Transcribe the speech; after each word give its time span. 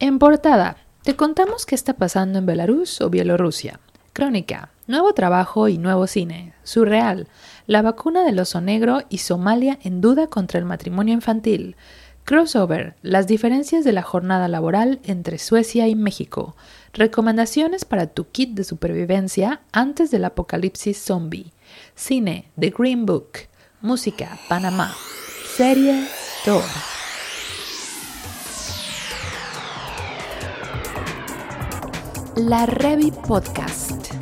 En 0.00 0.20
portada, 0.20 0.76
te 1.02 1.16
contamos 1.16 1.66
qué 1.66 1.74
está 1.74 1.94
pasando 1.94 2.38
en 2.38 2.46
Belarus 2.46 3.00
o 3.00 3.10
Bielorrusia. 3.10 3.80
Crónica, 4.12 4.70
nuevo 4.86 5.12
trabajo 5.12 5.66
y 5.66 5.76
nuevo 5.76 6.06
cine. 6.06 6.52
Surreal, 6.62 7.26
la 7.66 7.82
vacuna 7.82 8.22
del 8.22 8.38
oso 8.38 8.60
negro 8.60 9.02
y 9.08 9.18
Somalia 9.18 9.76
en 9.82 10.00
duda 10.00 10.28
contra 10.28 10.60
el 10.60 10.66
matrimonio 10.66 11.14
infantil. 11.14 11.74
Crossover, 12.22 12.94
las 13.02 13.26
diferencias 13.26 13.84
de 13.84 13.92
la 13.92 14.02
jornada 14.02 14.46
laboral 14.46 15.00
entre 15.02 15.38
Suecia 15.38 15.88
y 15.88 15.96
México. 15.96 16.54
Recomendaciones 16.92 17.84
para 17.84 18.06
tu 18.06 18.28
kit 18.28 18.50
de 18.50 18.62
supervivencia 18.62 19.62
antes 19.72 20.12
del 20.12 20.26
apocalipsis 20.26 21.02
zombie. 21.02 21.52
Cine, 21.96 22.52
The 22.58 22.70
Green 22.70 23.04
Book. 23.04 23.48
Música, 23.80 24.38
Panamá. 24.48 24.94
Serie, 25.56 26.06
Thor. 26.44 26.62
La 32.38 32.66
Revi 32.66 33.10
Podcast. 33.10 34.12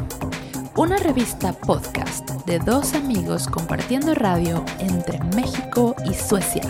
Una 0.75 0.97
revista 0.97 1.52
podcast 1.52 2.30
de 2.47 2.59
dos 2.59 2.95
amigos 2.95 3.47
compartiendo 3.47 4.15
radio 4.15 4.65
entre 4.79 5.23
México 5.34 5.95
y 6.02 6.15
Suecia. 6.15 6.62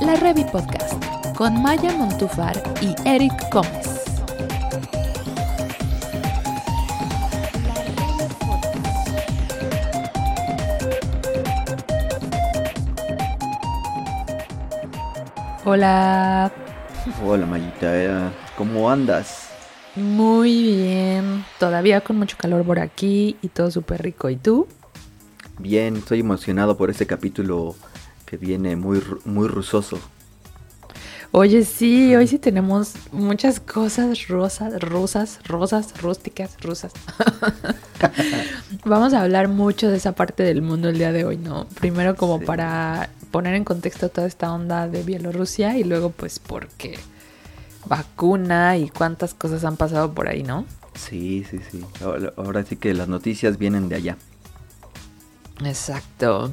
La 0.00 0.16
Revi 0.16 0.44
Podcast 0.44 1.04
con 1.36 1.60
Maya 1.60 1.92
Montufar 1.92 2.56
y 2.80 2.94
Eric 3.06 3.34
Gómez. 3.52 4.04
Hola. 15.66 16.50
Hola 17.22 17.44
Mayita, 17.44 18.32
¿cómo 18.56 18.90
andas? 18.90 19.45
Muy 19.96 20.76
bien. 20.76 21.44
Todavía 21.58 22.02
con 22.02 22.18
mucho 22.18 22.36
calor 22.38 22.64
por 22.64 22.78
aquí 22.78 23.36
y 23.42 23.48
todo 23.48 23.70
súper 23.70 24.02
rico. 24.02 24.28
¿Y 24.28 24.36
tú? 24.36 24.66
Bien, 25.58 25.96
estoy 25.96 26.20
emocionado 26.20 26.76
por 26.76 26.90
este 26.90 27.06
capítulo 27.06 27.74
que 28.26 28.36
viene 28.36 28.76
muy, 28.76 29.02
muy 29.24 29.48
rusoso. 29.48 29.98
Oye, 31.32 31.64
sí, 31.64 32.14
hoy 32.14 32.26
sí 32.26 32.38
tenemos 32.38 32.94
muchas 33.12 33.58
cosas 33.58 34.28
rosas, 34.28 34.80
rosas, 34.80 35.40
rosas, 35.44 36.00
rústicas, 36.00 36.56
rusas. 36.62 36.92
Vamos 38.84 39.12
a 39.12 39.22
hablar 39.22 39.48
mucho 39.48 39.90
de 39.90 39.96
esa 39.96 40.12
parte 40.12 40.42
del 40.42 40.62
mundo 40.62 40.88
el 40.88 40.98
día 40.98 41.12
de 41.12 41.24
hoy, 41.24 41.36
¿no? 41.36 41.66
Primero 41.80 42.16
como 42.16 42.40
para 42.40 43.10
poner 43.30 43.54
en 43.54 43.64
contexto 43.64 44.08
toda 44.08 44.26
esta 44.26 44.52
onda 44.52 44.88
de 44.88 45.02
Bielorrusia 45.02 45.76
y 45.76 45.84
luego 45.84 46.10
pues 46.10 46.38
porque 46.38 46.98
vacuna 47.88 48.76
y 48.76 48.88
cuántas 48.88 49.34
cosas 49.34 49.64
han 49.64 49.76
pasado 49.76 50.12
por 50.12 50.28
ahí, 50.28 50.42
¿no? 50.42 50.64
Sí, 50.94 51.44
sí, 51.50 51.60
sí. 51.70 51.84
Ahora, 52.36 52.64
sí 52.64 52.76
que 52.76 52.94
las 52.94 53.08
noticias 53.08 53.58
vienen 53.58 53.88
de 53.88 53.96
allá. 53.96 54.16
Exacto. 55.64 56.52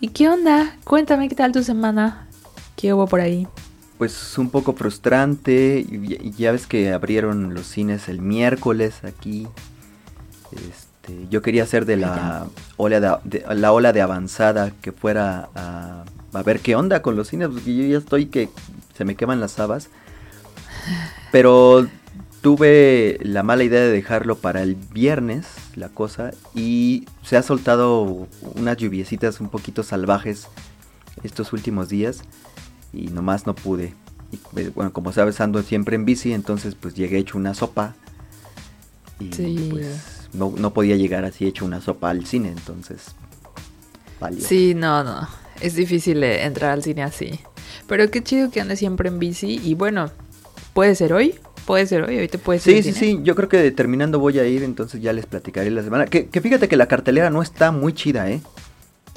¿Y 0.00 0.08
qué 0.08 0.28
onda? 0.28 0.76
Cuéntame 0.84 1.28
qué 1.28 1.34
tal 1.34 1.52
tu 1.52 1.62
semana. 1.62 2.28
¿Qué 2.76 2.94
hubo 2.94 3.06
por 3.06 3.20
ahí? 3.20 3.48
Pues 3.98 4.38
un 4.38 4.50
poco 4.50 4.74
frustrante. 4.74 5.84
Ya 6.36 6.52
ves 6.52 6.66
que 6.66 6.92
abrieron 6.92 7.54
los 7.54 7.66
cines 7.66 8.08
el 8.08 8.20
miércoles 8.20 9.02
aquí. 9.02 9.48
Este, 10.52 11.26
yo 11.28 11.42
quería 11.42 11.64
hacer 11.64 11.84
de 11.84 11.96
la 11.96 12.46
ola 12.76 13.20
de, 13.24 13.44
la 13.54 13.72
ola 13.72 13.92
de 13.92 14.00
avanzada 14.00 14.70
que 14.80 14.92
fuera 14.92 15.48
a, 15.56 16.04
a, 16.32 16.42
ver 16.42 16.60
qué 16.60 16.76
onda 16.76 17.02
con 17.02 17.16
los 17.16 17.28
cines, 17.28 17.48
porque 17.48 17.74
yo 17.74 17.84
ya 17.84 17.98
estoy 17.98 18.26
que 18.26 18.48
se 18.96 19.04
me 19.04 19.16
queman 19.16 19.40
las 19.40 19.58
habas. 19.58 19.90
Pero 21.30 21.88
tuve 22.40 23.18
la 23.22 23.42
mala 23.42 23.64
idea 23.64 23.80
de 23.80 23.90
dejarlo 23.90 24.38
para 24.38 24.62
el 24.62 24.74
viernes, 24.74 25.46
la 25.76 25.88
cosa, 25.88 26.30
y 26.54 27.06
se 27.22 27.36
ha 27.36 27.42
soltado 27.42 28.28
unas 28.54 28.76
lluviecitas 28.76 29.40
un 29.40 29.48
poquito 29.48 29.82
salvajes 29.82 30.48
estos 31.22 31.52
últimos 31.52 31.88
días 31.88 32.22
y 32.92 33.08
nomás 33.08 33.46
no 33.46 33.54
pude. 33.54 33.94
Y, 34.30 34.68
bueno, 34.74 34.92
como 34.92 35.12
sabes, 35.12 35.40
ando 35.40 35.62
siempre 35.62 35.96
en 35.96 36.04
bici, 36.04 36.32
entonces 36.32 36.74
pues 36.74 36.94
llegué 36.94 37.18
hecho 37.18 37.38
una 37.38 37.54
sopa 37.54 37.94
y 39.20 39.28
pues 39.70 40.28
no, 40.32 40.52
no, 40.56 40.72
podía 40.72 40.96
llegar 40.96 41.24
así 41.24 41.46
hecho 41.46 41.64
una 41.64 41.80
sopa 41.80 42.10
al 42.10 42.24
cine, 42.26 42.50
entonces 42.50 43.14
valió. 44.20 44.40
Sí, 44.40 44.74
no, 44.74 45.02
no, 45.02 45.28
es 45.60 45.74
difícil 45.74 46.22
eh, 46.22 46.44
entrar 46.44 46.70
al 46.70 46.82
cine 46.82 47.02
así. 47.02 47.40
Pero 47.86 48.10
qué 48.10 48.22
chido 48.22 48.50
que 48.50 48.60
ande 48.60 48.76
siempre 48.76 49.08
en 49.08 49.18
bici 49.18 49.60
y 49.62 49.74
bueno, 49.74 50.10
puede 50.78 50.94
ser 50.94 51.12
hoy, 51.12 51.34
puede 51.66 51.88
ser 51.88 52.04
hoy, 52.04 52.18
hoy 52.18 52.28
te 52.28 52.38
puedes 52.38 52.62
Sí, 52.62 52.84
sí, 52.84 52.92
sí, 52.92 53.18
yo 53.24 53.34
creo 53.34 53.48
que 53.48 53.72
terminando 53.72 54.20
voy 54.20 54.38
a 54.38 54.46
ir, 54.46 54.62
entonces 54.62 55.02
ya 55.02 55.12
les 55.12 55.26
platicaré 55.26 55.72
la 55.72 55.82
semana. 55.82 56.06
Que, 56.06 56.28
fíjate 56.30 56.68
que 56.68 56.76
la 56.76 56.86
cartelera 56.86 57.30
no 57.30 57.42
está 57.42 57.72
muy 57.72 57.94
chida, 57.94 58.30
¿eh? 58.30 58.40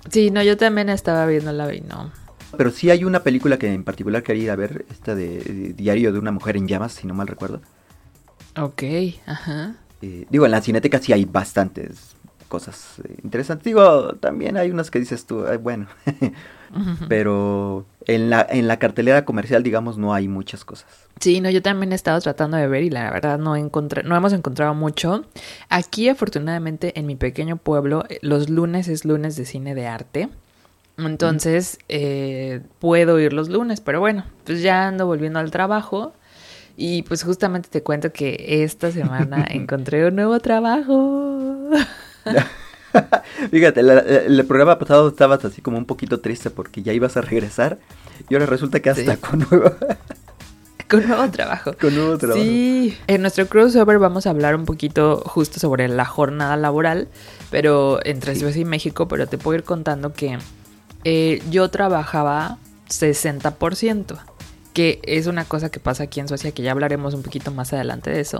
Sí, 0.09 0.31
no, 0.31 0.41
yo 0.41 0.57
también 0.57 0.89
estaba 0.89 1.23
viendo 1.27 1.51
la 1.51 1.71
y 1.71 1.81
no. 1.81 2.11
Pero 2.57 2.71
sí 2.71 2.89
hay 2.89 3.03
una 3.03 3.21
película 3.21 3.59
que 3.59 3.71
en 3.71 3.83
particular 3.83 4.23
quería 4.23 4.45
ir 4.45 4.49
a 4.49 4.55
ver, 4.55 4.85
esta 4.89 5.13
de, 5.13 5.75
Diario 5.77 6.11
de 6.11 6.17
una 6.17 6.31
mujer 6.31 6.57
en 6.57 6.67
llamas, 6.67 6.93
si 6.93 7.05
no 7.05 7.13
mal 7.13 7.27
recuerdo. 7.27 7.61
Ok, 8.57 8.81
ajá. 9.27 9.75
Eh, 10.01 10.25
digo, 10.31 10.45
en 10.45 10.51
la 10.53 10.61
cineteca 10.61 10.97
sí 10.97 11.13
hay 11.13 11.25
bastantes 11.25 12.15
cosas 12.51 12.99
eh, 13.05 13.15
interesantes. 13.23 13.63
Digo, 13.63 14.15
también 14.19 14.57
hay 14.57 14.69
unas 14.69 14.91
que 14.91 14.99
dices 14.99 15.25
tú, 15.25 15.45
bueno. 15.61 15.87
Pero 17.09 17.85
en 18.07 18.29
la, 18.29 18.45
en 18.49 18.67
la 18.67 18.77
cartelera 18.77 19.25
comercial, 19.25 19.63
digamos, 19.63 19.97
no 19.97 20.13
hay 20.13 20.27
muchas 20.27 20.63
cosas. 20.63 20.87
Sí, 21.19 21.41
no, 21.41 21.49
yo 21.49 21.61
también 21.61 21.91
he 21.91 21.95
estado 21.95 22.19
tratando 22.19 22.57
de 22.57 22.67
ver 22.67 22.83
y 22.83 22.89
la 22.89 23.09
verdad 23.11 23.39
no 23.39 23.55
encontré, 23.55 24.03
no 24.03 24.15
hemos 24.15 24.33
encontrado 24.33 24.73
mucho. 24.73 25.25
Aquí, 25.69 26.09
afortunadamente, 26.09 26.97
en 26.99 27.07
mi 27.07 27.15
pequeño 27.15 27.57
pueblo, 27.57 28.05
eh, 28.09 28.19
los 28.21 28.49
lunes 28.49 28.87
es 28.87 29.05
lunes 29.05 29.35
de 29.35 29.45
cine 29.45 29.75
de 29.75 29.87
arte. 29.87 30.29
Entonces, 30.97 31.79
eh, 31.89 32.61
puedo 32.79 33.19
ir 33.19 33.33
los 33.33 33.49
lunes, 33.49 33.81
pero 33.81 33.99
bueno, 33.99 34.25
pues 34.45 34.61
ya 34.61 34.87
ando 34.87 35.05
volviendo 35.05 35.39
al 35.39 35.51
trabajo. 35.51 36.13
Y 36.77 37.03
pues 37.03 37.23
justamente 37.23 37.69
te 37.69 37.83
cuento 37.83 38.11
que 38.11 38.63
esta 38.63 38.91
semana 38.91 39.45
encontré 39.49 40.07
un 40.07 40.15
nuevo 40.15 40.39
trabajo. 40.39 41.69
Fíjate, 43.51 43.79
el 43.79 44.45
programa 44.45 44.77
pasado 44.77 45.07
estabas 45.07 45.45
así 45.45 45.61
como 45.61 45.77
un 45.77 45.85
poquito 45.85 46.19
triste 46.19 46.49
porque 46.49 46.81
ya 46.81 46.93
ibas 46.93 47.17
a 47.17 47.21
regresar 47.21 47.79
y 48.29 48.33
ahora 48.33 48.45
resulta 48.45 48.79
que 48.79 48.89
hasta 48.89 49.17
con 49.17 49.39
nuevo... 49.39 49.71
con 50.89 51.07
nuevo 51.07 51.29
trabajo. 51.31 51.73
Con 51.79 51.95
nuevo 51.95 52.17
trabajo. 52.17 52.41
Sí, 52.41 52.97
en 53.07 53.21
nuestro 53.21 53.47
crossover 53.47 53.97
vamos 53.97 54.27
a 54.27 54.31
hablar 54.31 54.55
un 54.55 54.65
poquito 54.65 55.23
justo 55.25 55.59
sobre 55.59 55.87
la 55.87 56.05
jornada 56.05 56.57
laboral, 56.57 57.07
pero 57.49 57.99
entre 58.03 58.35
Suecia 58.35 58.61
y 58.61 58.65
México, 58.65 59.07
pero 59.07 59.27
te 59.27 59.37
puedo 59.37 59.57
ir 59.57 59.63
contando 59.63 60.13
que 60.13 60.37
eh, 61.05 61.41
yo 61.49 61.69
trabajaba 61.69 62.57
60%, 62.89 64.19
que 64.73 64.99
es 65.03 65.27
una 65.27 65.45
cosa 65.45 65.69
que 65.69 65.79
pasa 65.79 66.03
aquí 66.03 66.19
en 66.19 66.27
Suecia, 66.27 66.51
que 66.51 66.61
ya 66.61 66.71
hablaremos 66.71 67.13
un 67.13 67.23
poquito 67.23 67.51
más 67.51 67.71
adelante 67.73 68.11
de 68.11 68.19
eso. 68.19 68.39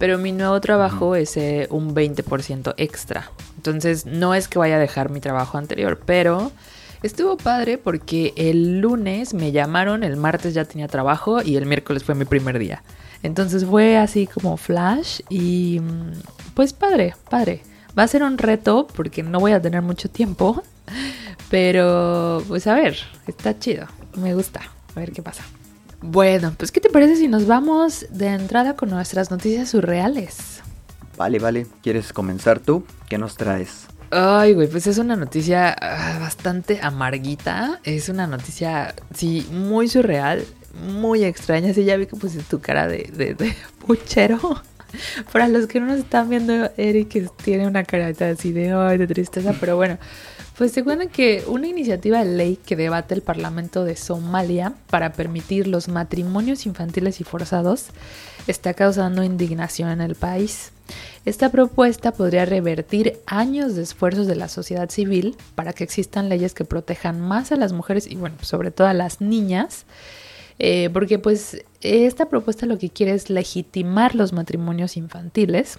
Pero 0.00 0.16
mi 0.16 0.32
nuevo 0.32 0.58
trabajo 0.62 1.14
es 1.14 1.36
eh, 1.36 1.66
un 1.68 1.94
20% 1.94 2.72
extra. 2.78 3.30
Entonces 3.56 4.06
no 4.06 4.34
es 4.34 4.48
que 4.48 4.58
vaya 4.58 4.76
a 4.76 4.78
dejar 4.78 5.10
mi 5.10 5.20
trabajo 5.20 5.58
anterior, 5.58 6.00
pero 6.06 6.52
estuvo 7.02 7.36
padre 7.36 7.76
porque 7.76 8.32
el 8.34 8.80
lunes 8.80 9.34
me 9.34 9.52
llamaron, 9.52 10.02
el 10.02 10.16
martes 10.16 10.54
ya 10.54 10.64
tenía 10.64 10.88
trabajo 10.88 11.42
y 11.42 11.56
el 11.56 11.66
miércoles 11.66 12.02
fue 12.02 12.14
mi 12.14 12.24
primer 12.24 12.58
día. 12.58 12.82
Entonces 13.22 13.66
fue 13.66 13.98
así 13.98 14.26
como 14.26 14.56
flash 14.56 15.20
y 15.28 15.80
mm, 15.80 16.54
pues 16.54 16.72
padre, 16.72 17.14
padre. 17.28 17.60
Va 17.98 18.04
a 18.04 18.08
ser 18.08 18.22
un 18.22 18.38
reto 18.38 18.86
porque 18.96 19.22
no 19.22 19.38
voy 19.38 19.52
a 19.52 19.60
tener 19.60 19.82
mucho 19.82 20.08
tiempo, 20.08 20.62
pero 21.50 22.42
pues 22.48 22.66
a 22.66 22.72
ver, 22.72 22.96
está 23.26 23.58
chido, 23.58 23.86
me 24.16 24.34
gusta, 24.34 24.62
a 24.96 24.98
ver 24.98 25.12
qué 25.12 25.20
pasa. 25.20 25.44
Bueno, 26.02 26.54
pues 26.56 26.72
¿qué 26.72 26.80
te 26.80 26.88
parece 26.88 27.16
si 27.16 27.28
nos 27.28 27.46
vamos 27.46 28.06
de 28.10 28.28
entrada 28.28 28.74
con 28.74 28.90
nuestras 28.90 29.30
noticias 29.30 29.68
surreales? 29.68 30.62
Vale, 31.16 31.38
vale. 31.38 31.66
¿Quieres 31.82 32.12
comenzar 32.14 32.58
tú? 32.58 32.84
¿Qué 33.08 33.18
nos 33.18 33.36
traes? 33.36 33.86
Ay, 34.10 34.54
güey, 34.54 34.66
pues 34.66 34.86
es 34.86 34.96
una 34.96 35.14
noticia 35.14 35.76
ah, 35.78 36.18
bastante 36.18 36.80
amarguita. 36.82 37.80
Es 37.84 38.08
una 38.08 38.26
noticia, 38.26 38.94
sí, 39.14 39.46
muy 39.52 39.88
surreal, 39.88 40.44
muy 40.88 41.24
extraña. 41.24 41.74
Sí, 41.74 41.84
ya 41.84 41.96
vi 41.96 42.06
que 42.06 42.16
pusiste 42.16 42.44
tu 42.48 42.60
cara 42.60 42.88
de, 42.88 43.10
de, 43.14 43.54
puchero. 43.86 44.62
Para 45.32 45.48
los 45.48 45.66
que 45.66 45.78
no 45.80 45.86
nos 45.86 45.98
están 45.98 46.30
viendo, 46.30 46.70
Eric 46.78 47.30
tiene 47.44 47.66
una 47.66 47.84
carita 47.84 48.30
así 48.30 48.52
de, 48.52 48.72
ay, 48.72 48.96
de 48.96 49.06
tristeza, 49.06 49.54
pero 49.60 49.76
bueno. 49.76 49.98
Pues 50.60 50.72
se 50.72 50.84
cuenta 50.84 51.06
que 51.06 51.42
una 51.48 51.68
iniciativa 51.68 52.22
de 52.22 52.36
ley 52.36 52.56
que 52.56 52.76
debate 52.76 53.14
el 53.14 53.22
Parlamento 53.22 53.82
de 53.82 53.96
Somalia 53.96 54.74
para 54.90 55.14
permitir 55.14 55.66
los 55.66 55.88
matrimonios 55.88 56.66
infantiles 56.66 57.18
y 57.22 57.24
forzados 57.24 57.86
está 58.46 58.74
causando 58.74 59.24
indignación 59.24 59.88
en 59.88 60.02
el 60.02 60.16
país. 60.16 60.72
Esta 61.24 61.48
propuesta 61.48 62.12
podría 62.12 62.44
revertir 62.44 63.20
años 63.24 63.74
de 63.74 63.80
esfuerzos 63.84 64.26
de 64.26 64.36
la 64.36 64.48
sociedad 64.48 64.90
civil 64.90 65.34
para 65.54 65.72
que 65.72 65.82
existan 65.82 66.28
leyes 66.28 66.52
que 66.52 66.66
protejan 66.66 67.22
más 67.22 67.52
a 67.52 67.56
las 67.56 67.72
mujeres 67.72 68.06
y 68.06 68.16
bueno, 68.16 68.36
sobre 68.42 68.70
todo 68.70 68.86
a 68.86 68.92
las 68.92 69.22
niñas 69.22 69.86
Eh, 70.58 70.90
porque 70.92 71.18
pues 71.18 71.64
esta 71.80 72.28
propuesta 72.28 72.66
lo 72.66 72.76
que 72.76 72.90
quiere 72.90 73.14
es 73.14 73.30
legitimar 73.30 74.14
los 74.14 74.34
matrimonios 74.34 74.98
infantiles 74.98 75.78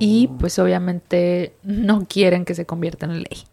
y 0.00 0.28
Oh. 0.32 0.38
pues 0.38 0.58
obviamente 0.58 1.54
no 1.62 2.06
quieren 2.08 2.44
que 2.44 2.56
se 2.56 2.66
conviertan 2.66 3.12
en 3.12 3.18
ley. 3.18 3.44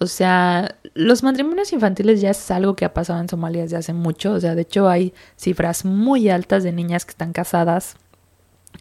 O 0.00 0.06
sea, 0.06 0.76
los 0.94 1.22
matrimonios 1.22 1.72
infantiles 1.72 2.20
ya 2.20 2.30
es 2.30 2.50
algo 2.50 2.76
que 2.76 2.84
ha 2.84 2.94
pasado 2.94 3.20
en 3.20 3.28
Somalia 3.28 3.62
desde 3.62 3.76
hace 3.76 3.92
mucho. 3.92 4.32
O 4.32 4.40
sea, 4.40 4.54
de 4.54 4.62
hecho 4.62 4.88
hay 4.88 5.12
cifras 5.36 5.84
muy 5.84 6.28
altas 6.28 6.62
de 6.62 6.72
niñas 6.72 7.04
que 7.04 7.10
están 7.10 7.32
casadas 7.32 7.96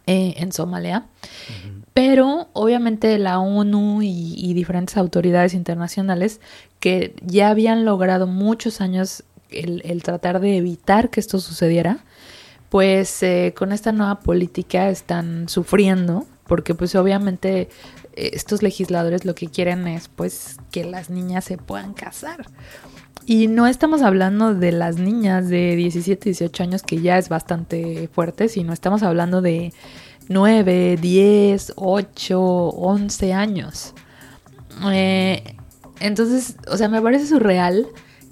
eh, 0.05 0.35
en 0.37 0.51
Somalia. 0.51 1.05
Pero 1.93 2.49
obviamente 2.53 3.17
la 3.17 3.39
ONU 3.39 4.03
y, 4.03 4.35
y 4.37 4.53
diferentes 4.53 4.97
autoridades 4.97 5.53
internacionales 5.53 6.39
que 6.79 7.15
ya 7.25 7.49
habían 7.49 7.85
logrado 7.85 8.27
muchos 8.27 8.81
años 8.81 9.23
el, 9.49 9.81
el 9.85 10.03
tratar 10.03 10.39
de 10.39 10.57
evitar 10.57 11.09
que 11.09 11.19
esto 11.19 11.39
sucediera, 11.39 11.99
pues 12.69 13.23
eh, 13.23 13.53
con 13.57 13.71
esta 13.71 13.91
nueva 13.91 14.19
política 14.19 14.89
están 14.89 15.49
sufriendo 15.49 16.25
porque 16.47 16.73
pues 16.73 16.95
obviamente 16.95 17.69
estos 18.17 18.63
legisladores 18.63 19.25
lo 19.25 19.35
que 19.35 19.47
quieren 19.47 19.87
es 19.87 20.07
pues 20.07 20.57
que 20.71 20.83
las 20.83 21.09
niñas 21.09 21.45
se 21.45 21.57
puedan 21.57 21.93
casar. 21.93 22.47
Y 23.25 23.47
no 23.47 23.67
estamos 23.67 24.01
hablando 24.01 24.55
de 24.55 24.71
las 24.71 24.97
niñas 24.97 25.49
de 25.49 25.75
17, 25.75 26.29
18 26.29 26.63
años, 26.63 26.81
que 26.81 27.01
ya 27.01 27.17
es 27.17 27.27
bastante 27.27 28.09
fuerte, 28.13 28.47
sino 28.47 28.71
estamos 28.71 29.03
hablando 29.03 29.41
de 29.41 29.73
9, 30.29 30.97
10, 30.99 31.73
8, 31.75 32.39
11 32.39 33.33
años. 33.33 33.93
Eh, 34.91 35.55
entonces, 35.99 36.55
o 36.69 36.77
sea, 36.77 36.87
me 36.87 37.01
parece 37.01 37.27
surreal 37.27 37.87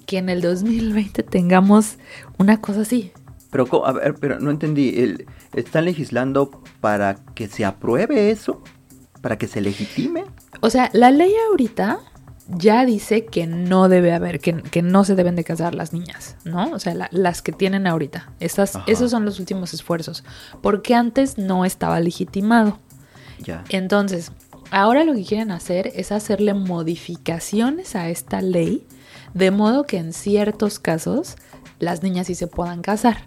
que 0.06 0.18
en 0.18 0.28
el 0.28 0.40
2020 0.40 1.22
tengamos 1.24 1.98
una 2.38 2.60
cosa 2.60 2.80
así. 2.80 3.12
Pero, 3.50 3.86
a 3.86 3.92
ver, 3.92 4.14
pero 4.14 4.40
no 4.40 4.50
entendí. 4.50 5.16
¿Están 5.52 5.84
legislando 5.84 6.62
para 6.80 7.16
que 7.34 7.48
se 7.48 7.64
apruebe 7.64 8.30
eso? 8.30 8.62
¿Para 9.26 9.38
que 9.38 9.48
se 9.48 9.60
legitime? 9.60 10.24
O 10.60 10.70
sea, 10.70 10.88
la 10.92 11.10
ley 11.10 11.32
ahorita 11.50 11.98
ya 12.48 12.84
dice 12.86 13.24
que 13.26 13.48
no 13.48 13.88
debe 13.88 14.12
haber, 14.12 14.38
que, 14.38 14.54
que 14.62 14.80
no 14.82 15.02
se 15.02 15.16
deben 15.16 15.34
de 15.34 15.42
casar 15.42 15.74
las 15.74 15.92
niñas, 15.92 16.36
¿no? 16.44 16.70
O 16.70 16.78
sea, 16.78 16.94
la- 16.94 17.08
las 17.10 17.42
que 17.42 17.50
tienen 17.50 17.88
ahorita. 17.88 18.30
Esas, 18.38 18.76
Ajá. 18.76 18.84
esos 18.86 19.10
son 19.10 19.24
los 19.24 19.40
últimos 19.40 19.74
esfuerzos. 19.74 20.22
Porque 20.62 20.94
antes 20.94 21.38
no 21.38 21.64
estaba 21.64 21.98
legitimado. 21.98 22.78
Ya. 23.40 23.64
Entonces, 23.68 24.30
ahora 24.70 25.02
lo 25.02 25.12
que 25.14 25.24
quieren 25.24 25.50
hacer 25.50 25.90
es 25.96 26.12
hacerle 26.12 26.54
modificaciones 26.54 27.96
a 27.96 28.08
esta 28.08 28.40
ley, 28.42 28.86
de 29.34 29.50
modo 29.50 29.82
que 29.84 29.98
en 29.98 30.12
ciertos 30.12 30.78
casos 30.78 31.34
las 31.80 32.04
niñas 32.04 32.28
sí 32.28 32.36
se 32.36 32.46
puedan 32.46 32.80
casar. 32.80 33.24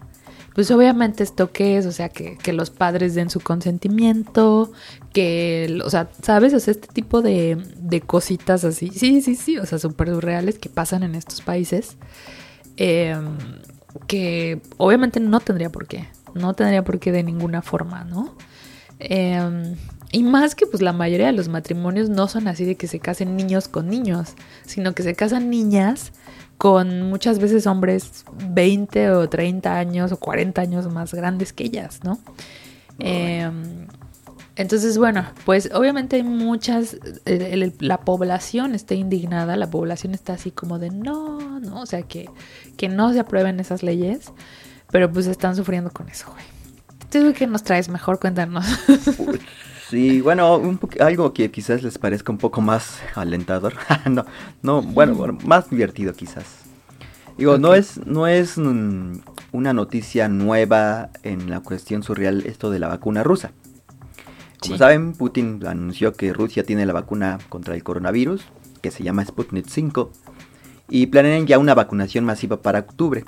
Pues 0.54 0.70
obviamente 0.70 1.22
esto 1.22 1.52
que 1.52 1.76
es, 1.76 1.86
o 1.86 1.92
sea, 1.92 2.08
que, 2.08 2.36
que 2.36 2.52
los 2.52 2.70
padres 2.70 3.14
den 3.14 3.30
su 3.30 3.40
consentimiento, 3.40 4.72
que, 5.12 5.80
o 5.84 5.90
sea, 5.90 6.10
¿sabes? 6.22 6.52
O 6.54 6.60
sea, 6.60 6.72
este 6.72 6.88
tipo 6.88 7.22
de, 7.22 7.56
de 7.76 8.00
cositas 8.00 8.64
así, 8.64 8.90
sí, 8.90 9.22
sí, 9.22 9.36
sí, 9.36 9.58
o 9.58 9.66
sea, 9.66 9.78
súper 9.78 10.08
surreales 10.08 10.58
que 10.58 10.68
pasan 10.68 11.02
en 11.04 11.14
estos 11.14 11.40
países, 11.40 11.96
eh, 12.76 13.16
que 14.06 14.60
obviamente 14.76 15.20
no 15.20 15.40
tendría 15.40 15.70
por 15.70 15.86
qué, 15.86 16.08
no 16.34 16.54
tendría 16.54 16.84
por 16.84 16.98
qué 16.98 17.12
de 17.12 17.22
ninguna 17.22 17.62
forma, 17.62 18.04
¿no? 18.04 18.34
Eh, 18.98 19.74
y 20.12 20.24
más 20.24 20.54
que 20.54 20.66
pues 20.66 20.82
la 20.82 20.92
mayoría 20.92 21.26
de 21.26 21.32
los 21.32 21.48
matrimonios 21.48 22.08
no 22.08 22.26
son 22.26 22.48
así 22.48 22.64
de 22.64 22.74
que 22.74 22.88
se 22.88 22.98
casen 22.98 23.36
niños 23.36 23.68
con 23.68 23.88
niños, 23.88 24.34
sino 24.66 24.92
que 24.94 25.04
se 25.04 25.14
casan 25.14 25.50
niñas 25.50 26.12
con 26.60 27.04
muchas 27.08 27.38
veces 27.38 27.66
hombres 27.66 28.26
20 28.50 29.12
o 29.12 29.30
30 29.30 29.78
años 29.78 30.12
o 30.12 30.18
40 30.18 30.60
años 30.60 30.92
más 30.92 31.14
grandes 31.14 31.54
que 31.54 31.64
ellas, 31.64 32.00
¿no? 32.04 32.18
Eh, 32.98 33.50
entonces, 34.56 34.98
bueno, 34.98 35.24
pues 35.46 35.70
obviamente 35.72 36.16
hay 36.16 36.22
muchas, 36.22 36.98
el- 37.24 37.40
el- 37.62 37.74
la 37.78 38.00
población 38.02 38.74
está 38.74 38.92
indignada, 38.94 39.56
la 39.56 39.70
población 39.70 40.12
está 40.12 40.34
así 40.34 40.50
como 40.50 40.78
de 40.78 40.90
no, 40.90 41.60
no, 41.60 41.80
o 41.80 41.86
sea, 41.86 42.02
que, 42.02 42.28
que 42.76 42.90
no 42.90 43.10
se 43.14 43.20
aprueben 43.20 43.58
esas 43.58 43.82
leyes, 43.82 44.30
pero 44.92 45.10
pues 45.10 45.28
están 45.28 45.56
sufriendo 45.56 45.90
con 45.90 46.10
eso, 46.10 46.26
güey. 46.30 46.44
¿Tú 47.10 47.32
qué 47.36 47.46
nos 47.46 47.62
traes? 47.64 47.88
Mejor 47.88 48.18
cuéntanos. 48.20 48.64
Sí, 49.88 50.20
bueno, 50.20 50.56
un 50.56 50.78
algo 51.00 51.32
que 51.32 51.50
quizás 51.50 51.82
les 51.82 51.98
parezca 51.98 52.30
un 52.30 52.38
poco 52.38 52.60
más 52.60 53.00
alentador. 53.16 53.74
no, 54.08 54.24
no, 54.62 54.82
bueno, 54.82 55.14
bueno, 55.14 55.38
más 55.44 55.68
divertido 55.68 56.12
quizás. 56.12 56.44
Digo, 57.36 57.58
no 57.58 57.74
es, 57.74 57.98
no 58.06 58.26
es 58.28 58.56
una 58.56 59.72
noticia 59.72 60.28
nueva 60.28 61.10
en 61.22 61.50
la 61.50 61.60
cuestión 61.60 62.02
surreal 62.02 62.44
esto 62.46 62.70
de 62.70 62.78
la 62.78 62.86
vacuna 62.88 63.24
rusa. 63.24 63.50
Como 64.60 64.74
Sí. 64.74 64.78
saben, 64.78 65.14
Putin 65.14 65.60
anunció 65.66 66.12
que 66.12 66.32
Rusia 66.34 66.64
tiene 66.64 66.84
la 66.86 66.92
vacuna 66.92 67.38
contra 67.48 67.74
el 67.74 67.82
coronavirus, 67.82 68.44
que 68.82 68.90
se 68.90 69.02
llama 69.02 69.24
Sputnik 69.24 69.66
5, 69.66 70.12
y 70.90 71.06
planean 71.06 71.46
ya 71.46 71.58
una 71.58 71.74
vacunación 71.74 72.24
masiva 72.26 72.60
para 72.60 72.80
octubre. 72.80 73.24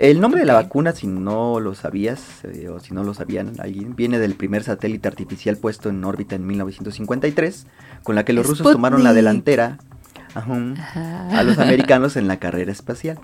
El 0.00 0.18
nombre 0.18 0.40
de 0.40 0.46
la 0.46 0.54
vacuna, 0.54 0.92
si 0.92 1.06
no 1.06 1.60
lo 1.60 1.74
sabías, 1.74 2.42
eh, 2.44 2.70
o 2.70 2.80
si 2.80 2.94
no 2.94 3.04
lo 3.04 3.12
sabían 3.12 3.52
alguien, 3.60 3.94
viene 3.94 4.18
del 4.18 4.34
primer 4.34 4.62
satélite 4.62 5.06
artificial 5.06 5.58
puesto 5.58 5.90
en 5.90 6.02
órbita 6.02 6.36
en 6.36 6.46
1953, 6.46 7.66
con 8.02 8.14
la 8.14 8.24
que 8.24 8.32
los 8.32 8.46
rusos 8.46 8.72
tomaron 8.72 9.04
la 9.04 9.12
delantera 9.12 9.76
Ajá. 10.34 11.38
a 11.38 11.42
los 11.42 11.58
americanos 11.58 12.16
en 12.16 12.28
la 12.28 12.38
carrera 12.38 12.72
espacial. 12.72 13.18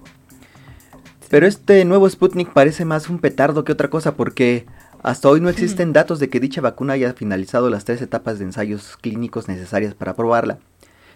Pero 1.31 1.47
este 1.47 1.83
nuevo 1.87 2.11
Sputnik 2.11 2.53
parece 2.53 2.85
más 2.85 3.09
un 3.09 3.21
petardo 3.21 3.65
que 3.65 3.73
otra 3.73 3.89
cosa 3.89 4.15
porque 4.15 4.67
hasta 5.03 5.31
hoy 5.31 5.41
no 5.41 5.49
existen 5.49 5.95
datos 5.95 6.19
de 6.19 6.29
que 6.29 6.41
dicha 6.41 6.61
vacuna 6.61 6.93
haya 6.93 7.15
finalizado 7.15 7.71
las 7.71 7.87
tres 7.87 8.03
etapas 8.03 8.39
de 8.39 8.45
ensayos 8.45 8.99
clínicos 8.99 9.49
necesarias 9.49 9.95
para 9.95 10.15
probarla. 10.15 10.59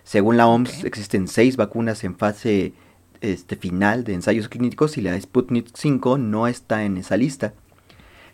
Según 0.04 0.38
la 0.38 0.46
OMS, 0.46 0.84
existen 0.84 1.28
seis 1.28 1.58
vacunas 1.58 2.02
en 2.02 2.16
fase 2.16 2.72
este, 3.20 3.56
final 3.56 4.04
de 4.04 4.14
ensayos 4.14 4.48
clínicos 4.48 4.96
y 4.98 5.02
la 5.02 5.20
Sputnik 5.20 5.68
5 5.74 6.18
no 6.18 6.46
está 6.46 6.84
en 6.84 6.96
esa 6.96 7.16
lista. 7.16 7.54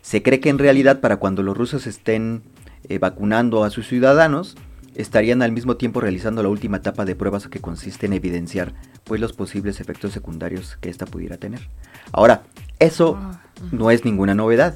Se 0.01 0.23
cree 0.23 0.39
que 0.39 0.49
en 0.49 0.59
realidad 0.59 1.01
para 1.01 1.17
cuando 1.17 1.43
los 1.43 1.57
rusos 1.57 1.87
estén 1.87 2.43
eh, 2.87 2.99
vacunando 2.99 3.63
a 3.63 3.69
sus 3.69 3.87
ciudadanos, 3.87 4.55
estarían 4.95 5.41
al 5.41 5.51
mismo 5.51 5.77
tiempo 5.77 6.01
realizando 6.01 6.41
la 6.41 6.49
última 6.49 6.77
etapa 6.77 7.05
de 7.05 7.15
pruebas 7.15 7.47
que 7.47 7.59
consiste 7.59 8.07
en 8.07 8.13
evidenciar 8.13 8.73
pues 9.03 9.21
los 9.21 9.33
posibles 9.33 9.79
efectos 9.79 10.11
secundarios 10.11 10.77
que 10.81 10.89
ésta 10.89 11.05
pudiera 11.05 11.37
tener. 11.37 11.69
Ahora, 12.11 12.43
eso 12.79 13.17
Ah, 13.19 13.39
no 13.71 13.91
es 13.91 14.05
ninguna 14.05 14.33
novedad, 14.33 14.75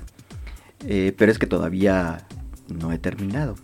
eh, 0.86 1.14
pero 1.18 1.32
es 1.32 1.40
que 1.40 1.48
todavía 1.48 2.26
no 2.68 2.92
he 2.92 2.98
terminado. 2.98 3.56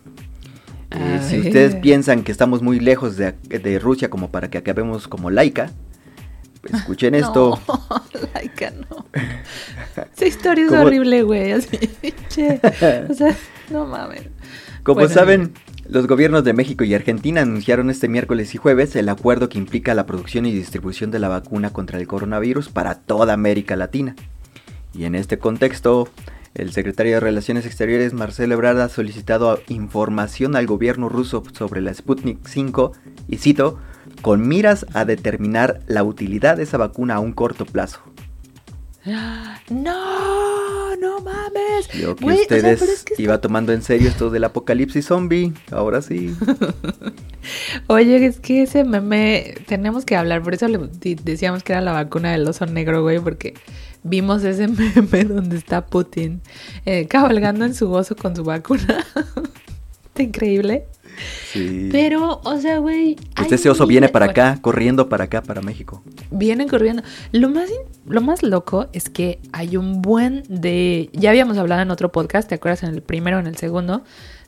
Eh, 0.90 1.20
si 1.22 1.36
ver. 1.36 1.46
ustedes 1.46 1.74
piensan 1.76 2.22
que 2.22 2.32
estamos 2.32 2.62
muy 2.62 2.80
lejos 2.80 3.16
de, 3.16 3.32
de 3.32 3.78
Rusia 3.78 4.08
como 4.10 4.30
para 4.30 4.48
que 4.48 4.58
acabemos 4.58 5.06
como 5.06 5.30
laica, 5.30 5.70
escuchen 6.72 7.14
esto. 7.14 7.60
No, 7.68 8.28
laica, 8.34 8.70
no. 8.70 9.06
Esa 10.14 10.26
historia 10.26 10.64
es 10.64 10.70
¿Cómo? 10.70 10.82
horrible, 10.82 11.22
güey. 11.22 11.52
Así, 11.52 11.78
che. 12.28 12.60
O 13.08 13.14
sea, 13.14 13.36
no 13.70 13.86
mames. 13.86 14.22
Como 14.82 15.00
Bueno, 15.00 15.14
saben, 15.14 15.52
los 15.88 16.06
gobiernos 16.06 16.44
de 16.44 16.52
México 16.52 16.84
y 16.84 16.94
Argentina 16.94 17.42
anunciaron 17.42 17.90
este 17.90 18.08
miércoles 18.08 18.54
y 18.54 18.58
jueves 18.58 18.96
el 18.96 19.08
acuerdo 19.08 19.48
que 19.48 19.58
implica 19.58 19.94
la 19.94 20.06
producción 20.06 20.46
y 20.46 20.52
distribución 20.52 21.10
de 21.10 21.18
la 21.18 21.28
vacuna 21.28 21.70
contra 21.70 21.98
el 21.98 22.06
coronavirus 22.06 22.68
para 22.68 22.94
toda 22.96 23.32
América 23.34 23.76
Latina. 23.76 24.14
Y 24.94 25.04
en 25.04 25.14
este 25.14 25.38
contexto, 25.38 26.08
el 26.54 26.72
secretario 26.72 27.14
de 27.14 27.20
Relaciones 27.20 27.66
Exteriores 27.66 28.14
Marcelo 28.14 28.54
Ebrard 28.54 28.80
ha 28.80 28.88
solicitado 28.88 29.60
información 29.68 30.56
al 30.56 30.66
gobierno 30.66 31.08
ruso 31.08 31.42
sobre 31.52 31.80
la 31.82 31.92
Sputnik 31.94 32.46
5 32.46 32.92
y 33.28 33.36
cito, 33.38 33.78
con 34.22 34.46
miras 34.46 34.86
a 34.94 35.04
determinar 35.04 35.80
la 35.86 36.02
utilidad 36.04 36.56
de 36.56 36.64
esa 36.64 36.76
vacuna 36.76 37.14
a 37.16 37.20
un 37.20 37.32
corto 37.32 37.64
plazo. 37.66 38.00
No, 39.70 40.96
no 40.96 41.20
mames. 41.20 41.88
Yo 41.98 42.14
que 42.16 42.24
o 42.24 42.28
sea, 42.28 42.40
ustedes 42.42 42.78
pero 42.80 42.92
es 42.92 43.04
que 43.04 43.14
está- 43.14 43.22
iba 43.22 43.40
tomando 43.40 43.72
en 43.72 43.82
serio 43.82 44.08
esto 44.08 44.30
del 44.30 44.44
apocalipsis 44.44 45.06
zombie, 45.06 45.52
ahora 45.70 46.02
sí. 46.02 46.34
Oye, 47.86 48.26
es 48.26 48.40
que 48.40 48.62
ese 48.62 48.84
meme 48.84 49.54
tenemos 49.66 50.04
que 50.04 50.16
hablar, 50.16 50.42
por 50.42 50.54
eso 50.54 50.68
le 50.68 50.78
decíamos 51.22 51.62
que 51.62 51.72
era 51.72 51.80
la 51.80 51.92
vacuna 51.92 52.32
del 52.32 52.46
oso 52.46 52.66
negro, 52.66 53.02
güey, 53.02 53.18
porque 53.20 53.54
vimos 54.02 54.44
ese 54.44 54.68
meme 54.96 55.24
donde 55.24 55.56
está 55.56 55.86
Putin 55.86 56.40
eh, 56.84 57.06
cabalgando 57.06 57.64
en 57.64 57.74
su 57.74 57.90
oso 57.92 58.16
con 58.16 58.34
su 58.36 58.44
vacuna. 58.44 59.04
Está 60.08 60.22
increíble. 60.24 60.84
Sí. 61.52 61.88
Pero, 61.90 62.40
o 62.44 62.60
sea, 62.60 62.78
güey. 62.78 63.16
Hay 63.34 63.46
ese 63.50 63.70
oso 63.70 63.86
viene 63.86 64.08
para 64.08 64.26
bueno, 64.26 64.42
acá, 64.42 64.58
corriendo 64.60 65.08
para 65.08 65.24
acá, 65.24 65.42
para 65.42 65.60
México. 65.60 66.02
Vienen 66.30 66.68
corriendo. 66.68 67.02
Lo 67.32 67.48
más, 67.48 67.70
lo 68.06 68.20
más 68.20 68.42
loco 68.42 68.88
es 68.92 69.08
que 69.08 69.40
hay 69.52 69.76
un 69.76 70.02
buen 70.02 70.42
de... 70.48 71.10
Ya 71.12 71.30
habíamos 71.30 71.58
hablado 71.58 71.82
en 71.82 71.90
otro 71.90 72.12
podcast, 72.12 72.48
¿te 72.48 72.54
acuerdas? 72.54 72.82
En 72.82 72.94
el 72.94 73.02
primero 73.02 73.38
o 73.38 73.40
en 73.40 73.46
el 73.46 73.56
segundo, 73.56 74.02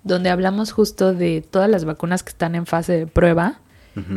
donde 0.05 0.31
hablamos 0.31 0.73
justo 0.73 1.12
de 1.15 1.43
todas 1.49 1.69
las 1.71 1.85
vacunas 1.85 2.23
que 2.23 2.31
están 2.31 2.55
en 2.55 2.67
fase 2.67 2.93
de 2.93 3.07
prueba. 3.07 3.61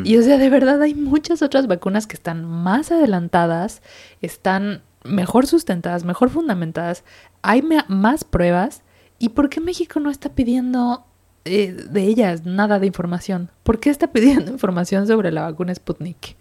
Y 0.06 0.18
o 0.18 0.22
sea, 0.22 0.38
de 0.38 0.50
verdad 0.50 0.82
hay 0.82 0.94
muchas 0.94 1.42
otras 1.42 1.68
vacunas 1.68 2.08
que 2.08 2.16
están 2.16 2.46
más 2.46 2.92
adelantadas, 2.92 3.82
están 4.22 4.82
mejor 5.04 5.48
sustentadas, 5.48 6.06
mejor 6.06 6.30
fundamentadas, 6.30 7.04
hay 7.42 7.64
más 7.88 8.24
pruebas. 8.24 8.84
¿Y 9.20 9.30
por 9.30 9.50
qué 9.50 9.60
México 9.62 10.00
no 10.00 10.10
está 10.10 10.30
pidiendo 10.30 11.06
eh, 11.46 11.72
de 11.72 12.04
ellas 12.04 12.46
nada 12.46 12.80
de 12.80 12.88
información? 12.88 13.50
¿Por 13.64 13.80
qué 13.80 13.90
está 13.90 14.08
pidiendo 14.12 14.52
información 14.52 15.08
sobre 15.08 15.32
la 15.32 15.44
vacuna 15.44 15.74
Sputnik? 15.74 16.36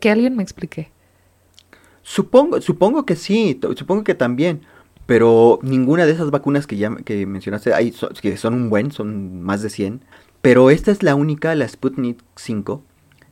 Que 0.00 0.10
alguien 0.10 0.36
me 0.36 0.42
explique. 0.42 0.90
Supongo, 2.02 2.60
supongo 2.60 3.04
que 3.04 3.16
sí, 3.16 3.58
supongo 3.76 4.04
que 4.04 4.14
también. 4.14 4.62
Pero 5.06 5.60
ninguna 5.62 6.04
de 6.04 6.12
esas 6.12 6.30
vacunas 6.30 6.66
que 6.66 6.76
ya 6.76 6.94
que 6.96 7.26
mencionaste, 7.26 7.72
hay, 7.72 7.94
que 8.20 8.36
son 8.36 8.54
un 8.54 8.70
buen, 8.70 8.90
son 8.90 9.40
más 9.42 9.62
de 9.62 9.70
100. 9.70 10.02
Pero 10.42 10.70
esta 10.70 10.90
es 10.90 11.02
la 11.02 11.14
única, 11.14 11.54
la 11.54 11.66
Sputnik 11.66 12.18
5, 12.34 12.82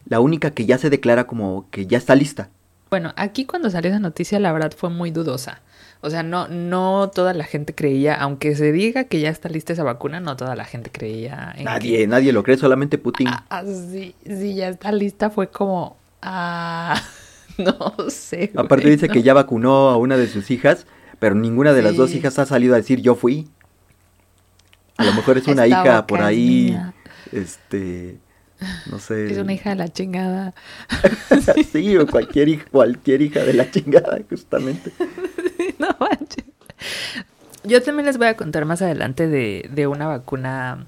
la 0.07 0.21
única 0.21 0.53
que 0.53 0.67
ya 0.67 0.79
se 0.79 0.91
declara 0.91 1.27
como 1.27 1.69
que 1.71 1.87
ya 1.87 1.99
está 1.99 2.15
lista. 2.15 2.51
Bueno, 2.91 3.13
aquí 3.17 3.45
cuando 3.45 3.71
salió 3.71 3.91
esa 3.91 3.99
noticia 3.99 4.39
la 4.39 4.53
verdad 4.53 4.73
fue 4.77 4.91
muy 4.91 5.11
dudosa. 5.11 5.61
O 6.01 6.11
sea, 6.11 6.23
no, 6.23 6.49
no 6.49 7.11
toda 7.15 7.33
la 7.33 7.45
gente 7.45 7.75
creía, 7.75 8.15
aunque 8.15 8.55
se 8.57 8.73
diga 8.73 9.05
que 9.05 9.21
ya 9.21 9.31
está 9.31 9.49
lista 9.49 9.73
esa 9.73 9.85
vacuna, 9.85 10.21
no 10.21 10.37
toda 10.37 10.55
la 10.55 10.65
gente 10.65 10.91
creía. 10.91 11.55
En 11.57 11.65
nadie, 11.65 12.07
nadie 12.07 12.33
lo 12.33 12.43
cree, 12.43 12.59
solamente 12.59 12.99
Putin. 12.99 13.29
Ah, 13.29 13.45
ah, 13.49 13.65
sí, 13.65 14.15
sí, 14.27 14.55
ya 14.55 14.69
está 14.69 14.93
lista, 14.93 15.31
fue 15.31 15.49
como, 15.49 15.97
ah, 16.21 17.01
no 17.59 17.95
sé. 18.11 18.53
Aparte 18.55 18.91
dice 18.91 19.09
que 19.09 19.23
ya 19.25 19.33
vacunó 19.33 19.89
a 19.89 19.97
una 19.97 20.17
de 20.17 20.27
sus 20.27 20.51
hijas 20.51 20.87
pero 21.19 21.35
ninguna 21.35 21.73
de 21.73 21.83
las 21.83 21.97
dos 21.97 22.15
hijas 22.15 22.39
ha 22.39 22.47
salido 22.47 22.75
a 22.75 22.77
decir 22.77 23.01
yo 23.01 23.15
fui. 23.15 23.49
A 24.97 25.05
lo 25.05 25.13
mejor 25.15 25.39
es 25.39 25.47
una 25.47 25.67
hija 25.67 26.07
por 26.07 26.21
ahí, 26.21 26.79
este, 27.33 28.19
no 28.91 28.99
sé. 28.99 29.33
Es 29.33 29.39
una 29.39 29.55
hija 29.55 29.71
de 29.71 29.77
la 29.77 29.89
chingada. 29.89 30.55
sí, 31.73 31.97
o 31.97 32.07
cualquier 32.07 32.49
hija, 32.49 32.67
cualquier 32.71 33.23
hija 33.23 33.43
de 33.43 33.55
la 33.55 33.71
chingada, 33.71 34.21
justamente. 34.29 34.93
no 35.79 35.89
manches. 35.99 36.45
Yo 37.65 37.83
también 37.83 38.07
les 38.07 38.19
voy 38.19 38.27
a 38.27 38.37
contar 38.37 38.65
más 38.67 38.83
adelante 38.83 39.27
de, 39.27 39.69
de 39.73 39.87
una 39.87 40.07
vacuna, 40.07 40.87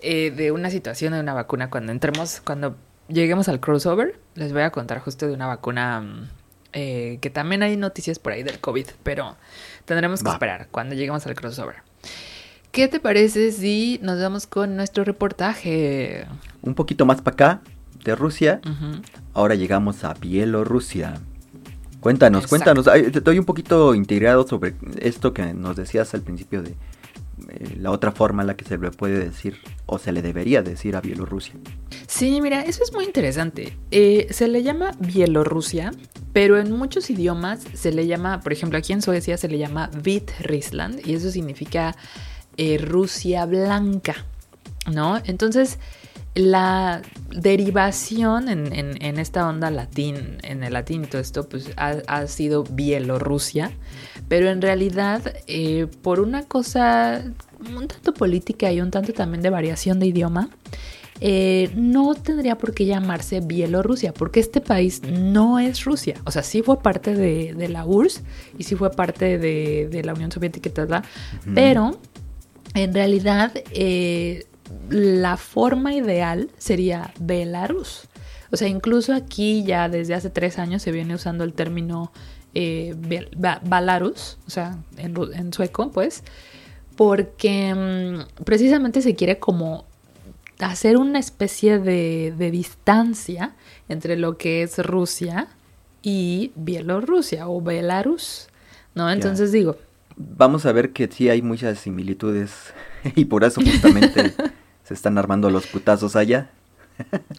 eh, 0.00 0.30
de 0.30 0.52
una 0.52 0.70
situación 0.70 1.14
de 1.14 1.20
una 1.20 1.34
vacuna 1.34 1.68
cuando 1.68 1.90
entremos, 1.92 2.40
cuando 2.44 2.76
lleguemos 3.08 3.48
al 3.48 3.60
crossover. 3.60 4.18
Les 4.34 4.52
voy 4.52 4.62
a 4.62 4.70
contar 4.70 5.00
justo 5.00 5.26
de 5.26 5.34
una 5.34 5.46
vacuna 5.46 6.00
mm, 6.00 6.28
eh, 6.72 7.18
que 7.20 7.30
también 7.30 7.62
hay 7.62 7.76
noticias 7.76 8.18
por 8.18 8.32
ahí 8.32 8.42
del 8.42 8.60
COVID, 8.60 8.86
pero 9.02 9.36
tendremos 9.84 10.22
que 10.22 10.30
esperar 10.30 10.68
cuando 10.70 10.94
lleguemos 10.94 11.26
al 11.26 11.34
crossover. 11.34 11.76
¿Qué 12.70 12.88
te 12.88 13.00
parece 13.00 13.50
si 13.52 13.98
nos 14.02 14.20
vamos 14.20 14.46
con 14.46 14.76
nuestro 14.76 15.02
reportaje? 15.02 16.26
Un 16.62 16.74
poquito 16.74 17.06
más 17.06 17.22
para 17.22 17.34
acá, 17.34 17.60
de 18.04 18.14
Rusia. 18.14 18.60
Ahora 19.32 19.54
llegamos 19.54 20.04
a 20.04 20.14
Bielorrusia. 20.14 21.14
Cuéntanos, 22.06 22.46
cuéntanos. 22.46 22.86
Estoy 22.86 23.40
un 23.40 23.44
poquito 23.44 23.92
integrado 23.92 24.46
sobre 24.46 24.76
esto 25.00 25.34
que 25.34 25.52
nos 25.54 25.74
decías 25.74 26.14
al 26.14 26.22
principio 26.22 26.62
de 26.62 26.70
eh, 26.70 27.78
la 27.80 27.90
otra 27.90 28.12
forma 28.12 28.44
en 28.44 28.46
la 28.46 28.56
que 28.56 28.64
se 28.64 28.78
le 28.78 28.92
puede 28.92 29.18
decir 29.18 29.56
o 29.86 29.98
se 29.98 30.12
le 30.12 30.22
debería 30.22 30.62
decir 30.62 30.94
a 30.94 31.00
Bielorrusia. 31.00 31.54
Sí, 32.06 32.40
mira, 32.40 32.60
eso 32.60 32.84
es 32.84 32.92
muy 32.92 33.06
interesante. 33.06 33.76
Eh, 33.90 34.28
se 34.30 34.46
le 34.46 34.62
llama 34.62 34.92
Bielorrusia, 35.00 35.90
pero 36.32 36.60
en 36.60 36.70
muchos 36.70 37.10
idiomas 37.10 37.64
se 37.74 37.90
le 37.90 38.06
llama, 38.06 38.38
por 38.40 38.52
ejemplo, 38.52 38.78
aquí 38.78 38.92
en 38.92 39.02
Suecia 39.02 39.36
se 39.36 39.48
le 39.48 39.58
llama 39.58 39.90
Vitrissland 40.00 41.04
y 41.04 41.14
eso 41.14 41.32
significa 41.32 41.96
eh, 42.56 42.78
Rusia 42.78 43.46
blanca, 43.46 44.14
¿no? 44.92 45.20
Entonces, 45.24 45.80
la 46.36 47.00
derivación 47.30 48.50
en, 48.50 49.18
esta 49.18 49.48
onda 49.48 49.70
latín, 49.70 50.36
en 50.42 50.62
el 50.62 50.74
latín 50.74 51.04
y 51.04 51.06
todo 51.06 51.20
esto, 51.20 51.48
pues 51.48 51.70
ha, 51.76 52.26
sido 52.26 52.62
Bielorrusia, 52.62 53.72
pero 54.28 54.50
en 54.50 54.60
realidad 54.60 55.22
eh, 55.46 55.86
por 56.02 56.20
una 56.20 56.44
cosa 56.44 57.24
un 57.74 57.88
tanto 57.88 58.12
política 58.12 58.70
y 58.70 58.82
un 58.82 58.90
tanto 58.90 59.14
también 59.14 59.42
de 59.42 59.48
variación 59.48 59.98
de 59.98 60.06
idioma, 60.08 60.50
eh, 61.22 61.70
no 61.74 62.14
tendría 62.14 62.58
por 62.58 62.74
qué 62.74 62.84
llamarse 62.84 63.40
Bielorrusia, 63.40 64.12
porque 64.12 64.40
este 64.40 64.60
país 64.60 65.02
no 65.02 65.58
es 65.58 65.84
Rusia. 65.84 66.20
O 66.24 66.30
sea, 66.30 66.42
sí 66.42 66.60
fue 66.62 66.82
parte 66.82 67.14
de, 67.14 67.68
la 67.70 67.86
URSS 67.86 68.22
y 68.58 68.64
sí 68.64 68.76
fue 68.76 68.90
parte 68.90 69.38
de, 69.38 70.02
la 70.04 70.12
Unión 70.12 70.30
Soviética 70.30 70.68
y 70.68 70.72
tal, 70.72 71.02
pero 71.54 71.98
en 72.74 72.92
realidad 72.92 73.52
eh, 73.72 74.44
la 74.88 75.36
forma 75.36 75.94
ideal 75.94 76.50
sería 76.58 77.12
Belarus. 77.18 78.08
O 78.50 78.56
sea, 78.56 78.68
incluso 78.68 79.14
aquí 79.14 79.64
ya 79.64 79.88
desde 79.88 80.14
hace 80.14 80.30
tres 80.30 80.58
años 80.58 80.82
se 80.82 80.92
viene 80.92 81.14
usando 81.14 81.44
el 81.44 81.52
término 81.52 82.12
eh, 82.54 82.94
Belarus, 83.62 84.38
o 84.46 84.50
sea, 84.50 84.78
en, 84.96 85.52
sueco, 85.52 85.90
pues, 85.90 86.22
porque 86.96 87.74
mm, 87.74 88.44
precisamente 88.44 89.02
se 89.02 89.14
quiere 89.14 89.38
como 89.38 89.84
hacer 90.60 90.96
una 90.96 91.18
especie 91.18 91.78
de, 91.78 92.32
distancia 92.50 93.54
entre 93.88 94.16
lo 94.16 94.38
que 94.38 94.62
es 94.62 94.78
Rusia 94.78 95.48
y 96.02 96.52
Bielorrusia 96.54 97.48
o 97.48 97.60
Belarus, 97.60 98.48
¿no? 98.94 99.10
Entonces 99.10 99.52
digo... 99.52 99.76
Vamos 100.16 100.66
a 100.66 100.72
ver 100.72 100.92
que 100.92 101.08
sí 101.08 101.28
hay 101.28 101.42
muchas 101.42 101.78
similitudes 101.78 102.72
y 103.14 103.26
por 103.26 103.44
eso 103.44 103.60
justamente 103.60 104.34
se 104.84 104.94
están 104.94 105.18
armando 105.18 105.50
los 105.50 105.66
putazos 105.66 106.16
allá. 106.16 106.50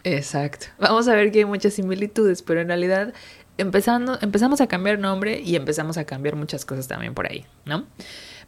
Exacto. 0.04 0.66
Vamos 0.78 1.08
a 1.08 1.14
ver 1.14 1.32
que 1.32 1.40
hay 1.40 1.44
muchas 1.44 1.74
similitudes, 1.74 2.42
pero 2.42 2.60
en 2.60 2.68
realidad 2.68 3.12
empezando, 3.56 4.18
empezamos 4.22 4.60
a 4.60 4.68
cambiar 4.68 4.98
nombre 4.98 5.40
y 5.40 5.56
empezamos 5.56 5.98
a 5.98 6.04
cambiar 6.04 6.36
muchas 6.36 6.64
cosas 6.64 6.86
también 6.86 7.14
por 7.14 7.30
ahí, 7.30 7.44
¿no? 7.64 7.84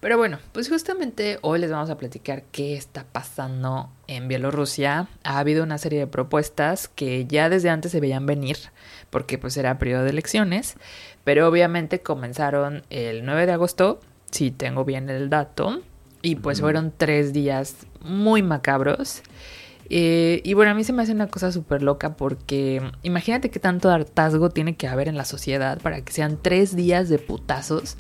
Pero 0.01 0.17
bueno, 0.17 0.39
pues 0.53 0.71
justamente 0.71 1.39
hoy 1.43 1.59
les 1.59 1.71
vamos 1.71 1.91
a 1.91 1.99
platicar 1.99 2.45
qué 2.53 2.75
está 2.75 3.05
pasando 3.05 3.91
en 4.07 4.29
Bielorrusia. 4.29 5.09
Ha 5.25 5.39
habido 5.39 5.63
una 5.63 5.77
serie 5.77 5.99
de 5.99 6.07
propuestas 6.07 6.89
que 6.89 7.27
ya 7.27 7.51
desde 7.51 7.69
antes 7.69 7.93
se 7.93 8.01
veían 8.01 8.25
venir, 8.25 8.57
porque 9.11 9.37
pues 9.37 9.59
era 9.59 9.79
periodo 9.79 10.05
de 10.05 10.11
elecciones, 10.11 10.77
pero 11.23 11.47
obviamente 11.47 12.01
comenzaron 12.01 12.83
el 12.89 13.27
9 13.27 13.45
de 13.45 13.53
agosto, 13.53 14.01
si 14.31 14.51
tengo 14.51 14.85
bien 14.85 15.11
el 15.11 15.31
dato, 15.31 15.83
y 16.23 16.37
pues 16.37 16.61
fueron 16.61 16.93
tres 16.97 17.33
días 17.33 17.87
muy 18.03 18.43
macabros. 18.43 19.23
Eh, 19.93 20.41
y 20.45 20.55
bueno, 20.55 20.71
a 20.71 20.75
mí 20.75 20.85
se 20.85 20.93
me 20.93 21.03
hace 21.03 21.13
una 21.13 21.27
cosa 21.27 21.51
súper 21.51 21.83
loca 21.83 22.15
porque 22.15 22.81
imagínate 23.03 23.51
qué 23.51 23.59
tanto 23.59 23.91
hartazgo 23.91 24.51
tiene 24.51 24.77
que 24.77 24.87
haber 24.87 25.09
en 25.09 25.17
la 25.17 25.25
sociedad 25.25 25.81
para 25.81 26.01
que 26.03 26.13
sean 26.13 26.39
tres 26.41 26.77
días 26.77 27.09
de 27.09 27.19
putazos. 27.19 27.97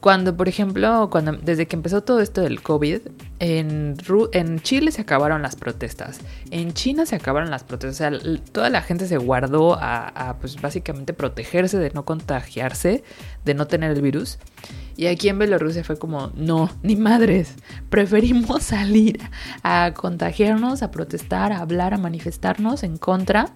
Cuando, 0.00 0.34
por 0.34 0.48
ejemplo, 0.48 1.08
cuando 1.10 1.32
desde 1.32 1.66
que 1.66 1.76
empezó 1.76 2.02
todo 2.02 2.20
esto 2.20 2.40
del 2.40 2.62
COVID, 2.62 3.00
en, 3.38 3.96
en 4.32 4.60
Chile 4.60 4.92
se 4.92 5.02
acabaron 5.02 5.42
las 5.42 5.56
protestas, 5.56 6.20
en 6.50 6.72
China 6.72 7.04
se 7.04 7.16
acabaron 7.16 7.50
las 7.50 7.64
protestas, 7.64 8.14
o 8.14 8.20
sea, 8.20 8.40
toda 8.50 8.70
la 8.70 8.80
gente 8.80 9.06
se 9.06 9.18
guardó 9.18 9.74
a, 9.74 10.08
a, 10.08 10.38
pues 10.38 10.58
básicamente 10.60 11.12
protegerse 11.12 11.76
de 11.76 11.90
no 11.90 12.06
contagiarse, 12.06 13.04
de 13.44 13.54
no 13.54 13.66
tener 13.66 13.90
el 13.90 14.00
virus. 14.00 14.38
Y 15.00 15.06
aquí 15.06 15.30
en 15.30 15.38
Bielorrusia 15.38 15.82
fue 15.82 15.98
como, 15.98 16.30
no, 16.36 16.68
ni 16.82 16.94
madres, 16.94 17.54
preferimos 17.88 18.62
salir 18.64 19.18
a 19.62 19.94
contagiarnos, 19.94 20.82
a 20.82 20.90
protestar, 20.90 21.52
a 21.52 21.60
hablar, 21.60 21.94
a 21.94 21.96
manifestarnos 21.96 22.82
en 22.82 22.98
contra 22.98 23.48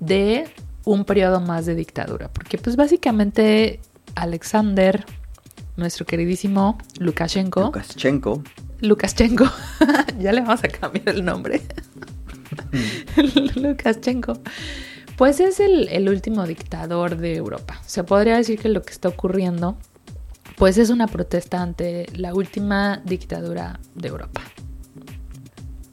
de 0.00 0.48
un 0.86 1.04
periodo 1.04 1.42
más 1.42 1.66
de 1.66 1.74
dictadura. 1.74 2.32
Porque 2.32 2.56
pues 2.56 2.76
básicamente 2.76 3.80
Alexander, 4.14 5.04
nuestro 5.76 6.06
queridísimo 6.06 6.78
Lukashenko. 6.98 7.64
Lukashenko. 7.64 8.42
Lukashenko. 8.80 9.44
ya 10.18 10.32
le 10.32 10.40
vamos 10.40 10.64
a 10.64 10.68
cambiar 10.68 11.10
el 11.10 11.22
nombre. 11.22 11.60
Lukashenko. 13.56 14.38
Pues 15.18 15.40
es 15.40 15.60
el, 15.60 15.88
el, 15.88 16.08
último 16.08 16.46
dictador 16.46 17.18
de 17.18 17.36
Europa. 17.36 17.78
Se 17.84 18.04
podría 18.04 18.38
decir 18.38 18.58
que 18.58 18.70
lo 18.70 18.80
que 18.80 18.92
está 18.92 19.10
ocurriendo 19.10 19.76
pues 20.58 20.76
es 20.76 20.90
una 20.90 21.06
protesta 21.06 21.62
ante 21.62 22.06
la 22.14 22.34
última 22.34 23.00
dictadura 23.04 23.78
de 23.94 24.08
Europa. 24.08 24.42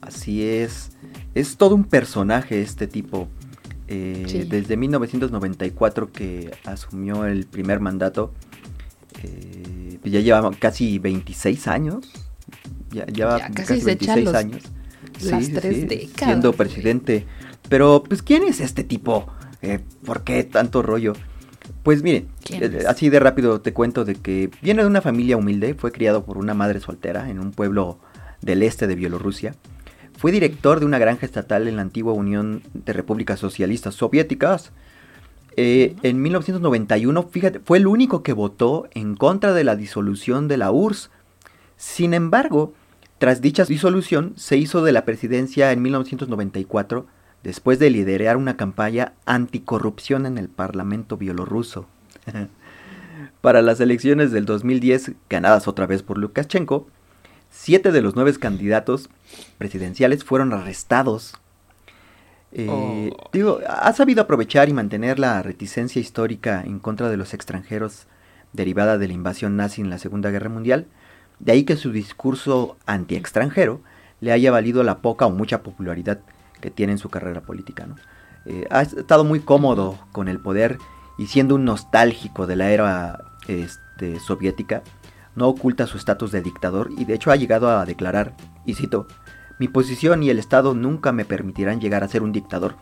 Así 0.01 0.43
es, 0.43 0.91
es 1.36 1.57
todo 1.57 1.75
un 1.75 1.86
personaje 1.86 2.62
este 2.62 2.88
tipo. 2.88 3.27
Eh, 3.88 4.48
desde 4.50 4.77
1994 4.77 6.12
que 6.12 6.51
asumió 6.65 7.25
el 7.25 7.45
primer 7.45 7.79
mandato, 7.79 8.34
eh, 9.22 10.00
ya 10.03 10.19
lleva 10.19 10.51
casi 10.57 10.98
26 10.98 11.67
años. 11.67 12.12
Ya, 12.89 13.05
lleva 13.05 13.39
casi, 13.53 13.81
26 13.81 14.34
años. 14.34 14.63
Las 15.22 15.50
tres 15.51 15.88
décadas. 15.88 16.25
Siendo 16.29 16.53
presidente. 16.53 17.25
Pero, 17.69 18.03
pues, 18.07 18.22
¿quién 18.22 18.43
es 18.43 18.60
este 18.60 18.84
tipo? 18.84 19.27
Eh, 19.62 19.79
¿Por 20.03 20.24
qué 20.24 20.43
tanto 20.43 20.81
rollo? 20.81 21.13
Pues 21.84 22.03
mire, 22.03 22.25
eh, 22.50 22.84
así 22.88 23.10
de 23.10 23.19
rápido 23.19 23.62
te 23.62 23.74
cuento 23.74 24.05
de 24.05 24.15
que 24.15 24.50
viene 24.62 24.81
de 24.81 24.88
una 24.88 25.01
familia 25.01 25.38
humilde, 25.38 25.75
fue 25.75 25.91
criado 25.91 26.25
por 26.25 26.38
una 26.38 26.53
madre 26.53 26.79
soltera 26.79 27.29
en 27.29 27.39
un 27.39 27.51
pueblo 27.51 28.00
del 28.41 28.63
este 28.63 28.88
de 28.88 28.95
Bielorrusia. 28.95 29.55
Fue 30.17 30.31
director 30.31 30.79
de 30.79 30.86
una 30.86 30.98
granja 30.98 31.25
estatal 31.25 31.67
en 31.67 31.75
la 31.75 31.81
antigua 31.81 32.13
Unión 32.13 32.63
de 32.74 32.93
Repúblicas 32.93 33.39
Socialistas 33.39 33.95
Soviéticas. 33.95 34.72
eh, 35.57 35.95
en 36.03 36.22
1991, 36.22 37.24
fíjate, 37.24 37.60
fue 37.60 37.77
el 37.77 37.88
único 37.88 38.24
que 38.24 38.34
votó 38.34 38.88
en 38.93 39.15
contra 39.15 39.53
de 39.53 39.63
la 39.63 39.75
disolución 39.75 40.48
de 40.48 40.57
la 40.57 40.72
URSS. 40.72 41.12
Sin 41.77 42.13
embargo, 42.13 42.74
tras 43.17 43.41
dicha 43.41 43.63
disolución, 43.63 44.34
se 44.36 44.57
hizo 44.57 44.84
de 44.84 44.91
la 44.91 45.05
presidencia 45.05 45.72
en 45.72 45.81
1994 45.81 47.05
después 47.45 47.77
de 47.77 47.91
liderar 47.91 48.37
una 48.37 48.57
campaña 48.57 49.13
anticorrupción 49.25 50.25
en 50.25 50.39
el 50.39 50.49
Parlamento 50.49 51.15
bielorruso. 51.15 51.85
Para 53.41 53.61
las 53.61 53.79
elecciones 53.79 54.31
del 54.31 54.45
2010, 54.45 55.11
ganadas 55.29 55.67
otra 55.67 55.85
vez 55.85 56.01
por 56.01 56.17
Lukashenko, 56.17 56.87
siete 57.51 57.91
de 57.91 58.01
los 58.01 58.15
nueve 58.15 58.33
candidatos 58.33 59.09
presidenciales 59.59 60.23
fueron 60.23 60.53
arrestados. 60.53 61.35
Eh, 62.51 62.67
oh. 62.67 63.29
Digo, 63.31 63.59
ha 63.69 63.93
sabido 63.93 64.23
aprovechar 64.23 64.67
y 64.67 64.73
mantener 64.73 65.19
la 65.19 65.41
reticencia 65.43 66.01
histórica 66.01 66.63
en 66.65 66.79
contra 66.79 67.09
de 67.09 67.17
los 67.17 67.35
extranjeros 67.35 68.07
derivada 68.53 68.97
de 68.97 69.07
la 69.07 69.13
invasión 69.13 69.55
nazi 69.55 69.81
en 69.81 69.91
la 69.91 69.99
Segunda 69.99 70.31
Guerra 70.31 70.49
Mundial, 70.49 70.87
de 71.39 71.51
ahí 71.51 71.63
que 71.63 71.75
su 71.75 71.91
discurso 71.91 72.75
anti-extranjero 72.87 73.81
le 74.19 74.31
haya 74.31 74.49
valido 74.49 74.81
la 74.81 74.99
poca 74.99 75.27
o 75.27 75.29
mucha 75.29 75.61
popularidad 75.61 76.21
que 76.65 76.72
tiene 76.72 76.93
en 76.93 76.98
su 76.98 77.10
carrera 77.10 77.41
política. 77.41 77.88
Eh, 78.48 78.65
ha 78.72 78.81
estado 78.81 79.24
muy 79.24 79.39
cómodo 79.39 80.00
con 80.12 80.27
el 80.27 80.39
poder 80.39 80.79
y 81.15 81.27
siendo 81.27 81.53
un 81.53 81.63
nostálgico 81.63 82.48
de 82.48 82.55
la 82.55 82.72
era 82.72 83.24
este, 83.48 84.19
soviética, 84.19 84.81
no 85.36 85.48
oculta 85.48 85.86
su 85.86 85.95
estatus 85.95 86.31
de 86.31 86.41
dictador 86.41 86.89
y 86.98 87.05
de 87.05 87.13
hecho 87.13 87.29
ha 87.29 87.36
llegado 87.36 87.69
a 87.69 87.86
declarar, 87.86 88.36
y 88.65 88.74
cito, 88.74 89.05
mi 89.60 89.67
posición 89.67 90.24
y 90.24 90.31
el 90.31 90.39
Estado 90.39 90.74
nunca 90.74 91.12
me 91.12 91.24
permitirán 91.24 91.79
llegar 91.79 92.03
a 92.03 92.07
ser 92.07 92.24
un 92.24 92.31
dictador, 92.31 92.74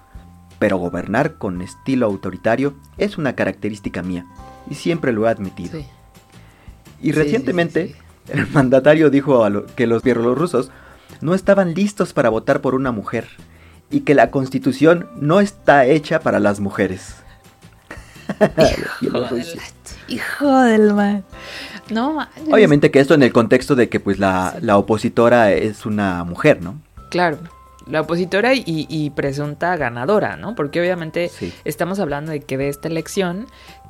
pero 0.60 0.78
gobernar 0.78 1.34
con 1.34 1.62
estilo 1.62 2.06
autoritario 2.06 2.76
es 2.98 3.18
una 3.18 3.36
característica 3.36 4.02
mía, 4.02 4.26
y 4.70 4.76
siempre 4.76 5.12
lo 5.12 5.28
he 5.28 5.30
admitido. 5.30 5.78
Y 7.02 7.12
recientemente, 7.12 7.98
el 8.30 8.48
mandatario 8.48 9.10
dijo 9.10 9.46
que 9.76 9.88
los 9.88 10.04
bielorrusos 10.04 10.72
no 11.20 11.34
estaban 11.34 11.74
listos 11.74 12.14
para 12.14 12.30
votar 12.30 12.62
por 12.62 12.76
una 12.76 12.94
mujer, 12.94 13.28
y 13.90 14.02
que 14.02 14.16
la 14.16 14.32
constitución 14.32 15.08
no 15.16 15.40
está 15.40 15.86
hecha 15.86 16.20
para 16.20 16.40
las 16.40 16.60
mujeres. 16.60 17.16
Hijo, 20.08 20.62
del 20.62 20.94
mal. 20.94 21.24
No, 21.90 22.26
Obviamente 22.50 22.92
que 22.92 23.00
esto 23.00 23.14
en 23.14 23.24
el 23.24 23.34
contexto 23.34 23.76
de 23.76 23.90
que 23.90 24.00
pues 24.00 24.18
la, 24.18 24.56
opositora 24.78 25.52
es 25.52 25.86
una 25.86 26.24
mujer, 26.24 26.62
¿no? 26.62 26.80
Claro, 27.10 27.38
la 27.88 28.02
opositora 28.02 28.54
y, 28.56 29.10
presunta 29.12 29.76
ganadora, 29.76 30.38
¿no? 30.38 30.56
Porque 30.56 30.80
obviamente 30.80 31.30
estamos 31.66 32.00
hablando 32.00 32.32
de 32.32 32.40
que 32.40 32.58
de 32.58 32.70
esta 32.70 32.88
elección 32.88 33.48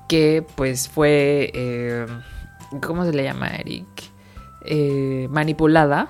que 0.10 0.44
pues 0.56 0.90
fue, 0.90 1.52
eh, 1.54 2.06
¿cómo 2.82 3.06
se 3.06 3.14
le 3.14 3.24
llama, 3.24 3.48
Eric? 3.48 3.88
Eh, 4.66 5.28
manipulada, 5.30 6.10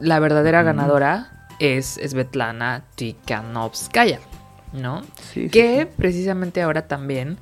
la 0.00 0.20
verdadera 0.20 0.62
ganadora 0.62 1.37
es 1.58 1.98
Svetlana 2.04 2.84
Tikhanovskaya, 2.94 4.20
¿no? 4.72 5.02
Sí, 5.32 5.48
que 5.48 5.86
precisamente 5.86 6.62
ahora 6.62 6.86
también 6.86 7.38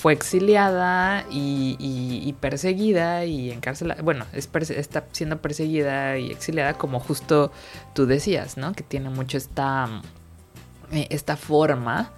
fue 0.00 0.14
exiliada 0.14 1.26
y, 1.30 2.34
perseguida 2.40 3.26
y 3.26 3.50
encarcelada. 3.50 4.00
Bueno, 4.02 4.24
está 4.32 5.04
siendo 5.12 5.42
perseguida 5.42 6.16
y 6.16 6.30
exiliada 6.30 6.74
como 6.74 7.00
justo 7.00 7.52
tú 7.94 8.06
decías, 8.06 8.56
¿no? 8.56 8.72
Que 8.72 8.82
tiene 8.82 9.10
mucho 9.10 9.36
esta, 9.36 10.00
eh, 10.90 11.06
esta 11.10 11.36
forma 11.36 12.12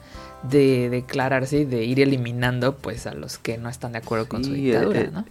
de 0.44 0.90
declararse 0.90 1.58
y 1.58 1.64
de 1.64 1.84
ir 1.84 2.00
eliminando 2.00 2.76
pues 2.76 3.06
a 3.06 3.14
los 3.14 3.38
que 3.38 3.58
no 3.58 3.68
están 3.68 3.92
de 3.92 3.98
acuerdo 3.98 4.28
con 4.28 4.44
su 4.44 4.52
dictadura, 4.52 5.00
eh, 5.00 5.10
¿no? 5.12 5.24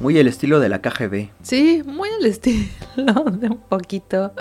Muy 0.00 0.18
el 0.18 0.26
estilo 0.26 0.58
de 0.58 0.68
la 0.68 0.80
KGB. 0.80 1.28
Sí, 1.42 1.82
muy 1.86 2.08
el 2.18 2.26
estilo 2.26 3.24
de 3.30 3.48
un 3.48 3.58
poquito, 3.58 4.32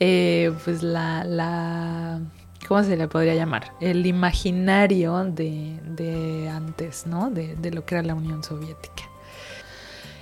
eh, 0.00 0.52
pues 0.64 0.82
la, 0.82 1.24
la 1.24 2.20
¿cómo 2.68 2.82
se 2.84 2.96
le 2.96 3.08
podría 3.08 3.34
llamar? 3.34 3.72
El 3.80 4.06
imaginario 4.06 5.24
de, 5.24 6.50
antes, 6.52 7.06
¿no? 7.06 7.30
De, 7.30 7.70
lo 7.70 7.84
que 7.84 7.94
era 7.94 8.04
la 8.04 8.14
Unión 8.14 8.44
Soviética. 8.44 9.04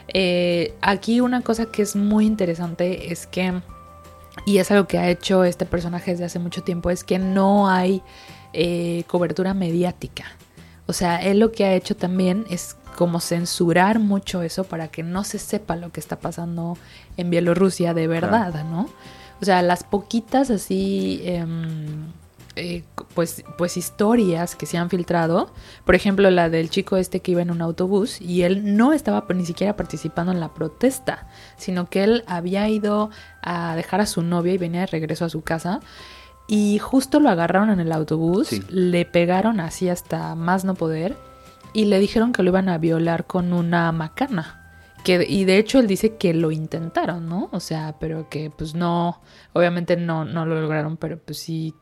Eh, 0.08 0.74
aquí 0.80 1.20
una 1.20 1.42
cosa 1.42 1.66
que 1.66 1.82
es 1.82 1.96
muy 1.96 2.26
interesante 2.26 3.12
es 3.12 3.26
que, 3.26 3.60
y 4.46 4.58
es 4.58 4.70
algo 4.70 4.86
que 4.86 4.98
ha 4.98 5.08
hecho 5.08 5.44
este 5.44 5.66
personaje 5.66 6.12
desde 6.12 6.24
hace 6.24 6.38
mucho 6.38 6.62
tiempo, 6.62 6.90
es 6.90 7.02
que 7.02 7.18
no 7.18 7.68
hay 7.68 8.02
eh, 8.52 9.04
cobertura 9.08 9.52
mediática. 9.52 10.24
O 10.86 10.92
sea, 10.92 11.16
él 11.16 11.40
lo 11.40 11.50
que 11.50 11.64
ha 11.64 11.74
hecho 11.74 11.96
también 11.96 12.44
es 12.48 12.76
como 12.96 13.20
censurar 13.20 13.98
mucho 13.98 14.40
eso 14.42 14.64
para 14.64 14.88
que 14.88 15.02
no 15.02 15.24
se 15.24 15.38
sepa 15.38 15.74
lo 15.74 15.90
que 15.90 15.98
está 15.98 16.20
pasando 16.20 16.78
en 17.16 17.28
Bielorrusia 17.28 17.92
de 17.92 18.06
verdad, 18.06 18.64
¿no? 18.64 18.88
O 19.40 19.44
sea, 19.44 19.62
las 19.62 19.84
poquitas 19.84 20.50
así... 20.50 21.20
Em, 21.24 22.06
eh, 22.58 22.84
pues, 23.14 23.44
pues 23.58 23.76
historias 23.76 24.56
que 24.56 24.64
se 24.64 24.78
han 24.78 24.88
filtrado. 24.88 25.52
Por 25.84 25.94
ejemplo, 25.94 26.30
la 26.30 26.48
del 26.48 26.70
chico 26.70 26.96
este 26.96 27.20
que 27.20 27.32
iba 27.32 27.42
en 27.42 27.50
un 27.50 27.60
autobús 27.60 28.18
y 28.18 28.42
él 28.42 28.76
no 28.78 28.94
estaba 28.94 29.26
ni 29.34 29.44
siquiera 29.44 29.76
participando 29.76 30.32
en 30.32 30.40
la 30.40 30.54
protesta, 30.54 31.28
sino 31.58 31.90
que 31.90 32.02
él 32.02 32.24
había 32.26 32.66
ido 32.70 33.10
a 33.42 33.76
dejar 33.76 34.00
a 34.00 34.06
su 34.06 34.22
novia 34.22 34.54
y 34.54 34.58
venía 34.58 34.80
de 34.80 34.86
regreso 34.86 35.26
a 35.26 35.28
su 35.28 35.42
casa. 35.42 35.80
Y 36.48 36.78
justo 36.78 37.20
lo 37.20 37.28
agarraron 37.28 37.68
en 37.68 37.80
el 37.80 37.92
autobús, 37.92 38.50
le 38.70 39.04
pegaron 39.04 39.60
así 39.60 39.90
hasta 39.90 40.34
más 40.34 40.64
no 40.64 40.74
poder 40.74 41.14
y 41.74 41.84
le 41.84 41.98
dijeron 41.98 42.32
que 42.32 42.42
lo 42.42 42.50
iban 42.50 42.70
a 42.70 42.78
violar 42.78 43.26
con 43.26 43.52
una 43.52 43.92
macana 43.92 44.65
y 45.08 45.44
de 45.44 45.58
hecho 45.58 45.78
él 45.78 45.86
dice 45.86 46.16
que 46.16 46.34
lo 46.34 46.50
intentaron, 46.50 47.28
¿no? 47.28 47.48
O 47.52 47.60
sea, 47.60 47.96
pero 48.00 48.28
que 48.28 48.50
pues 48.50 48.74
no, 48.74 49.20
obviamente 49.52 49.96
no, 49.96 50.24
no 50.24 50.46
lo 50.46 50.60
lograron, 50.60 50.96
pero 50.96 51.18
pues 51.18 51.38
sí, 51.38 51.74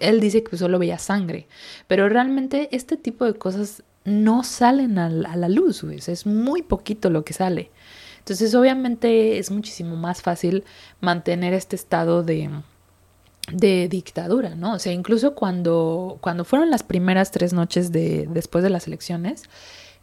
él 0.00 0.20
dice 0.20 0.42
que 0.42 0.56
solo 0.56 0.78
veía 0.78 0.98
sangre. 0.98 1.46
Pero 1.86 2.08
realmente 2.08 2.68
este 2.72 2.96
tipo 2.96 3.24
de 3.24 3.34
cosas 3.34 3.84
no 4.04 4.42
salen 4.42 4.98
a, 4.98 5.08
la 5.08 5.48
luz, 5.48 5.82
güey. 5.82 6.00
Es 6.04 6.26
muy 6.26 6.62
poquito 6.62 7.10
lo 7.10 7.24
que 7.24 7.32
sale. 7.32 7.70
Entonces 8.18 8.54
obviamente 8.54 9.38
es 9.38 9.50
muchísimo 9.50 9.96
más 9.96 10.22
fácil 10.22 10.64
mantener 11.00 11.54
este 11.54 11.76
estado 11.76 12.22
de, 12.22 12.50
de 13.52 13.88
dictadura, 13.88 14.54
¿no? 14.54 14.74
O 14.74 14.78
sea, 14.78 14.92
incluso 14.92 15.34
cuando, 15.34 16.18
cuando 16.20 16.44
fueron 16.44 16.70
las 16.70 16.82
primeras 16.82 17.30
tres 17.30 17.52
noches 17.52 17.92
de, 17.92 18.26
después 18.30 18.64
de 18.64 18.70
las 18.70 18.86
elecciones, 18.86 19.44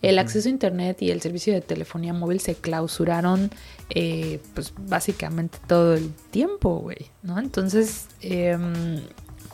el 0.10 0.20
acceso 0.20 0.48
a 0.48 0.52
Internet 0.52 1.02
y 1.02 1.10
el 1.10 1.20
servicio 1.20 1.52
de 1.54 1.62
telefonía 1.62 2.14
móvil 2.14 2.40
se 2.40 2.54
clausuraron 2.54 3.50
eh, 3.90 4.40
pues 4.54 4.72
básicamente 4.78 5.58
todo 5.68 5.96
el 5.96 6.12
tiempo, 6.30 6.78
güey, 6.78 7.10
¿no? 7.24 7.40
Entonces, 7.40 8.06
em, 8.22 9.02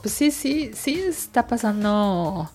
pues 0.02 0.14
sí, 0.14 0.32
sí, 0.32 0.72
sí 0.74 1.00
está 1.00 1.48
pasando... 1.48 2.50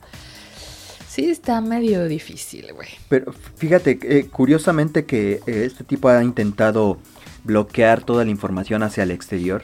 Sí, 1.08 1.30
está 1.30 1.62
medio 1.62 2.06
difícil, 2.06 2.74
güey. 2.74 2.88
Pero 3.08 3.32
fíjate, 3.32 3.98
eh, 4.02 4.26
curiosamente 4.26 5.06
que 5.06 5.40
eh, 5.46 5.64
este 5.64 5.82
tipo 5.82 6.10
ha 6.10 6.22
intentado 6.22 6.98
bloquear 7.44 8.02
toda 8.02 8.26
la 8.26 8.30
información 8.30 8.82
hacia 8.82 9.04
el 9.04 9.10
exterior. 9.10 9.62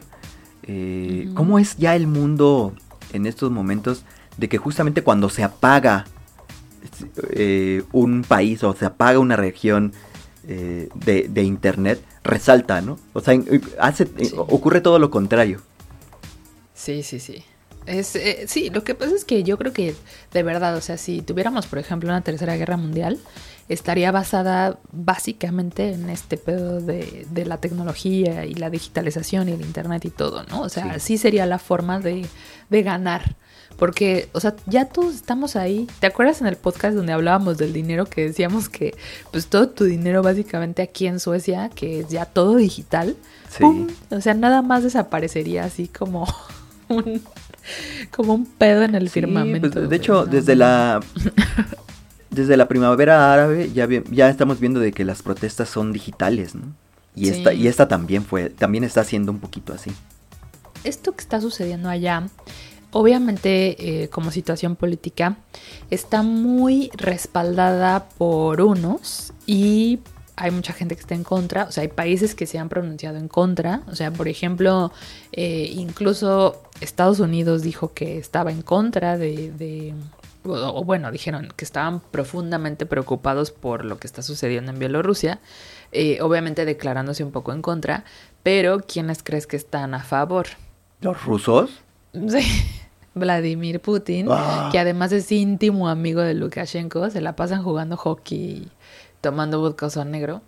¿Cómo 1.35 1.59
es 1.59 1.77
ya 1.77 1.97
el 1.97 2.07
mundo 2.07 2.73
en 3.13 3.27
estos 3.27 3.51
momentos 3.51 4.05
de 4.39 4.49
que 4.49 4.57
justamente 4.57 5.03
cuando 5.03 5.29
se 5.29 5.43
apaga 5.43 6.07
eh, 7.31 7.83
un 7.93 8.23
país 8.23 8.63
o 8.65 8.75
se 8.75 8.87
apaga 8.87 9.19
una 9.19 9.37
región 9.37 9.93
eh, 10.47 10.89
de, 10.95 11.43
internet, 11.43 12.03
resalta, 12.25 12.81
¿no? 12.81 12.99
O 13.13 13.21
sea, 13.21 13.39
hace, 13.79 14.05
eh, 14.19 14.31
ocurre 14.37 14.81
todo 14.81 14.99
lo 14.99 15.11
contrario. 15.11 15.61
Sí, 16.75 17.03
sí, 17.03 17.21
sí. 17.21 17.45
Es, 17.87 18.17
sí, 18.47 18.71
lo 18.71 18.85
que 18.85 18.95
pasa 18.95 19.15
es 19.15 19.25
que 19.25 19.43
yo 19.43 19.59
creo 19.59 19.73
que 19.73 19.97
de 20.33 20.43
verdad, 20.45 20.77
o 20.77 20.81
sea, 20.81 20.97
si 20.97 21.21
tuviéramos, 21.21 21.67
por 21.67 21.81
ejemplo, 21.81 22.09
una 22.09 22.21
tercera 22.21 22.57
guerra 22.57 22.77
mundial, 22.77 23.19
estaría 23.69 24.13
basada 24.13 24.79
básicamente 24.93 25.93
en 25.93 26.11
este 26.11 26.37
pedo 26.37 26.81
de, 26.81 27.27
la 27.45 27.59
tecnología 27.59 28.45
y 28.45 28.55
la 28.55 28.71
digitalización 28.71 29.49
y 29.49 29.53
el 29.53 29.63
internet 29.63 30.05
y 30.05 30.11
todo, 30.11 30.45
¿no? 30.45 30.63
O 30.63 30.69
sea, 30.69 30.99
sí, 30.99 31.19
sería 31.19 31.47
la 31.47 31.59
forma 31.59 31.99
de, 31.99 32.27
de 32.71 32.83
ganar. 32.83 33.37
Porque, 33.77 34.29
o 34.33 34.41
sea, 34.41 34.55
ya 34.67 34.87
todos 34.87 35.15
estamos 35.15 35.57
ahí. 35.57 35.89
¿Te 36.01 36.07
acuerdas 36.07 36.41
en 36.41 36.47
el 36.47 36.57
podcast 36.57 36.97
donde 36.97 37.13
hablábamos 37.13 37.59
del 37.59 37.73
dinero 37.73 38.07
que 38.07 38.27
decíamos 38.27 38.69
que, 38.69 38.95
pues, 39.31 39.47
todo 39.47 39.69
tu 39.69 39.85
dinero 39.85 40.23
básicamente 40.23 40.83
aquí 40.83 41.07
en 41.07 41.21
Suecia, 41.21 41.71
que 41.75 42.01
es 42.01 42.09
ya 42.09 42.25
todo 42.25 42.57
digital, 42.57 43.17
sí. 43.49 43.65
o 44.11 44.21
sea, 44.21 44.35
nada 44.35 44.63
más 44.63 44.83
desaparecería 44.83 45.65
así 45.65 45.89
como 45.89 46.27
un, 46.89 47.23
como 48.15 48.35
un 48.35 48.47
pedo 48.47 48.83
en 48.83 48.95
el 48.95 49.11
firmamento. 49.11 49.71
Pues, 49.71 49.89
de 49.89 49.97
hecho, 49.97 50.27
desde 50.27 50.57
la 50.57 51.01
desde 52.33 52.57
la 52.57 52.67
primavera 52.67 53.33
árabe 53.33 53.71
ya, 53.73 53.87
ya 54.11 54.29
estamos 54.29 54.59
viendo 54.59 54.81
de 54.81 54.93
que 54.93 55.05
las 55.05 55.23
protestas 55.23 55.69
son 55.69 55.93
digitales, 55.93 56.55
¿no? 56.55 56.63
Y 57.15 57.29
esta, 57.29 57.53
y 57.53 57.69
esta 57.69 57.89
también 57.89 58.25
fue, 58.25 58.49
también 58.49 58.85
está 58.85 59.05
siendo 59.05 59.33
un 59.33 59.39
poquito 59.39 59.75
así. 59.75 59.93
Esto 60.83 61.13
que 61.13 61.21
está 61.21 61.43
sucediendo 61.43 61.91
allá 61.91 62.27
obviamente, 62.93 64.03
eh, 64.03 64.09
como 64.09 64.31
situación 64.31 64.77
política, 64.77 65.37
está 65.91 66.23
muy 66.23 66.91
respaldada 66.95 68.09
por 68.19 68.61
unos 68.61 69.33
y 69.47 70.01
hay 70.37 70.51
mucha 70.51 70.73
gente 70.73 70.95
que 70.95 71.01
está 71.01 71.15
en 71.15 71.25
contra, 71.25 71.65
o 71.65 71.73
sea, 71.73 71.83
hay 71.83 71.89
países 71.89 72.35
que 72.35 72.47
se 72.47 72.59
han 72.59 72.69
pronunciado 72.69 73.19
en 73.19 73.29
contra, 73.29 73.83
o 73.89 73.95
sea, 73.95 74.11
por 74.11 74.29
ejemplo, 74.29 74.93
eh, 75.33 75.71
incluso 75.75 76.63
Estados 76.81 77.21
Unidos 77.21 77.63
dijo 77.63 77.93
que 77.93 78.19
estaba 78.19 78.51
en 78.51 78.63
contra 78.63 79.19
de, 79.19 79.95
o, 80.45 80.85
bueno, 80.85 81.13
dijeron 81.13 81.49
que 81.55 81.65
estaban 81.65 82.01
profundamente 82.01 82.87
preocupados 82.87 83.51
por 83.51 83.85
lo 83.85 83.99
que 83.99 84.07
está 84.07 84.23
sucediendo 84.23 84.73
en 84.73 84.79
Bielorrusia, 84.79 85.39
eh, 85.93 86.21
obviamente 86.23 86.65
declarándose 86.65 87.25
un 87.25 87.31
poco 87.31 87.53
en 87.53 87.63
contra, 87.63 88.05
pero 88.43 88.81
¿quiénes 88.81 89.23
crees 89.23 89.47
que 89.47 89.57
están 89.57 89.95
a 89.95 90.03
favor? 90.03 90.47
¿Los 91.01 91.25
rusos? 91.25 91.83
Sí. 92.29 92.81
Vladimir 93.15 93.81
Putin, 93.81 94.27
ah. 94.31 94.69
que 94.73 94.79
además 94.79 95.13
es 95.13 95.31
íntimo 95.31 95.89
amigo 95.89 96.21
de 96.23 96.35
Lukashenko, 96.35 97.11
se 97.11 97.21
la 97.21 97.37
pasan 97.37 97.63
jugando 97.63 97.97
hockey 97.97 98.69
tomando 99.21 99.61
vodka 99.61 99.89
negro. 100.05 100.43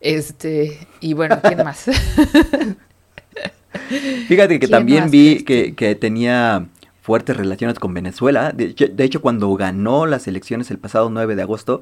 Este, 0.00 0.86
y 1.00 1.14
bueno, 1.14 1.40
¿quién 1.42 1.64
más? 1.64 1.86
Fíjate 4.28 4.60
que 4.60 4.68
también 4.68 5.10
vi 5.10 5.42
que, 5.44 5.98
tenía 5.98 6.66
fuertes 7.00 7.36
relaciones 7.36 7.78
con 7.78 7.94
Venezuela. 7.94 8.52
De, 8.52 8.94
hecho, 8.98 9.20
cuando 9.20 9.52
ganó 9.54 10.06
las 10.06 10.28
elecciones 10.28 10.70
el 10.70 10.78
pasado 10.78 11.10
9 11.10 11.34
de 11.36 11.42
agosto, 11.42 11.80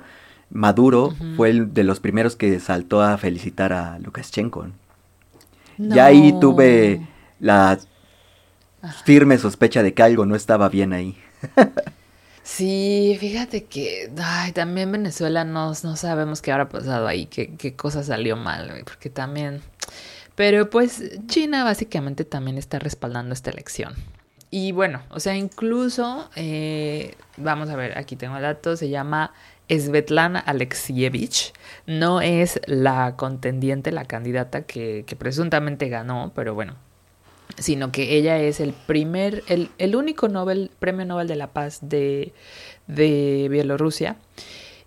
Maduro 0.50 1.14
fue 1.36 1.50
el 1.50 1.74
de 1.74 1.84
los 1.84 2.00
primeros 2.00 2.36
que 2.36 2.60
saltó 2.60 3.02
a 3.02 3.18
felicitar 3.18 3.72
a 3.72 3.98
Lukashenko. 3.98 4.68
Y 5.78 5.98
ahí 5.98 6.34
tuve 6.40 7.06
la 7.40 7.78
firme 9.04 9.38
sospecha 9.38 9.82
de 9.82 9.94
que 9.94 10.02
algo 10.02 10.26
no 10.26 10.36
estaba 10.36 10.68
bien 10.68 10.92
ahí. 10.92 11.16
Sí, 12.42 13.16
fíjate 13.20 13.64
que 13.64 14.10
ay, 14.20 14.52
también 14.52 14.90
Venezuela 14.90 15.44
no, 15.44 15.68
no 15.68 15.96
sabemos 15.96 16.42
qué 16.42 16.50
habrá 16.50 16.68
pasado 16.68 17.06
ahí, 17.06 17.26
qué, 17.26 17.54
qué 17.56 17.76
cosa 17.76 18.02
salió 18.02 18.36
mal, 18.36 18.82
porque 18.84 19.10
también... 19.10 19.62
Pero 20.34 20.68
pues 20.68 21.02
China 21.26 21.62
básicamente 21.62 22.24
también 22.24 22.58
está 22.58 22.78
respaldando 22.78 23.32
esta 23.32 23.50
elección. 23.50 23.94
Y 24.50 24.72
bueno, 24.72 25.02
o 25.10 25.20
sea, 25.20 25.36
incluso, 25.36 26.28
eh, 26.36 27.14
vamos 27.36 27.70
a 27.70 27.76
ver, 27.76 27.96
aquí 27.96 28.16
tengo 28.16 28.36
el 28.36 28.42
dato, 28.42 28.76
se 28.76 28.88
llama 28.88 29.32
Svetlana 29.68 30.40
Alexievich. 30.40 31.52
No 31.86 32.20
es 32.20 32.60
la 32.66 33.16
contendiente, 33.16 33.92
la 33.92 34.04
candidata 34.04 34.62
que, 34.62 35.04
que 35.06 35.16
presuntamente 35.16 35.88
ganó, 35.88 36.32
pero 36.34 36.54
bueno, 36.54 36.76
sino 37.58 37.92
que 37.92 38.16
ella 38.16 38.38
es 38.38 38.60
el 38.60 38.72
primer, 38.72 39.42
el, 39.48 39.70
el 39.78 39.96
único 39.96 40.28
Nobel, 40.28 40.70
premio 40.78 41.04
Nobel 41.04 41.28
de 41.28 41.36
la 41.36 41.52
Paz 41.52 41.78
de, 41.82 42.32
de 42.86 43.48
Bielorrusia. 43.50 44.16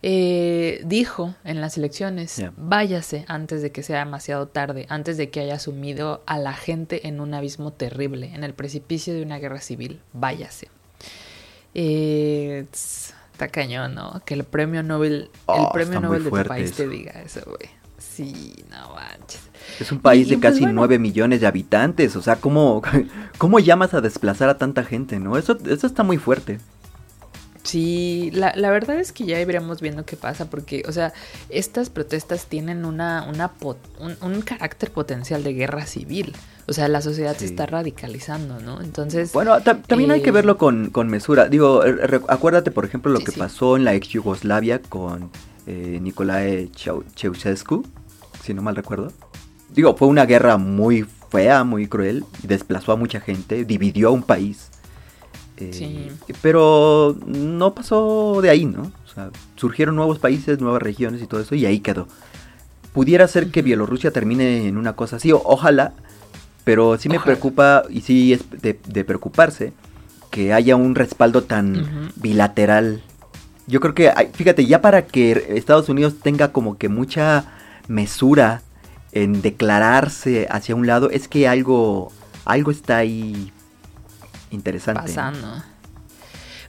Eh, 0.08 0.82
dijo 0.86 1.34
en 1.44 1.62
las 1.62 1.78
elecciones, 1.78 2.44
váyase 2.58 3.26
antes 3.28 3.64
de 3.64 3.72
que 3.72 3.82
sea 3.82 4.00
demasiado 4.00 4.48
tarde, 4.48 4.86
antes 4.90 5.18
de 5.18 5.32
que 5.32 5.40
haya 5.40 5.58
sumido 5.58 6.22
a 6.28 6.38
la 6.38 6.54
gente 6.54 7.08
en 7.08 7.20
un 7.20 7.34
abismo 7.34 7.74
terrible, 7.74 8.32
en 8.36 8.44
el 8.44 8.54
precipicio 8.54 9.16
de 9.16 9.24
una 9.24 9.40
guerra 9.40 9.62
civil, 9.62 10.02
váyase. 10.14 10.68
Eh, 11.74 12.68
está 12.72 13.48
cañón, 13.48 13.96
¿no? 13.96 14.22
Que 14.26 14.36
el 14.36 14.44
premio 14.44 14.84
Nobel, 14.84 15.14
el 15.24 15.30
oh, 15.48 15.72
premio 15.72 16.00
Nobel 16.00 16.24
de 16.24 16.30
tu 16.30 16.44
país 16.44 16.74
te 16.74 16.88
diga 16.88 17.22
eso, 17.24 17.42
güey. 17.46 17.70
Sí, 18.16 18.56
no 18.70 18.96
manches. 18.96 19.42
Es 19.80 19.92
un 19.92 20.00
país 20.00 20.30
de 20.30 20.38
pues, 20.38 20.54
casi 20.54 20.62
nueve 20.62 20.98
9 20.98 21.00
millones 21.00 21.42
de 21.42 21.48
habitantes, 21.48 22.16
o 22.16 22.22
sea, 22.22 22.38
¿cómo, 22.38 22.82
¿cómo 23.38 23.60
llamas 23.60 23.94
a 23.94 24.02
desplazar 24.02 24.48
a 24.48 24.58
tanta 24.58 24.84
gente, 24.84 25.20
no? 25.20 25.38
Eso, 25.38 25.58
eso 25.68 25.86
está 25.88 26.04
muy 26.04 26.18
fuerte. 26.18 26.60
Sí, 27.66 28.30
la, 28.32 28.54
la, 28.56 28.70
verdad 28.70 29.00
es 29.00 29.12
que 29.12 29.26
ya 29.26 29.42
iremos 29.42 29.82
viendo 29.82 30.06
qué 30.06 30.16
pasa, 30.16 30.52
porque, 30.52 30.84
o 30.88 30.92
sea, 30.92 31.14
estas 31.50 31.90
protestas 31.90 32.46
tienen 32.46 32.86
una, 32.86 33.26
una 33.28 33.52
un, 34.22 34.42
carácter 34.44 34.92
potencial 34.92 35.44
de 35.44 35.54
guerra 35.54 35.88
civil. 35.88 36.34
O 36.68 36.74
sea, 36.74 36.88
la 36.88 37.02
sociedad 37.02 37.36
se 37.36 37.46
está 37.46 37.66
radicalizando, 37.66 38.60
¿no? 38.60 38.82
Entonces... 38.82 39.34
Bueno, 39.34 39.60
también 39.62 40.12
hay 40.12 40.22
que 40.22 40.30
eh, 40.30 40.34
verlo 40.34 40.58
con, 40.58 40.92
mesura. 41.08 41.50
Digo, 41.50 41.82
acuérdate, 42.28 42.70
por 42.70 42.86
ejemplo, 42.86 43.12
lo 43.12 43.20
que 43.20 43.32
pasó 43.32 43.78
en 43.78 43.84
la 43.84 43.96
ex 43.96 44.10
Yugoslavia 44.10 44.80
con 44.80 45.32
eh, 45.66 46.00
Nicolae 46.02 46.70
Ceausescu, 47.16 47.84
si 48.46 48.54
no 48.54 48.62
mal 48.62 48.76
recuerdo. 48.76 49.12
Digo, 49.74 49.96
fue 49.96 50.08
una 50.08 50.26
guerra 50.26 50.58
muy 50.58 51.06
fea, 51.30 51.64
muy 51.64 51.88
cruel, 51.88 52.24
desplazó 52.44 52.92
a 52.92 52.96
mucha 52.96 53.20
gente, 53.20 53.66
dividió 53.66 54.10
a 54.10 54.12
un 54.12 54.24
país. 54.24 54.70
Eh, 55.58 55.72
sí. 55.74 56.12
Pero 56.42 57.18
no 57.26 57.74
pasó 57.74 58.40
de 58.42 58.50
ahí, 58.50 58.66
¿no? 58.66 58.92
O 59.06 59.14
sea, 59.14 59.32
surgieron 59.56 59.96
nuevos 59.96 60.20
países, 60.20 60.60
nuevas 60.60 60.82
regiones 60.82 61.22
y 61.22 61.28
todo 61.28 61.42
eso, 61.42 61.56
y 61.56 61.66
ahí 61.66 61.80
quedó. 61.80 62.08
Pudiera 62.94 63.28
ser 63.28 63.52
que 63.52 63.62
Bielorrusia 63.62 64.12
termine 64.12 64.68
en 64.68 64.78
una 64.78 64.94
cosa 64.94 65.18
así, 65.18 65.32
ojalá, 65.34 65.94
pero 66.64 66.98
sí 66.98 67.10
me 67.10 67.20
preocupa, 67.20 67.84
y 67.90 68.02
sí 68.02 68.34
es 68.34 68.44
de, 68.62 69.04
preocuparse, 69.04 69.74
que 70.32 70.54
haya 70.54 70.76
un 70.76 70.96
respaldo 70.96 71.44
tan 71.44 72.12
bilateral. 72.16 73.04
Yo 73.68 73.80
creo 73.80 73.94
que, 73.94 74.12
fíjate, 74.34 74.66
ya 74.66 74.82
para 74.82 75.06
que 75.06 75.56
Estados 75.56 75.90
Unidos 75.90 76.16
tenga 76.22 76.52
como 76.52 76.78
que 76.78 76.88
mucha 76.90 77.55
mesura 77.88 78.62
en 79.12 79.42
declararse 79.42 80.48
hacia 80.50 80.76
un 80.76 80.88
lado, 80.88 81.10
es 81.10 81.28
que 81.28 81.48
algo, 81.48 82.12
algo 82.44 82.72
está 82.72 82.98
ahí 82.98 83.52
interesante. 84.52 85.02
Pasando. 85.02 85.64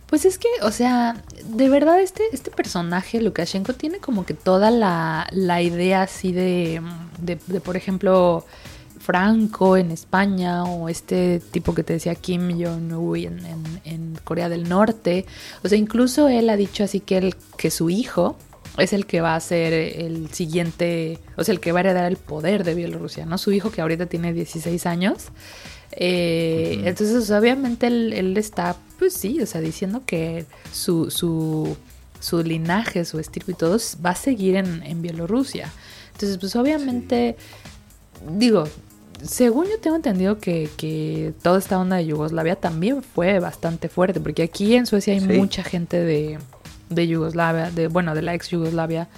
Pues 0.06 0.24
es 0.24 0.38
que, 0.38 0.48
o 0.62 0.70
sea, 0.70 1.20
de 1.44 1.68
verdad 1.68 2.00
este, 2.00 2.22
este 2.32 2.52
personaje, 2.52 3.20
Lukashenko, 3.20 3.72
tiene 3.72 3.98
como 3.98 4.24
que 4.24 4.34
toda 4.34 4.70
la, 4.70 5.26
la 5.32 5.62
idea 5.62 6.02
así 6.02 6.30
de, 6.30 6.80
de, 7.18 7.36
por 7.60 7.76
ejemplo, 7.76 8.44
Franco 9.00 9.76
en 9.76 9.90
España 9.90 10.62
o 10.62 10.88
este 10.88 11.40
tipo 11.50 11.74
que 11.74 11.82
te 11.82 11.94
decía 11.94 12.14
Kim 12.14 12.50
Jong-un 12.50 13.16
en, 13.16 13.80
en, 13.84 14.18
Corea 14.22 14.48
del 14.48 14.68
Norte. 14.68 15.26
O 15.64 15.68
sea, 15.68 15.76
incluso 15.76 16.28
él 16.28 16.50
ha 16.50 16.56
dicho 16.56 16.84
así 16.84 17.00
que, 17.00 17.34
que 17.56 17.72
su 17.72 17.90
hijo 17.90 18.36
es 18.78 18.92
el 18.92 19.06
que 19.06 19.20
va 19.20 19.34
a 19.34 19.40
ser 19.40 19.72
el 19.72 20.30
siguiente, 20.32 21.18
o 21.36 21.44
sea, 21.44 21.52
el 21.52 21.60
que 21.60 21.72
va 21.72 21.78
a 21.78 21.82
heredar 21.82 22.06
el 22.06 22.16
poder 22.16 22.64
de 22.64 22.74
Bielorrusia, 22.74 23.26
¿no? 23.26 23.38
Su 23.38 23.52
hijo 23.52 23.70
que 23.70 23.80
ahorita 23.80 24.06
tiene 24.06 24.32
16 24.32 24.86
años. 24.86 25.28
Eh, 25.92 26.82
entonces, 26.84 27.30
obviamente, 27.30 27.86
él, 27.86 28.36
está, 28.36 28.76
pues 28.98 29.14
sí, 29.14 29.40
o 29.40 29.46
sea, 29.46 29.60
diciendo 29.60 30.02
que 30.04 30.44
su, 30.72 31.10
su, 31.10 31.76
su 32.20 32.42
linaje, 32.42 33.04
su 33.04 33.18
estilo 33.18 33.46
y 33.48 33.54
todo 33.54 33.78
va 34.04 34.10
a 34.10 34.16
seguir 34.16 34.56
en, 34.56 35.02
Bielorrusia. 35.02 35.72
Entonces, 36.12 36.38
pues 36.38 36.56
obviamente, 36.56 37.36
digo, 38.30 38.64
según 39.22 39.66
yo 39.66 39.78
tengo 39.80 39.96
entendido 39.96 40.38
que, 40.38 40.68
que, 40.76 41.32
toda 41.42 41.58
esta 41.58 41.78
onda 41.78 41.96
de 41.96 42.06
Yugoslavia 42.06 42.56
también 42.56 43.02
fue 43.02 43.38
bastante 43.38 43.88
fuerte, 43.88 44.20
porque 44.20 44.42
aquí 44.42 44.74
en 44.74 44.86
Suecia 44.86 45.14
hay 45.14 45.20
mucha 45.20 45.62
gente 45.62 45.98
de, 45.98 46.38
de 46.88 47.06
Yugoslavia, 47.06 47.70
de 47.70 47.88
bueno, 47.88 48.14
de 48.14 48.22
la 48.22 48.34
ex 48.34 48.48
Yugoslavia, 48.48 49.08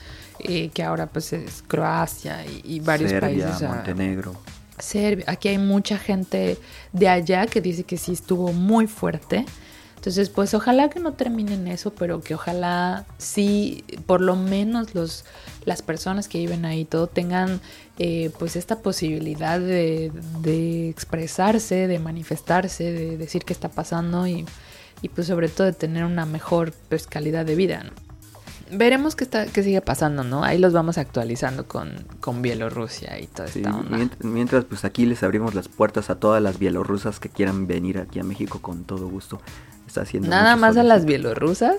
eh, 0.41 0.71
que 0.71 0.83
ahora 0.83 1.07
pues 1.07 1.33
es 1.33 1.63
Croacia 1.67 2.45
y, 2.65 2.81
varios 2.81 3.13
países. 3.15 3.63
Montenegro. 3.63 4.35
Serbia. 4.79 5.25
Aquí 5.27 5.49
hay 5.49 5.59
mucha 5.59 5.99
gente 5.99 6.59
de 6.93 7.09
allá 7.09 7.47
que 7.47 7.61
dice 7.61 7.85
que 7.85 7.97
sí 7.97 8.13
estuvo 8.13 8.53
muy 8.53 8.87
fuerte. 8.87 9.45
Entonces, 9.97 10.31
pues 10.31 10.55
ojalá 10.55 10.89
que 10.91 11.01
no 11.01 11.15
terminen 11.15 11.67
eso, 11.67 11.93
pero 11.93 12.21
que 12.21 12.35
ojalá 12.35 13.05
sí, 13.19 13.85
por 14.07 14.21
lo 14.21 14.37
menos 14.37 14.95
los, 14.95 15.25
las 15.65 15.83
personas 15.83 16.29
que 16.29 16.39
viven 16.39 16.65
ahí 16.65 16.85
todo 16.85 17.09
tengan 17.09 17.61
eh, 17.99 18.31
pues 18.39 18.55
esta 18.55 18.79
posibilidad 18.79 19.59
de, 19.59 20.13
de 20.41 20.89
expresarse, 20.89 21.89
de 21.89 21.99
manifestarse, 21.99 22.93
de 22.93 23.17
decir 23.17 23.45
qué 23.45 23.53
está 23.53 23.71
pasando 23.71 24.25
y 24.29 24.47
y 25.03 25.09
pues 25.09 25.27
sobre 25.27 25.49
todo 25.49 25.67
de 25.67 25.73
tener 25.73 26.05
una 26.05 26.27
mejor 26.27 26.73
pues, 26.89 27.07
calidad 27.07 27.47
de 27.47 27.55
vida. 27.55 27.85
Veremos 28.71 29.17
qué, 29.17 29.25
está, 29.25 29.47
qué 29.47 29.63
sigue 29.63 29.81
pasando, 29.81 30.25
¿no? 30.25 30.45
Ahí 30.45 30.59
los 30.59 30.75
vamos 30.75 30.99
actualizando 30.99 31.67
con, 31.67 32.05
con 32.21 32.43
Bielorrusia 32.43 33.19
y 33.19 33.27
toda 33.27 33.49
esta 33.49 33.75
onda. 33.75 34.11
Mientras, 34.21 34.67
pues 34.67 34.85
aquí 34.85 35.07
les 35.07 35.23
abrimos 35.23 35.55
las 35.55 35.69
puertas 35.69 36.11
a 36.11 36.17
todas 36.17 36.43
las 36.43 36.59
bielorrusas 36.59 37.19
que 37.19 37.31
quieran 37.31 37.67
venir 37.67 37.99
aquí 37.99 38.19
a 38.21 38.25
México 38.25 38.61
con 38.61 38.85
todo 38.85 39.09
gusto. 39.09 39.41
Está 39.87 40.03
haciendo 40.03 40.29
Nada 40.29 40.57
más 40.57 40.77
a 40.77 40.83
las 40.83 41.07
bielorrusas. 41.07 41.77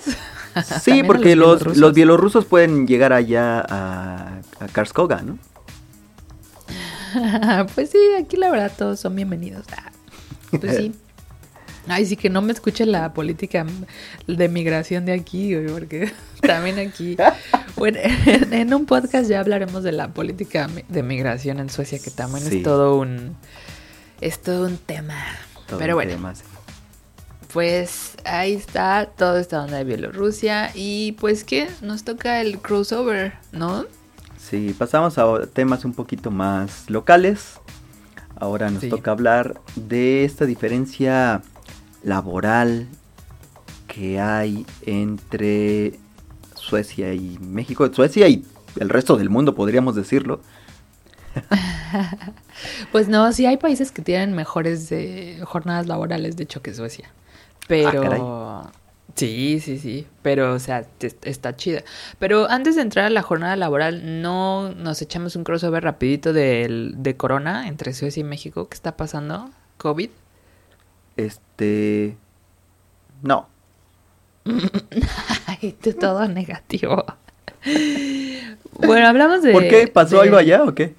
Sí, 0.82 1.04
porque 1.08 1.36
los, 1.36 1.78
los, 1.78 1.94
bielorrusos 1.94 2.46
pueden 2.46 2.88
llegar 2.88 3.14
allá 3.14 3.60
a, 3.60 4.40
a 4.60 4.68
Karskoga, 4.72 5.22
¿no? 5.22 5.38
pues 7.76 7.92
sí, 7.92 8.00
aquí 8.20 8.36
la 8.36 8.50
verdad 8.50 8.72
todos 8.76 9.00
son 9.00 9.16
bienvenidos. 9.16 9.66
Ah, 9.78 9.92
pues 10.60 10.78
sí. 10.78 10.96
Ay, 11.90 12.06
sí 12.06 12.16
que 12.16 12.30
no 12.30 12.42
me 12.44 12.54
escuche 12.54 12.86
la 12.86 13.14
política 13.14 13.66
de 14.28 14.48
migración 14.48 15.06
de 15.06 15.14
aquí, 15.14 15.56
porque 15.72 16.12
también 16.42 16.78
aquí, 16.78 17.18
bueno, 17.76 17.98
en, 18.52 18.74
un 18.74 18.86
podcast 18.86 19.28
ya 19.28 19.40
hablaremos 19.40 19.84
de 19.84 19.92
la 19.92 20.14
política 20.14 20.70
de 20.88 21.04
migración 21.04 21.60
en 21.60 21.70
Suecia, 21.70 21.98
que 21.98 22.12
también 22.12 22.46
es 22.48 22.62
todo 22.62 22.98
un, 22.98 23.36
es 24.22 24.40
todo 24.40 24.68
un 24.68 24.78
tema. 24.78 25.16
Pero 25.80 25.96
bueno. 25.96 26.34
pues 27.52 28.16
ahí 28.24 28.54
está 28.54 29.08
todo 29.18 29.40
esta 29.40 29.64
onda 29.64 29.78
de 29.78 29.84
Bielorrusia 29.84 30.72
y 30.76 31.14
pues 31.14 31.44
que 31.44 31.68
nos 31.82 32.04
toca 32.04 32.40
el 32.42 32.60
crossover, 32.60 33.34
¿no? 33.52 33.86
Sí, 34.38 34.76
pasamos 34.78 35.18
a 35.18 35.48
temas 35.48 35.86
un 35.86 35.94
poquito 35.94 36.30
más 36.30 36.88
locales. 36.88 37.60
Ahora 38.36 38.70
nos 38.70 38.88
toca 38.88 39.12
hablar 39.12 39.60
de 39.76 40.24
esta 40.24 40.46
diferencia 40.46 41.42
laboral 42.04 42.88
que 43.88 44.20
hay 44.20 44.66
entre 44.86 46.00
Suecia 46.56 47.14
y 47.14 47.38
México, 47.40 47.92
Suecia 47.94 48.28
y 48.28 48.46
el 48.80 48.90
resto 48.90 49.18
del 49.18 49.30
mundo, 49.30 49.56
podríamos 49.56 49.96
decirlo. 49.96 50.42
pues 52.92 53.08
no, 53.08 53.32
sí 53.34 53.46
hay 53.46 53.58
países 53.58 53.92
que 53.92 54.02
tienen 54.02 54.34
mejores 54.34 54.92
eh, 54.92 55.40
jornadas 55.44 55.88
laborales, 55.88 56.38
de 56.38 56.44
hecho, 56.44 56.62
que 56.62 56.74
Suecia. 56.74 57.10
Pero... 57.68 58.04
Ah, 58.06 58.72
sí, 59.16 59.60
sí, 59.60 59.78
sí. 59.78 60.08
Pero, 60.22 60.54
o 60.54 60.60
sea, 60.60 60.86
está 61.00 61.56
chida. 61.56 61.84
Pero 62.20 62.50
antes 62.50 62.76
de 62.76 62.82
entrar 62.82 63.06
a 63.06 63.10
la 63.10 63.22
jornada 63.22 63.56
laboral, 63.56 64.22
¿no 64.22 64.74
nos 64.74 65.02
echamos 65.02 65.36
un 65.36 65.44
crossover 65.44 65.84
rapidito 65.84 66.34
de, 66.34 66.92
de 66.96 67.18
Corona 67.18 67.68
entre 67.68 67.94
Suecia 67.94 68.22
y 68.22 68.24
México? 68.24 68.70
¿Qué 68.70 68.76
está 68.76 68.96
pasando? 68.98 69.50
¿COVID? 69.78 70.10
Este... 71.26 72.18
No. 73.22 73.48
Ay, 75.48 75.76
todo 76.00 76.28
negativo. 76.28 77.04
bueno, 78.80 79.08
hablamos 79.08 79.42
de... 79.42 79.52
¿Por 79.52 79.68
qué? 79.68 79.88
¿Pasó 79.88 80.22
algo 80.22 80.38
allá 80.38 80.64
o 80.64 80.74
qué? 80.74 80.96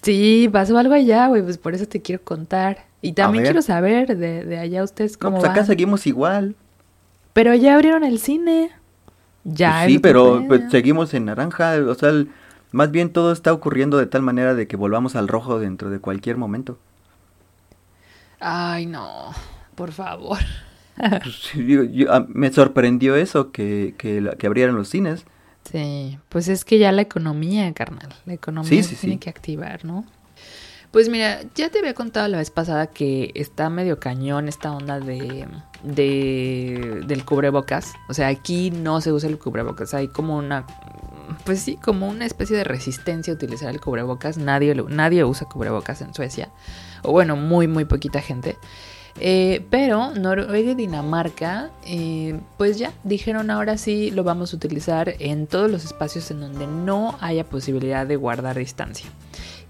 Sí, 0.00 0.48
pasó 0.50 0.78
algo 0.78 0.94
allá, 0.94 1.26
güey, 1.26 1.42
pues 1.42 1.58
por 1.58 1.74
eso 1.74 1.86
te 1.86 2.00
quiero 2.00 2.22
contar. 2.22 2.86
Y 3.02 3.12
también 3.12 3.44
quiero 3.44 3.60
saber 3.60 4.16
de, 4.16 4.58
allá 4.58 4.82
ustedes 4.82 5.16
cómo 5.18 5.36
no, 5.36 5.40
pues 5.42 5.50
acá 5.50 5.64
seguimos 5.64 6.06
igual. 6.06 6.54
Pero 7.34 7.54
ya 7.54 7.74
abrieron 7.74 8.04
el 8.04 8.18
cine. 8.18 8.70
Ya. 9.44 9.80
Pues 9.82 9.92
sí, 9.92 9.98
pero 9.98 10.44
pues, 10.48 10.62
seguimos 10.70 11.12
en 11.12 11.26
naranja. 11.26 11.74
O 11.86 11.94
sea, 11.94 12.10
más 12.72 12.90
bien 12.90 13.10
todo 13.10 13.32
está 13.32 13.52
ocurriendo 13.52 13.98
de 13.98 14.06
tal 14.06 14.22
manera 14.22 14.54
de 14.54 14.66
que 14.66 14.76
volvamos 14.76 15.14
al 15.14 15.28
rojo 15.28 15.60
dentro 15.60 15.90
de 15.90 15.98
cualquier 15.98 16.36
momento. 16.36 16.78
Ay, 18.40 18.86
no. 18.86 19.32
Por 19.74 19.92
favor. 19.92 20.38
Pues, 20.96 21.52
me 22.28 22.50
sorprendió 22.50 23.16
eso, 23.16 23.52
que, 23.52 23.94
que, 23.98 24.34
que 24.38 24.46
abrieran 24.46 24.76
los 24.76 24.88
cines. 24.88 25.26
Sí, 25.70 26.18
pues 26.30 26.48
es 26.48 26.64
que 26.64 26.78
ya 26.78 26.90
la 26.90 27.02
economía, 27.02 27.70
carnal, 27.74 28.14
la 28.24 28.32
economía 28.32 28.82
se 28.82 28.96
tiene 28.96 29.18
que 29.18 29.28
activar, 29.28 29.84
¿no? 29.84 30.06
Pues 30.92 31.08
mira, 31.10 31.42
ya 31.54 31.68
te 31.68 31.80
había 31.80 31.92
contado 31.92 32.28
la 32.28 32.38
vez 32.38 32.50
pasada 32.50 32.86
que 32.86 33.30
está 33.34 33.68
medio 33.68 33.98
cañón 33.98 34.48
esta 34.48 34.72
onda 34.72 35.00
de, 35.00 35.46
de 35.82 37.02
del 37.06 37.24
cubrebocas. 37.24 37.92
O 38.08 38.14
sea, 38.14 38.28
aquí 38.28 38.70
no 38.70 39.00
se 39.00 39.12
usa 39.12 39.28
el 39.28 39.38
cubrebocas, 39.38 39.92
hay 39.92 40.08
como 40.08 40.38
una 40.38 40.64
pues 41.44 41.60
sí, 41.60 41.76
como 41.76 42.08
una 42.08 42.26
especie 42.26 42.56
de 42.56 42.64
resistencia 42.64 43.32
a 43.32 43.36
utilizar 43.36 43.70
el 43.70 43.80
cubrebocas. 43.80 44.38
Nadie, 44.38 44.74
nadie 44.88 45.24
usa 45.24 45.48
cubrebocas 45.48 46.00
en 46.00 46.14
Suecia. 46.14 46.50
O 47.02 47.12
bueno, 47.12 47.36
muy, 47.36 47.68
muy 47.68 47.84
poquita 47.84 48.20
gente. 48.20 48.56
Eh, 49.18 49.64
pero 49.70 50.10
Noruega 50.14 50.72
y 50.72 50.74
Dinamarca, 50.74 51.70
eh, 51.86 52.38
pues 52.58 52.78
ya 52.78 52.92
dijeron 53.02 53.50
ahora 53.50 53.78
sí 53.78 54.10
lo 54.10 54.24
vamos 54.24 54.52
a 54.52 54.56
utilizar 54.56 55.14
en 55.20 55.46
todos 55.46 55.70
los 55.70 55.84
espacios 55.84 56.30
en 56.30 56.40
donde 56.40 56.66
no 56.66 57.16
haya 57.20 57.44
posibilidad 57.44 58.06
de 58.06 58.16
guardar 58.16 58.58
distancia. 58.58 59.06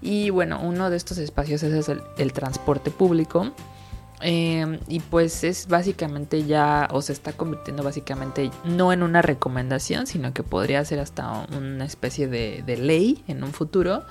Y 0.01 0.29
bueno, 0.29 0.59
uno 0.61 0.89
de 0.89 0.97
estos 0.97 1.17
espacios 1.17 1.63
es 1.63 1.89
el, 1.89 2.33
transporte 2.33 2.91
público. 2.91 3.51
Eh, 4.21 4.79
y 4.87 4.99
pues 4.99 5.43
es 5.43 5.67
básicamente 5.67 6.43
ya, 6.43 6.87
o 6.91 7.01
se 7.01 7.13
está 7.13 7.33
convirtiendo 7.33 7.83
básicamente 7.83 8.49
no 8.63 8.91
en 8.91 9.03
una 9.03 9.21
recomendación, 9.21 10.07
sino 10.07 10.33
que 10.33 10.43
podría 10.43 10.83
ser 10.85 10.99
hasta 10.99 11.45
una 11.55 11.85
especie 11.85 12.27
de, 12.27 12.63
ley 12.77 13.23
en 13.27 13.43
un 13.43 13.53
futuro. 13.53 14.05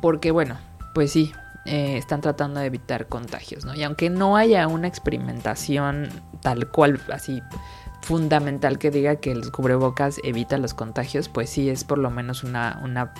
porque 0.00 0.30
bueno, 0.30 0.56
pues 0.94 1.12
sí, 1.12 1.32
eh, 1.66 1.96
están 1.96 2.20
tratando 2.20 2.60
de 2.60 2.66
evitar 2.66 3.08
contagios, 3.08 3.64
¿no? 3.64 3.74
Y 3.74 3.82
aunque 3.84 4.10
no 4.10 4.36
haya 4.36 4.68
una 4.68 4.86
experimentación 4.86 6.10
tal 6.42 6.70
cual, 6.70 7.00
así 7.10 7.42
fundamental 8.02 8.78
que 8.78 8.90
diga 8.90 9.16
que 9.16 9.32
el 9.32 9.50
cubrebocas 9.50 10.20
evita 10.24 10.58
los 10.58 10.74
contagios, 10.74 11.30
pues 11.30 11.48
sí 11.48 11.70
es 11.70 11.84
por 11.84 11.96
lo 11.96 12.10
menos 12.10 12.44
una, 12.44 12.78
una, 12.84 13.14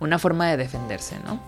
una 0.00 0.18
forma 0.18 0.48
de 0.48 0.56
defenderse, 0.56 1.20
¿no? 1.20 1.38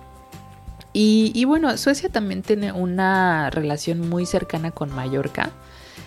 Y, 1.00 1.30
y, 1.32 1.44
bueno, 1.44 1.78
Suecia 1.78 2.08
también 2.08 2.42
tiene 2.42 2.72
una 2.72 3.50
relación 3.50 4.08
muy 4.08 4.26
cercana 4.26 4.72
con 4.72 4.92
Mallorca. 4.92 5.52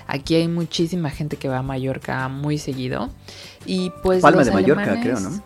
Aquí 0.05 0.35
hay 0.35 0.49
muchísima 0.49 1.09
gente 1.09 1.37
que 1.37 1.47
va 1.47 1.59
a 1.59 1.63
Mallorca 1.63 2.27
muy 2.27 2.57
seguido. 2.57 3.09
Y 3.65 3.93
pues. 4.03 4.21
Palma 4.21 4.43
de 4.43 4.51
Mallorca, 4.51 4.99
creo, 5.01 5.17
¿no? 5.21 5.41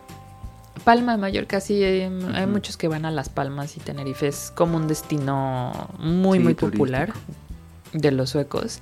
Palma 0.83 1.11
de 1.11 1.19
Mallorca, 1.19 1.59
sí, 1.59 1.83
hay, 1.83 2.09
muchos 2.47 2.75
que 2.75 2.87
van 2.87 3.05
a 3.05 3.11
Las 3.11 3.29
Palmas 3.29 3.77
y 3.77 3.81
Tenerife 3.81 4.27
es 4.27 4.51
como 4.55 4.77
un 4.77 4.87
destino 4.87 5.91
muy, 5.99 6.39
muy 6.39 6.55
popular 6.55 7.13
de 7.93 8.11
los 8.11 8.31
suecos, 8.31 8.79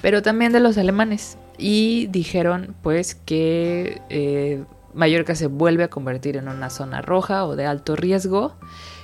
pero 0.00 0.22
también 0.22 0.52
de 0.52 0.60
los 0.60 0.78
alemanes. 0.78 1.38
Y 1.58 2.06
dijeron 2.06 2.76
pues 2.82 3.16
que 3.16 4.00
eh, 4.10 4.62
Mallorca 4.94 5.34
se 5.34 5.48
vuelve 5.48 5.82
a 5.82 5.88
convertir 5.88 6.36
en 6.36 6.46
una 6.46 6.70
zona 6.70 7.02
roja 7.02 7.44
o 7.46 7.56
de 7.56 7.66
alto 7.66 7.96
riesgo 7.96 8.54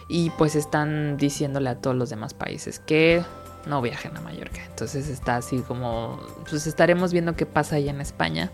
y 0.08 0.30
pues 0.30 0.54
están 0.54 1.16
diciéndole 1.16 1.70
a 1.70 1.80
todos 1.80 1.96
los 1.96 2.10
demás 2.10 2.34
países 2.34 2.78
que 2.78 3.22
no 3.66 3.80
viajen 3.80 4.16
a 4.16 4.20
Mallorca. 4.20 4.64
Entonces 4.66 5.08
está 5.08 5.36
así 5.36 5.58
como, 5.60 6.20
pues 6.48 6.66
estaremos 6.66 7.12
viendo 7.12 7.36
qué 7.36 7.46
pasa 7.46 7.76
ahí 7.76 7.88
en 7.88 8.00
España. 8.00 8.50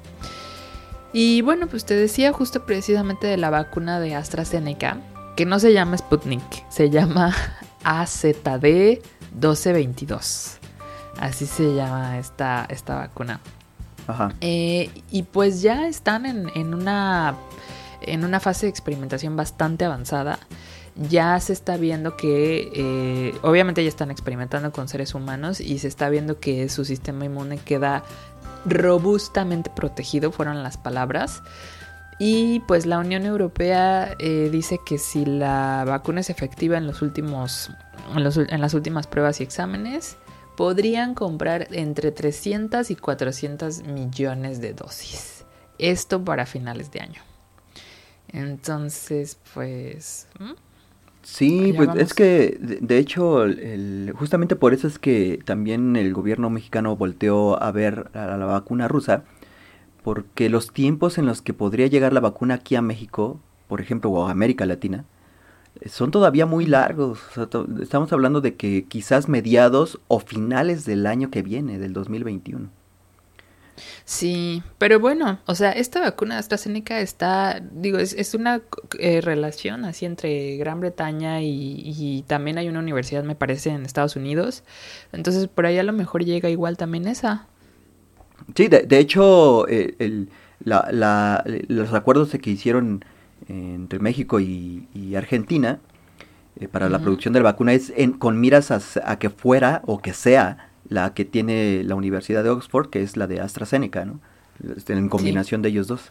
Y 1.13 1.43
bueno, 1.43 1.67
pues 1.67 1.85
te 1.85 1.95
decía 1.95 2.33
justo 2.33 2.65
precisamente 2.65 3.27
de 3.27 3.37
la 3.37 3.51
vacuna 3.51 3.99
de 3.99 4.15
AstraZeneca, 4.15 4.99
que 5.37 5.45
no 5.45 5.59
se 5.59 5.73
llama 5.73 5.99
Sputnik, 5.99 6.69
se 6.71 6.91
llama 6.91 7.35
AZD 7.85 9.01
1222. 9.33 10.59
Así 11.19 11.47
se 11.47 11.75
llama 11.75 12.19
esta, 12.19 12.67
esta 12.69 12.95
vacuna. 12.95 13.41
Ajá. 14.07 14.33
Eh, 14.41 14.91
y 15.11 15.25
pues 15.25 15.63
ya 15.63 15.87
están 15.87 16.27
en, 16.27 16.75
una, 16.75 17.35
en 18.01 18.25
una 18.25 18.41
fase 18.41 18.67
de 18.67 18.71
experimentación 18.71 19.37
bastante 19.37 19.85
avanzada. 19.85 20.39
Ya 21.09 21.41
se 21.41 21.55
está 21.55 21.79
viendo 21.79 22.17
que, 22.17 22.71
eh, 22.75 23.35
obviamente 23.41 23.83
ya 23.83 23.89
están 23.89 24.11
experimentando 24.11 24.71
con 24.71 24.87
seres 24.87 25.15
humanos 25.15 25.61
y 25.61 25.79
se 25.79 25.89
está 25.89 26.11
viendo 26.11 26.41
que 26.41 26.69
su 26.69 26.85
sistema 26.85 27.25
inmune 27.25 27.57
queda 27.57 28.05
robustamente 28.67 29.71
protegido, 29.71 30.31
fueron 30.31 30.63
las 30.63 30.77
palabras. 30.77 31.43
Y 32.19 32.61
pues 32.61 32.85
la 32.85 32.99
Unión 32.99 33.25
Europea 33.25 34.15
eh, 34.19 34.51
dice 34.53 34.79
que 34.85 34.99
si 34.99 35.25
la 35.25 35.85
vacuna 35.87 36.21
es 36.21 36.29
efectiva 36.29 36.77
en 36.77 36.87
los 36.87 37.01
últimos, 37.01 37.71
en, 38.15 38.61
las 38.61 38.75
últimas 38.75 39.07
pruebas 39.07 39.41
y 39.41 39.45
exámenes, 39.45 40.19
podrían 40.55 41.15
comprar 41.15 41.69
entre 41.71 42.13
300 42.13 42.91
y 42.91 42.97
400 42.97 43.85
millones 43.85 44.61
de 44.61 44.75
dosis. 44.75 45.47
Esto 45.79 46.23
para 46.23 46.45
finales 46.45 46.91
de 46.91 47.01
año. 47.01 47.23
Entonces, 48.29 49.39
pues... 49.55 50.27
Sí, 51.23 51.75
pues 51.77 51.91
es 51.97 52.15
que 52.15 52.59
de, 52.61 52.99
hecho, 52.99 53.45
justamente 54.15 54.57
por 54.57 54.73
eso 54.73 54.87
es 54.87 54.99
que 54.99 55.39
también 55.45 55.97
el 55.97 56.15
gobierno 56.15 56.49
mexicano 56.49 56.97
volteó 56.97 57.63
a 57.63 57.71
ver 57.73 58.11
a 58.15 58.37
la, 58.39 58.47
vacuna 58.47 58.89
rusa, 58.89 59.25
porque 60.03 60.49
los 60.49 60.73
tiempos 60.73 61.19
en 61.19 61.27
los 61.27 61.43
que 61.43 61.53
podría 61.53 61.89
llegar 61.89 62.15
la 62.15 62.21
vacuna 62.21 62.55
aquí 62.55 62.75
a 62.75 62.83
México, 62.83 63.39
por 63.69 63.83
ejemplo, 63.83 64.11
o 64.11 64.27
a 64.27 64.31
América 64.31 64.65
Latina, 64.65 65.05
son 65.87 66.11
todavía 66.11 66.47
muy 66.47 66.67
largos. 66.67 67.21
estamos 67.81 68.13
hablando 68.13 68.41
de 68.41 68.57
que 68.57 68.87
quizás 68.87 69.29
mediados 69.29 70.01
o 70.09 70.21
finales 70.21 70.87
del 70.87 71.07
año 71.07 71.31
que 71.31 71.43
viene, 71.43 71.79
del 71.79 71.93
2021. 71.93 72.80
Sí, 74.05 74.63
pero 74.79 75.01
bueno, 75.01 75.39
o 75.47 75.55
sea, 75.55 75.73
esta 75.73 76.01
vacuna 76.01 76.35
de 76.35 76.41
AstraZeneca 76.41 77.01
está, 77.01 77.61
digo, 77.73 77.99
es, 77.99 78.13
es 78.15 78.35
una 78.35 78.63
eh, 78.99 79.21
relación 79.21 79.85
así 79.85 80.07
entre 80.07 80.57
Gran 80.57 80.81
Bretaña 80.81 81.43
y, 81.43 82.25
también 82.27 82.59
hay 82.59 82.69
una 82.69 82.81
universidad, 82.81 83.25
me 83.25 83.35
parece, 83.35 83.71
en 83.71 83.85
Estados 83.85 84.17
Unidos. 84.17 84.63
Entonces, 85.13 85.49
por 85.49 85.67
ahí 85.67 85.79
a 85.79 85.83
lo 85.83 85.93
mejor 85.93 86.25
llega 86.25 86.49
igual 86.49 86.77
también 86.77 87.07
esa. 87.07 87.47
Sí, 88.55 88.69
de, 88.69 88.83
de 88.83 88.99
hecho, 88.99 89.69
eh, 89.69 89.95
el, 89.99 90.29
la, 90.65 90.89
la, 90.93 91.45
los 91.69 91.93
acuerdos 91.93 92.31
que 92.31 92.51
hicieron 92.51 93.05
entre 93.49 93.99
México 93.99 94.41
y, 94.41 94.87
Argentina 95.17 95.81
eh, 96.61 96.69
para 96.69 96.89
la 96.89 97.01
producción 97.01 97.35
de 97.35 97.41
la 97.41 97.45
vacuna 97.45 97.73
es 97.73 97.93
en, 97.97 98.13
con 98.13 98.39
miras 98.39 98.71
a 98.71 99.19
que 99.19 99.29
fuera 99.29 99.83
o 99.87 100.01
que 100.01 100.13
sea 100.13 100.70
la 100.91 101.15
que 101.15 101.25
tiene 101.25 101.83
la 101.85 101.95
Universidad 101.95 102.45
de 102.45 102.51
Oxford, 102.51 102.91
que 102.91 103.03
es 103.03 103.17
la 103.17 103.27
de 103.27 103.41
AstraZeneca, 103.41 104.05
¿no? 104.05 104.21
Este, 104.77 104.93
en 104.93 105.09
combinación 105.09 105.63
de 105.63 105.71
ellos 105.71 105.87
dos. 105.87 106.11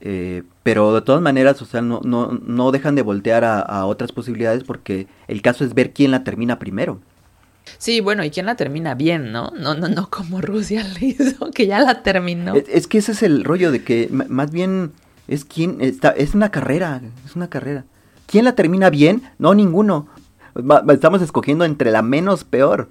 Eh, 0.00 0.44
pero 0.62 0.94
de 0.94 1.02
todas 1.02 1.20
maneras, 1.20 1.60
o 1.60 1.64
sea, 1.64 1.82
no, 1.82 2.00
no, 2.04 2.32
no 2.46 2.70
dejan 2.70 2.94
de 2.94 3.02
voltear 3.02 3.44
a, 3.44 3.84
otras 3.84 4.12
posibilidades 4.12 4.62
porque 4.62 5.08
el 5.26 5.42
caso 5.42 5.64
es 5.64 5.74
ver 5.74 5.92
quién 5.92 6.12
la 6.12 6.24
termina 6.24 6.58
primero. 6.58 7.00
Sí, 7.76 8.00
bueno, 8.00 8.24
¿y 8.24 8.30
quién 8.30 8.46
la 8.46 8.54
termina 8.54 8.94
bien, 8.94 9.32
no? 9.32 9.50
No, 9.58 9.74
no, 9.74 9.88
no 9.88 10.08
como 10.08 10.40
Rusia 10.40 10.86
le 11.00 11.08
hizo, 11.08 11.50
que 11.50 11.66
ya 11.66 11.80
la 11.80 12.02
terminó. 12.02 12.54
Es, 12.54 12.86
que 12.86 12.98
ese 12.98 13.12
es 13.12 13.22
el 13.22 13.44
rollo 13.44 13.72
de 13.72 13.82
que 13.82 14.08
más 14.10 14.50
bien 14.50 14.92
es 15.26 15.44
quien 15.44 15.80
está, 15.80 16.10
es 16.10 16.34
una 16.34 16.50
carrera, 16.50 17.02
es 17.26 17.34
una 17.34 17.50
carrera. 17.50 17.84
¿Quién 18.26 18.44
la 18.44 18.54
termina 18.54 18.90
bien? 18.90 19.22
No, 19.38 19.54
ninguno. 19.54 20.06
Estamos 20.88 21.22
escogiendo 21.22 21.64
entre 21.64 21.90
la 21.90 22.02
menos 22.02 22.44
peor. 22.44 22.88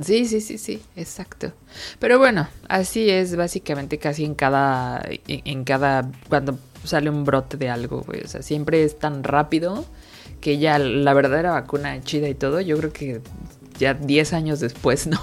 Sí, 0.00 0.26
sí, 0.26 0.40
sí, 0.40 0.58
sí, 0.58 0.82
exacto. 0.94 1.52
Pero 1.98 2.18
bueno, 2.18 2.48
así 2.68 3.08
es 3.08 3.34
básicamente 3.34 3.98
casi 3.98 4.24
en 4.24 4.34
cada, 4.34 5.02
en 5.26 5.64
cada, 5.64 6.10
cuando 6.28 6.58
sale 6.84 7.08
un 7.10 7.24
brote 7.24 7.56
de 7.56 7.70
algo, 7.70 8.02
güey. 8.02 8.22
O 8.22 8.28
sea, 8.28 8.42
siempre 8.42 8.84
es 8.84 8.98
tan 8.98 9.24
rápido 9.24 9.86
que 10.40 10.58
ya 10.58 10.78
la 10.78 11.14
verdadera 11.14 11.52
vacuna 11.52 12.00
chida 12.02 12.28
y 12.28 12.34
todo, 12.34 12.60
yo 12.60 12.76
creo 12.78 12.92
que 12.92 13.20
ya 13.78 13.94
10 13.94 14.32
años 14.32 14.60
después, 14.60 15.06
¿no? 15.06 15.18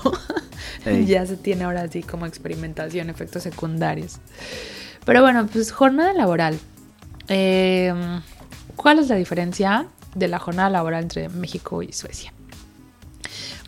ya 1.06 1.26
se 1.26 1.38
tiene 1.38 1.64
ahora 1.64 1.84
así 1.84 2.02
como 2.02 2.26
experimentación, 2.26 3.10
efectos 3.10 3.44
secundarios. 3.44 4.20
Pero 5.06 5.22
bueno, 5.22 5.48
pues 5.52 5.72
jornada 5.72 6.14
laboral. 6.14 6.58
Em, 7.28 8.22
¿Cuál 8.76 9.00
es 9.00 9.08
la 9.10 9.16
diferencia 9.16 9.88
de 10.16 10.28
la 10.28 10.40
jornada 10.40 10.70
laboral 10.70 11.04
entre 11.04 11.30
México 11.30 11.84
y 11.84 11.94
Suecia? 11.94 12.34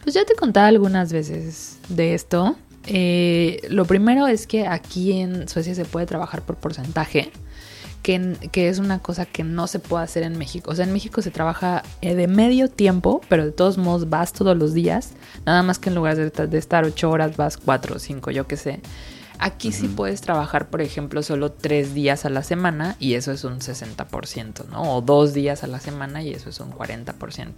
Pues 0.06 0.14
ya 0.14 0.24
te 0.24 0.36
contaba 0.36 0.68
algunas 0.68 1.12
veces 1.12 1.80
de 1.90 2.14
esto. 2.14 2.56
Eh, 2.86 3.60
lo 3.70 3.86
primero 3.86 4.28
es 4.28 4.46
que 4.46 4.68
aquí 4.68 5.14
en 5.14 5.50
Suecia 5.50 5.74
se 5.74 5.84
puede 5.84 6.06
trabajar 6.06 6.44
por 6.44 6.58
porcentaje 6.58 7.32
que, 8.04 8.70
es 8.70 8.78
una 8.78 9.00
cosa 9.00 9.26
que 9.26 9.44
no 9.44 9.66
se 9.66 9.80
puede 9.80 10.04
hacer 10.04 10.22
en 10.22 10.38
México. 10.38 10.70
O 10.70 10.76
sea, 10.76 10.86
en 10.86 10.94
México 10.94 11.24
se 11.24 11.32
trabaja 11.32 11.82
eh, 12.02 12.14
de 12.14 12.28
medio 12.28 12.70
tiempo, 12.70 13.20
pero 13.30 13.46
de 13.46 13.52
todos 13.52 13.80
modos 13.80 14.08
vas 14.08 14.32
todos 14.32 14.56
los 14.56 14.76
días. 14.76 15.14
Nada 15.44 15.64
más 15.64 15.80
que 15.80 15.90
en 15.90 15.96
lugar 15.96 16.16
de, 16.16 16.58
estar 16.60 16.86
ocho 16.86 17.10
horas 17.10 17.36
vas 17.36 17.58
cuatro 17.58 17.96
o 17.96 18.00
cinco, 18.00 18.30
yo 18.30 18.46
qué 18.46 18.58
sé. 18.58 18.82
Aquí 19.40 19.72
sí 19.72 19.88
puedes 19.88 20.22
trabajar, 20.22 20.70
por 20.70 20.84
ejemplo, 20.84 21.24
solo 21.24 21.52
tres 21.52 21.96
días 21.96 22.26
a 22.26 22.30
la 22.30 22.44
semana 22.44 22.96
y 23.00 23.16
eso 23.16 23.32
es 23.32 23.44
un 23.44 23.60
60%, 23.60 24.70
¿no? 24.70 24.96
O 24.96 25.02
dos 25.02 25.34
días 25.34 25.64
a 25.64 25.68
la 25.68 25.80
semana 25.80 26.22
y 26.22 26.32
eso 26.32 26.50
es 26.50 26.60
un 26.60 26.72
40%. 26.72 27.52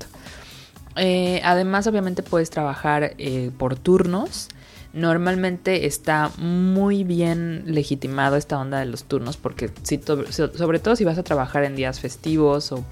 Eh, 0.97 1.41
además, 1.43 1.87
obviamente 1.87 2.23
puedes 2.23 2.49
trabajar 2.49 3.13
eh, 3.17 3.51
por 3.57 3.75
turnos 3.75 4.49
normalmente 4.93 5.85
está 5.85 6.31
muy 6.37 7.03
bien 7.03 7.63
legitimado 7.67 8.35
esta 8.35 8.57
onda 8.57 8.79
de 8.79 8.85
los 8.85 9.03
turnos 9.03 9.37
porque 9.37 9.69
si 9.83 9.99
sobre 10.01 10.79
todo 10.79 10.95
si 10.95 11.03
vas 11.03 11.17
a 11.17 11.23
trabajar 11.23 11.65
en 11.65 11.75
días 11.75 11.99
festivos 11.99 12.71
o, 12.71 12.83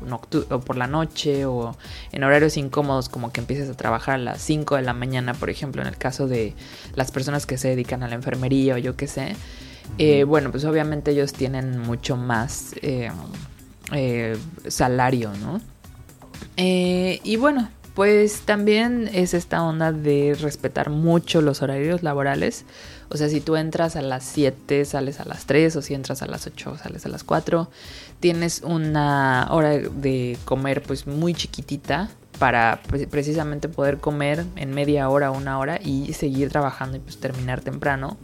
o, 0.49 0.59
por 0.59 0.77
la 0.77 0.87
noche 0.87 1.45
o 1.45 1.75
en 2.11 2.23
horarios 2.23 2.57
incómodos 2.57 3.09
como 3.09 3.31
que 3.31 3.39
empieces 3.39 3.69
a 3.69 3.73
trabajar 3.73 4.15
a 4.15 4.17
las 4.19 4.41
5 4.41 4.75
de 4.75 4.83
la 4.83 4.93
mañana, 4.93 5.33
por 5.33 5.49
ejemplo, 5.49 5.81
en 5.81 5.87
el 5.87 5.97
caso 5.97 6.27
de 6.27 6.53
las 6.95 7.11
personas 7.11 7.45
que 7.45 7.57
se 7.57 7.69
dedican 7.69 8.03
a 8.03 8.07
la 8.07 8.15
enfermería 8.15 8.75
o 8.75 8.77
yo 8.77 8.95
qué 8.95 9.07
sé, 9.07 9.35
eh, 9.97 10.25
bueno, 10.25 10.51
pues 10.51 10.65
obviamente 10.65 11.11
ellos 11.11 11.33
tienen 11.33 11.79
mucho 11.79 12.17
más 12.17 12.75
salario, 14.67 15.31
¿no? 15.41 15.61
y 16.57 17.35
bueno, 17.37 17.69
pues 17.95 18.41
también 18.41 19.09
es 19.13 19.33
esta 19.33 19.63
onda 19.63 19.93
de 19.93 20.37
respetar 20.39 20.89
mucho 20.89 21.41
los 21.41 21.61
horarios 21.61 22.03
laborales. 22.03 22.65
O 23.09 23.15
sea, 23.15 23.29
si 23.29 23.39
tú 23.39 23.55
entras 23.55 23.95
a 23.95 24.01
las 24.01 24.25
7, 24.25 24.83
sales 24.83 25.21
a 25.21 25.25
las 25.25 25.45
3, 25.45 25.77
o 25.77 25.81
si 25.81 25.93
entras 25.93 26.21
a 26.21 26.25
las 26.25 26.45
8, 26.45 26.77
sales 26.77 27.05
a 27.05 27.09
las 27.09 27.23
4. 27.23 27.69
Tienes 28.19 28.61
una 28.63 29.47
hora 29.49 29.69
de 29.69 30.37
comer 30.43 30.83
pues 30.83 31.07
muy 31.07 31.33
chiquitita 31.33 32.09
para 32.37 32.81
precisamente 33.09 33.69
poder 33.69 33.99
comer 33.99 34.43
en 34.57 34.73
media 34.73 35.07
hora, 35.07 35.31
una 35.31 35.57
hora 35.57 35.79
y 35.81 36.11
seguir 36.11 36.49
trabajando 36.49 36.97
y 36.97 36.99
pues 36.99 37.17
terminar 37.17 37.61
temprano. 37.61 38.17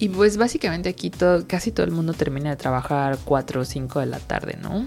Y 0.00 0.08
pues 0.08 0.36
básicamente 0.36 0.88
aquí 0.88 1.12
casi 1.46 1.70
todo 1.70 1.86
el 1.86 1.92
mundo 1.92 2.12
termina 2.12 2.50
de 2.50 2.56
trabajar 2.56 3.18
4 3.24 3.60
o 3.60 3.64
5 3.64 4.00
de 4.00 4.06
la 4.06 4.18
tarde, 4.18 4.58
¿no? 4.60 4.84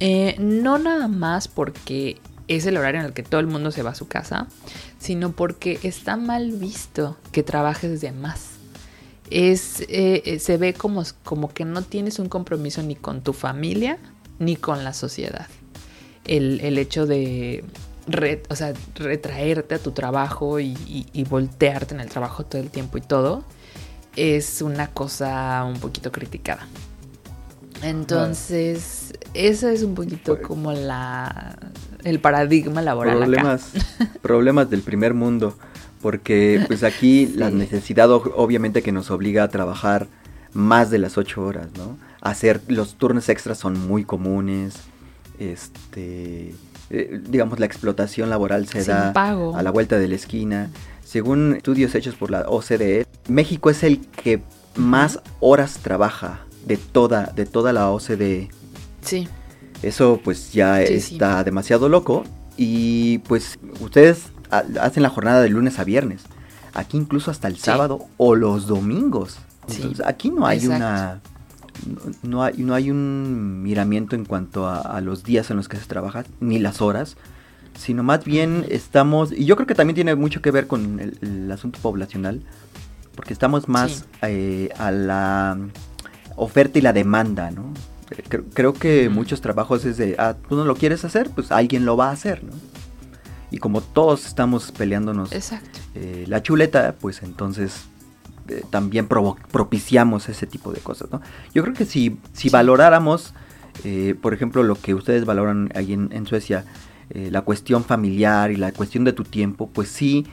Eh, 0.00 0.36
no 0.38 0.78
nada 0.78 1.08
más 1.08 1.48
porque 1.48 2.16
es 2.48 2.66
el 2.66 2.76
horario 2.76 3.00
en 3.00 3.06
el 3.06 3.12
que 3.12 3.22
todo 3.22 3.40
el 3.40 3.46
mundo 3.46 3.70
se 3.70 3.82
va 3.82 3.90
a 3.90 3.94
su 3.94 4.08
casa, 4.08 4.46
sino 4.98 5.32
porque 5.32 5.78
está 5.82 6.16
mal 6.16 6.52
visto 6.52 7.16
que 7.32 7.42
trabajes 7.42 8.00
de 8.00 8.12
más. 8.12 8.50
Es, 9.30 9.80
eh, 9.82 10.22
eh, 10.24 10.38
se 10.38 10.56
ve 10.56 10.72
como, 10.72 11.02
como 11.24 11.52
que 11.52 11.64
no 11.64 11.82
tienes 11.82 12.18
un 12.18 12.28
compromiso 12.28 12.82
ni 12.82 12.94
con 12.94 13.22
tu 13.22 13.32
familia 13.32 13.98
ni 14.38 14.56
con 14.56 14.84
la 14.84 14.92
sociedad. 14.92 15.48
El, 16.24 16.78
hecho 16.78 17.06
de 17.06 17.64
o 18.48 18.56
sea, 18.56 18.72
retraerte 18.96 19.76
a 19.76 19.78
tu 19.78 19.92
trabajo 19.92 20.58
y, 20.60 20.76
y, 21.12 21.24
voltearte 21.24 21.94
en 21.94 22.00
el 22.00 22.08
trabajo 22.08 22.44
todo 22.44 22.60
el 22.60 22.70
tiempo 22.70 22.98
y 22.98 23.00
todo 23.00 23.44
es 24.16 24.62
una 24.62 24.88
cosa 24.88 25.64
un 25.64 25.78
poquito 25.78 26.10
criticada. 26.10 26.66
Entonces, 27.82 29.12
eso 29.34 29.68
es 29.68 29.82
un 29.82 29.94
poquito 29.94 30.36
pues 30.36 30.46
como 30.46 30.72
la 30.72 31.56
el 32.04 32.20
paradigma 32.20 32.82
laboral. 32.82 33.18
Problemas, 33.18 33.72
problemas 34.22 34.70
del 34.70 34.82
primer 34.82 35.14
mundo, 35.14 35.56
porque 36.00 36.64
pues 36.66 36.82
aquí 36.84 37.26
la 37.34 37.50
necesidad 37.50 38.10
obviamente 38.10 38.82
que 38.82 38.92
nos 38.92 39.10
obliga 39.10 39.42
a 39.42 39.48
trabajar 39.48 40.06
más 40.52 40.90
de 40.90 40.98
las 40.98 41.18
ocho 41.18 41.42
horas, 41.42 41.68
¿no? 41.76 41.98
Hacer 42.20 42.60
los 42.68 42.94
turnos 42.94 43.28
extras 43.28 43.58
son 43.58 43.78
muy 43.86 44.04
comunes, 44.04 44.74
este, 45.38 46.54
eh, 46.90 47.20
digamos 47.28 47.58
la 47.60 47.66
explotación 47.66 48.30
laboral 48.30 48.66
se 48.66 48.84
da 48.84 49.10
a 49.10 49.62
la 49.62 49.70
vuelta 49.70 49.98
de 49.98 50.08
la 50.08 50.14
esquina. 50.14 50.70
Según 51.04 51.54
estudios 51.56 51.94
hechos 51.94 52.16
por 52.16 52.30
la 52.30 52.48
OCDE, 52.48 53.06
México 53.28 53.70
es 53.70 53.82
el 53.84 54.00
que 54.08 54.42
más 54.74 55.20
horas 55.40 55.78
trabaja 55.82 56.45
de 56.66 56.76
toda, 56.76 57.32
de 57.34 57.46
toda 57.46 57.72
la 57.72 57.90
OCDE. 57.90 58.50
Sí. 59.00 59.28
Eso 59.82 60.20
pues 60.22 60.52
ya 60.52 60.82
está 60.82 61.42
demasiado 61.44 61.88
loco. 61.88 62.24
Y 62.58 63.18
pues 63.18 63.58
ustedes 63.80 64.24
hacen 64.50 65.02
la 65.02 65.10
jornada 65.10 65.40
de 65.40 65.48
lunes 65.48 65.78
a 65.78 65.84
viernes. 65.84 66.22
Aquí 66.74 66.96
incluso 66.96 67.30
hasta 67.30 67.48
el 67.48 67.56
sábado 67.58 68.06
o 68.16 68.34
los 68.34 68.66
domingos. 68.66 69.38
aquí 70.04 70.30
no 70.30 70.46
hay 70.46 70.66
una... 70.66 71.20
No, 72.22 72.42
hay, 72.42 72.54
no 72.56 72.74
hay 72.74 72.90
un 72.90 73.62
miramiento 73.62 74.16
en 74.16 74.24
cuanto 74.24 74.66
a, 74.66 74.98
los 75.02 75.24
días 75.24 75.50
en 75.50 75.58
los 75.58 75.68
que 75.68 75.76
se 75.76 75.84
trabaja, 75.84 76.24
ni 76.40 76.58
las 76.58 76.80
horas, 76.80 77.18
sino 77.78 78.02
más 78.02 78.24
bien 78.24 78.64
estamos, 78.70 79.30
y 79.30 79.44
yo 79.44 79.56
creo 79.56 79.66
que 79.66 79.74
también 79.74 79.94
tiene 79.94 80.14
mucho 80.14 80.40
que 80.40 80.50
ver 80.50 80.68
con 80.68 80.98
el, 81.00 81.52
asunto 81.52 81.78
poblacional, 81.82 82.40
porque 83.14 83.34
estamos 83.34 83.68
más 83.68 84.06
eh, 84.22 84.70
a 84.78 84.90
la 84.90 85.58
oferta 86.36 86.78
y 86.78 86.82
la 86.82 86.92
demanda, 86.92 87.50
¿no? 87.50 87.72
Creo, 88.54 88.72
que 88.72 89.08
muchos 89.08 89.40
trabajos 89.40 89.84
es 89.84 89.96
de, 89.96 90.14
ah, 90.18 90.36
tú 90.48 90.54
no 90.54 90.64
lo 90.64 90.76
quieres 90.76 91.04
hacer, 91.04 91.30
pues 91.30 91.50
alguien 91.50 91.84
lo 91.84 91.96
va 91.96 92.10
a 92.10 92.12
hacer, 92.12 92.44
¿no? 92.44 92.52
Y 93.50 93.58
como 93.58 93.80
todos 93.80 94.26
estamos 94.26 94.70
peleándonos 94.70 95.30
eh, 95.94 96.24
la 96.28 96.42
chuleta, 96.42 96.94
pues 97.00 97.22
entonces 97.22 97.86
eh, 98.48 98.62
también 98.70 99.08
propiciamos 99.08 100.28
ese 100.28 100.46
tipo 100.46 100.72
de 100.72 100.80
cosas, 100.80 101.10
¿no? 101.10 101.20
Yo 101.52 101.62
creo 101.64 101.74
que 101.74 101.84
si, 101.84 102.16
si 102.32 102.48
valoráramos, 102.48 103.34
eh, 103.82 104.14
por 104.20 104.34
ejemplo, 104.34 104.62
lo 104.62 104.76
que 104.76 104.94
ustedes 104.94 105.24
valoran 105.24 105.70
ahí 105.74 105.92
en, 105.92 106.26
Suecia, 106.26 106.64
la 107.08 107.42
cuestión 107.42 107.84
familiar 107.84 108.50
y 108.50 108.56
la 108.56 108.72
cuestión 108.72 109.04
de 109.04 109.12
tu 109.12 109.22
tiempo, 109.24 109.68
pues 109.72 109.88
sí 109.88 110.26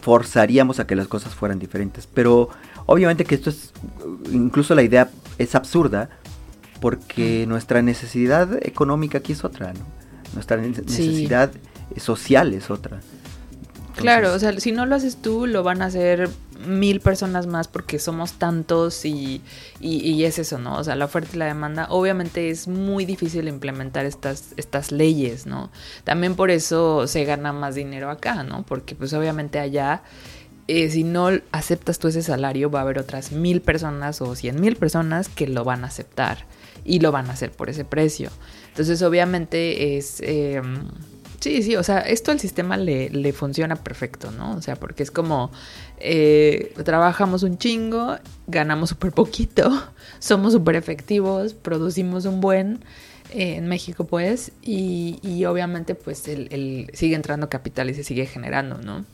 forzaríamos 0.00 0.78
a 0.78 0.86
que 0.86 0.94
las 0.94 1.08
cosas 1.08 1.34
fueran 1.34 1.58
diferentes. 1.58 2.06
Pero 2.06 2.50
obviamente 2.86 3.24
que 3.24 3.34
esto 3.34 3.50
es, 3.50 3.72
incluso 4.32 4.74
la 4.74 4.82
idea 4.82 5.10
es 5.38 5.54
absurda, 5.54 6.08
porque 6.80 7.46
nuestra 7.46 7.82
necesidad 7.82 8.64
económica 8.66 9.18
aquí 9.18 9.32
es 9.32 9.44
otra, 9.44 9.72
¿no? 9.72 9.86
Nuestra 10.34 10.56
necesidad 10.56 11.50
social 11.96 12.52
es 12.54 12.70
otra. 12.70 13.00
claro, 13.94 14.34
o 14.34 14.38
sea, 14.38 14.58
si 14.60 14.72
no 14.72 14.86
lo 14.86 14.94
haces 14.94 15.16
tú, 15.16 15.46
lo 15.46 15.62
van 15.62 15.82
a 15.82 15.86
hacer 15.86 16.28
mil 16.66 17.00
personas 17.00 17.46
más 17.46 17.68
porque 17.68 17.98
somos 17.98 18.34
tantos 18.34 19.04
y, 19.04 19.42
y, 19.80 20.24
es 20.24 20.38
eso, 20.38 20.58
¿no? 20.58 20.76
O 20.76 20.84
sea, 20.84 20.96
la 20.96 21.06
oferta 21.06 21.30
y 21.34 21.38
la 21.38 21.46
demanda, 21.46 21.86
obviamente 21.90 22.50
es 22.50 22.68
muy 22.68 23.04
difícil 23.04 23.48
implementar 23.48 24.04
estas, 24.06 24.52
estas 24.56 24.92
leyes, 24.92 25.46
¿no? 25.46 25.70
También 26.04 26.34
por 26.34 26.50
eso 26.50 27.06
se 27.06 27.24
gana 27.24 27.52
más 27.52 27.74
dinero 27.74 28.10
acá, 28.10 28.42
¿no? 28.42 28.64
Porque 28.64 28.94
pues 28.94 29.12
obviamente 29.12 29.58
allá... 29.58 30.02
Eh, 30.68 30.90
si 30.90 31.04
no 31.04 31.30
aceptas 31.52 31.98
tú 31.98 32.08
ese 32.08 32.22
salario, 32.22 32.70
va 32.70 32.80
a 32.80 32.82
haber 32.82 32.98
otras 32.98 33.30
mil 33.30 33.60
personas 33.60 34.20
o 34.20 34.34
cien 34.34 34.60
mil 34.60 34.76
personas 34.76 35.28
que 35.28 35.46
lo 35.46 35.62
van 35.62 35.84
a 35.84 35.88
aceptar 35.88 36.46
y 36.84 36.98
lo 37.00 37.12
van 37.12 37.30
a 37.30 37.34
hacer 37.34 37.52
por 37.52 37.70
ese 37.70 37.84
precio. 37.84 38.30
Entonces, 38.68 39.00
obviamente 39.02 39.96
es... 39.96 40.20
Em, 40.20 40.88
sí, 41.40 41.62
sí, 41.62 41.76
o 41.76 41.82
sea, 41.82 42.00
esto 42.00 42.32
al 42.32 42.40
sistema 42.40 42.76
le, 42.76 43.10
le, 43.10 43.32
funciona 43.32 43.76
perfecto, 43.76 44.32
¿no? 44.32 44.56
O 44.56 44.62
sea, 44.62 44.76
porque 44.76 45.02
es 45.02 45.10
como, 45.10 45.52
eh, 45.98 46.74
trabajamos 46.84 47.42
un 47.42 47.58
chingo, 47.58 48.16
ganamos 48.46 48.90
súper 48.90 49.12
poquito, 49.12 49.70
somos 50.18 50.52
súper 50.52 50.76
efectivos, 50.76 51.54
producimos 51.54 52.24
un 52.24 52.40
buen, 52.40 52.80
eh, 53.30 53.56
en 53.56 53.66
México, 53.66 54.04
pues, 54.04 54.52
y, 54.62 55.18
y 55.22 55.44
obviamente, 55.46 55.94
pues, 55.94 56.28
el, 56.28 56.90
sigue 56.92 57.16
entrando 57.16 57.48
capital 57.48 57.90
y 57.90 57.94
se 57.94 58.04
sigue 58.04 58.26
generando, 58.26 58.78
¿no? 58.78 59.04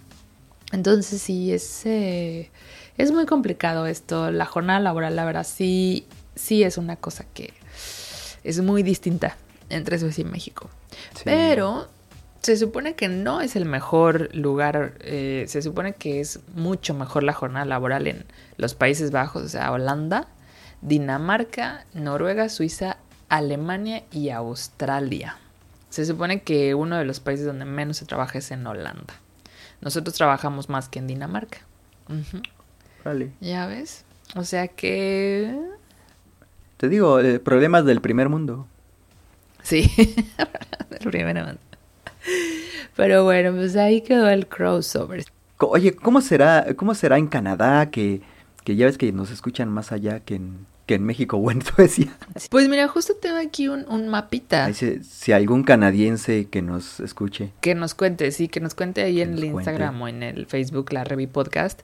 Entonces, 0.72 1.20
sí, 1.20 1.52
es, 1.52 1.86
eh, 1.86 2.50
es 2.98 3.12
muy 3.12 3.26
complicado 3.26 3.86
esto. 3.86 4.30
La 4.30 4.46
jornada 4.46 4.80
laboral, 4.80 5.14
la 5.14 5.24
verdad, 5.24 5.46
sí, 5.46 6.06
sí 6.34 6.62
es 6.62 6.78
una 6.78 6.96
cosa 6.96 7.24
que 7.34 7.52
es 8.42 8.60
muy 8.60 8.82
distinta 8.82 9.36
entre 9.68 9.98
Suecia 9.98 10.22
y 10.22 10.24
México. 10.24 10.68
Pero 11.24 11.88
se 12.42 12.56
supone 12.56 12.94
que 12.94 13.08
no 13.08 13.40
es 13.40 13.54
el 13.54 13.64
mejor 13.64 14.34
lugar, 14.34 14.94
eh, 15.00 15.44
se 15.46 15.62
supone 15.62 15.94
que 15.94 16.20
es 16.20 16.40
mucho 16.54 16.92
mejor 16.94 17.22
la 17.22 17.32
jornada 17.32 17.64
laboral 17.64 18.06
en 18.06 18.24
los 18.56 18.74
Países 18.74 19.12
Bajos, 19.12 19.44
o 19.44 19.48
sea, 19.48 19.70
Holanda, 19.70 20.26
Dinamarca, 20.80 21.86
Noruega, 21.94 22.48
Suiza, 22.48 22.96
Alemania 23.28 24.02
y 24.10 24.30
Australia. 24.30 25.38
Se 25.88 26.04
supone 26.04 26.42
que 26.42 26.74
uno 26.74 26.98
de 26.98 27.04
los 27.04 27.20
países 27.20 27.46
donde 27.46 27.64
menos 27.64 27.98
se 27.98 28.06
trabaja 28.06 28.38
es 28.38 28.50
en 28.50 28.66
Holanda. 28.66 29.14
Nosotros 29.82 30.14
trabajamos 30.14 30.68
más 30.68 30.88
que 30.88 31.00
en 31.00 31.08
Dinamarca. 31.08 31.58
Vale. 33.04 33.32
¿Ya 33.40 33.66
ves? 33.66 34.04
O 34.36 34.44
sea 34.44 34.68
que... 34.68 35.58
Te 36.76 36.88
digo, 36.88 37.20
eh, 37.20 37.38
problemas 37.38 37.84
del 37.84 38.00
primer 38.00 38.28
mundo. 38.28 38.66
Sí, 39.62 39.90
del 40.90 41.10
primer 41.10 41.36
mundo. 41.44 41.60
Pero 42.96 43.24
bueno, 43.24 43.52
pues 43.52 43.76
ahí 43.76 44.02
quedó 44.02 44.28
el 44.28 44.46
crossover. 44.46 45.24
Oye, 45.58 45.94
¿cómo 45.94 46.20
será, 46.20 46.66
cómo 46.76 46.94
será 46.94 47.18
en 47.18 47.26
Canadá 47.26 47.90
que, 47.90 48.20
que 48.64 48.76
ya 48.76 48.86
ves 48.86 48.98
que 48.98 49.12
nos 49.12 49.30
escuchan 49.30 49.68
más 49.68 49.92
allá 49.92 50.20
que 50.20 50.36
en, 50.36 50.66
que 50.86 50.94
en 50.94 51.04
México 51.04 51.36
o 51.36 51.50
en 51.50 51.62
Suecia? 51.62 52.16
Pues 52.50 52.68
mira, 52.68 52.88
justo 52.88 53.14
tengo 53.20 53.36
aquí 53.36 53.68
un, 53.68 53.86
un 53.88 54.08
mapita. 54.08 54.72
si, 54.72 55.32
algún 55.32 55.62
canadiense 55.64 56.48
que 56.48 56.62
nos 56.62 57.00
escuche. 57.00 57.52
Que 57.60 57.74
nos 57.74 57.94
cuente, 57.94 58.30
sí, 58.32 58.48
que 58.48 58.60
nos 58.60 58.74
cuente 58.74 59.02
ahí 59.02 59.20
en 59.20 59.34
el 59.34 59.44
Instagram 59.44 60.02
o 60.02 60.08
en 60.08 60.22
el 60.22 60.46
Facebook, 60.46 60.92
la 60.92 61.04
Revi 61.04 61.26
Podcast. 61.26 61.82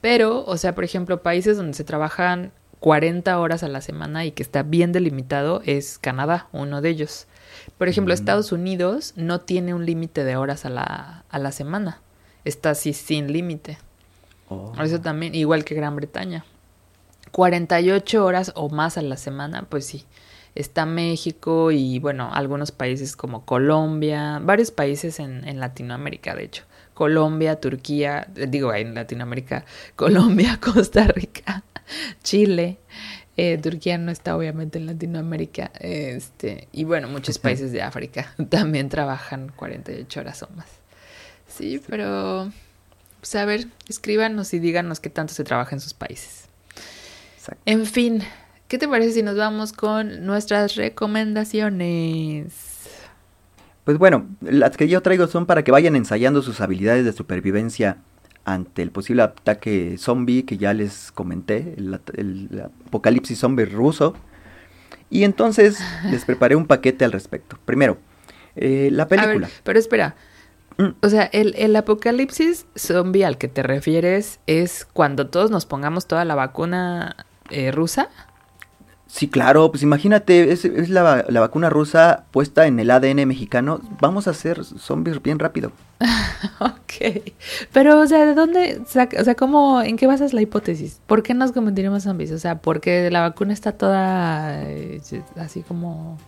Pero, 0.00 0.44
o 0.44 0.56
sea, 0.56 0.74
por 0.74 0.84
ejemplo, 0.84 1.22
países 1.22 1.56
donde 1.56 1.74
se 1.74 1.84
trabajan 1.84 2.52
40 2.80 3.38
horas 3.38 3.62
a 3.62 3.68
la 3.68 3.80
semana 3.80 4.24
y 4.24 4.32
que 4.32 4.42
está 4.42 4.62
bien 4.62 4.92
delimitado 4.92 5.62
es 5.64 5.98
Canadá, 5.98 6.48
uno 6.52 6.80
de 6.80 6.90
ellos. 6.90 7.26
Por 7.76 7.88
ejemplo, 7.88 8.14
Estados 8.14 8.52
Unidos 8.52 9.12
no 9.16 9.40
tiene 9.40 9.74
un 9.74 9.84
límite 9.84 10.24
de 10.24 10.36
horas 10.36 10.64
a 10.64 10.70
la, 10.70 11.24
a 11.28 11.38
la 11.38 11.52
semana. 11.52 12.00
Está 12.44 12.70
así 12.70 12.92
sin 12.92 13.32
límite. 13.32 13.78
Oh. 14.48 14.72
Eso 14.80 15.00
también, 15.00 15.34
igual 15.34 15.64
que 15.64 15.74
Gran 15.74 15.96
Bretaña. 15.96 16.44
48 17.38 18.24
horas 18.24 18.50
o 18.56 18.68
más 18.68 18.98
a 18.98 19.02
la 19.02 19.16
semana, 19.16 19.64
pues 19.68 19.86
sí. 19.86 20.04
Está 20.56 20.86
México 20.86 21.70
y 21.70 22.00
bueno, 22.00 22.34
algunos 22.34 22.72
países 22.72 23.14
como 23.14 23.44
Colombia, 23.44 24.40
varios 24.42 24.72
países 24.72 25.20
en, 25.20 25.46
en 25.46 25.60
Latinoamérica, 25.60 26.34
de 26.34 26.42
hecho. 26.42 26.64
Colombia, 26.94 27.60
Turquía, 27.60 28.26
digo 28.48 28.74
en 28.74 28.92
Latinoamérica, 28.92 29.64
Colombia, 29.94 30.58
Costa 30.74 31.04
Rica, 31.04 31.62
Chile, 32.24 32.78
eh, 33.36 33.56
Turquía 33.58 33.98
no 33.98 34.10
está 34.10 34.36
obviamente 34.36 34.78
en 34.78 34.86
Latinoamérica. 34.86 35.70
Este, 35.78 36.66
y 36.72 36.82
bueno, 36.82 37.06
muchos 37.06 37.38
países 37.38 37.70
de 37.70 37.82
África 37.82 38.34
también 38.48 38.88
trabajan 38.88 39.52
48 39.54 40.18
horas 40.18 40.42
o 40.42 40.48
más. 40.56 40.66
Sí, 41.46 41.80
pero 41.86 42.50
pues 43.20 43.32
a 43.36 43.44
ver, 43.44 43.68
escríbanos 43.88 44.52
y 44.54 44.58
díganos 44.58 44.98
qué 44.98 45.08
tanto 45.08 45.34
se 45.34 45.44
trabaja 45.44 45.76
en 45.76 45.80
sus 45.80 45.94
países. 45.94 46.47
En 47.64 47.86
fin, 47.86 48.22
¿qué 48.68 48.78
te 48.78 48.88
parece 48.88 49.12
si 49.12 49.22
nos 49.22 49.36
vamos 49.36 49.72
con 49.72 50.26
nuestras 50.26 50.76
recomendaciones? 50.76 52.68
Pues 53.84 53.96
bueno, 53.98 54.26
las 54.42 54.76
que 54.76 54.86
yo 54.88 55.00
traigo 55.00 55.26
son 55.28 55.46
para 55.46 55.64
que 55.64 55.72
vayan 55.72 55.96
ensayando 55.96 56.42
sus 56.42 56.60
habilidades 56.60 57.06
de 57.06 57.12
supervivencia 57.12 57.96
ante 58.44 58.82
el 58.82 58.90
posible 58.90 59.22
ataque 59.22 59.96
zombie 59.98 60.44
que 60.44 60.56
ya 60.58 60.74
les 60.74 61.12
comenté, 61.12 61.74
el, 61.76 62.62
apocalipsis 62.86 63.38
zombie 63.38 63.66
ruso. 63.66 64.14
Y 65.10 65.24
entonces 65.24 65.78
les 66.10 66.24
preparé 66.24 66.56
un 66.56 66.66
paquete 66.66 67.04
al 67.04 67.12
respecto. 67.12 67.58
Primero, 67.64 67.98
eh, 68.56 68.90
la 68.92 69.08
película. 69.08 69.48
pero 69.64 69.78
espera. 69.78 70.16
Mm. 70.78 70.88
O 71.00 71.08
sea, 71.08 71.24
el, 71.24 71.54
el, 71.56 71.74
apocalipsis 71.74 72.66
zombie 72.76 73.24
al 73.24 73.36
que 73.36 73.48
te 73.48 73.62
refieres 73.62 74.40
es 74.46 74.86
cuando 74.92 75.28
todos 75.28 75.50
nos 75.50 75.66
pongamos 75.66 76.06
toda 76.06 76.24
la 76.24 76.34
vacuna 76.34 77.26
eh, 77.50 77.70
rusa. 77.70 78.08
Sí, 79.08 79.26
claro, 79.26 79.70
pues 79.70 79.82
imagínate, 79.82 80.52
es, 80.52 80.64
la, 80.90 81.24
vacuna 81.40 81.70
rusa 81.70 82.26
puesta 82.30 82.66
en 82.66 82.78
el 82.78 82.90
ADN 82.90 83.26
mexicano. 83.26 83.80
Vamos 84.00 84.28
a 84.28 84.30
hacer 84.30 84.62
zombies 84.64 85.22
bien 85.22 85.38
rápido. 85.38 85.72
ok. 86.60 87.22
Pero, 87.72 88.00
o 88.00 88.06
sea, 88.06 88.26
¿de 88.26 88.34
dónde? 88.34 88.82
O 88.82 89.24
sea, 89.24 89.34
¿cómo, 89.34 89.80
¿en 89.80 89.96
qué 89.96 90.06
basas 90.06 90.34
la 90.34 90.42
hipótesis? 90.42 91.00
¿Por 91.06 91.22
qué 91.22 91.32
nos 91.32 91.52
convertiremos 91.52 92.02
zombies? 92.02 92.32
O 92.32 92.38
sea, 92.38 92.58
porque 92.58 93.10
la 93.10 93.22
vacuna 93.22 93.54
está 93.54 93.72
toda 93.72 94.62
eh, 94.64 95.00
así 95.36 95.62
como... 95.62 96.18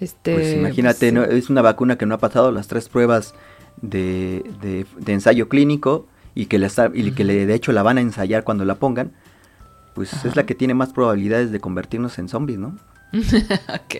Este, 0.00 0.34
pues 0.34 0.54
imagínate, 0.54 1.12
pues, 1.12 1.30
es 1.30 1.48
una 1.48 1.62
vacuna 1.62 1.96
que 1.96 2.06
no 2.06 2.16
ha 2.16 2.18
pasado 2.18 2.50
las 2.50 2.66
tres 2.66 2.88
pruebas 2.88 3.34
de, 3.80 4.44
de, 4.60 5.12
ensayo 5.12 5.48
clínico 5.48 6.06
y 6.34 6.46
que, 6.46 6.68
y 6.92 7.10
que 7.12 7.24
le, 7.24 7.46
de 7.46 7.54
hecho 7.54 7.72
la 7.72 7.82
van 7.82 7.98
a 7.98 8.00
ensayar 8.02 8.44
cuando 8.44 8.64
la 8.64 8.74
pongan 8.74 9.12
pues 9.96 10.26
es 10.26 10.36
la 10.36 10.44
que 10.44 10.54
tiene 10.54 10.74
más 10.74 10.92
probabilidades 10.92 11.50
de 11.50 11.58
convertirnos 11.58 12.18
en 12.18 12.28
zombies, 12.28 12.58
¿no? 12.58 12.76
ok. 13.14 13.94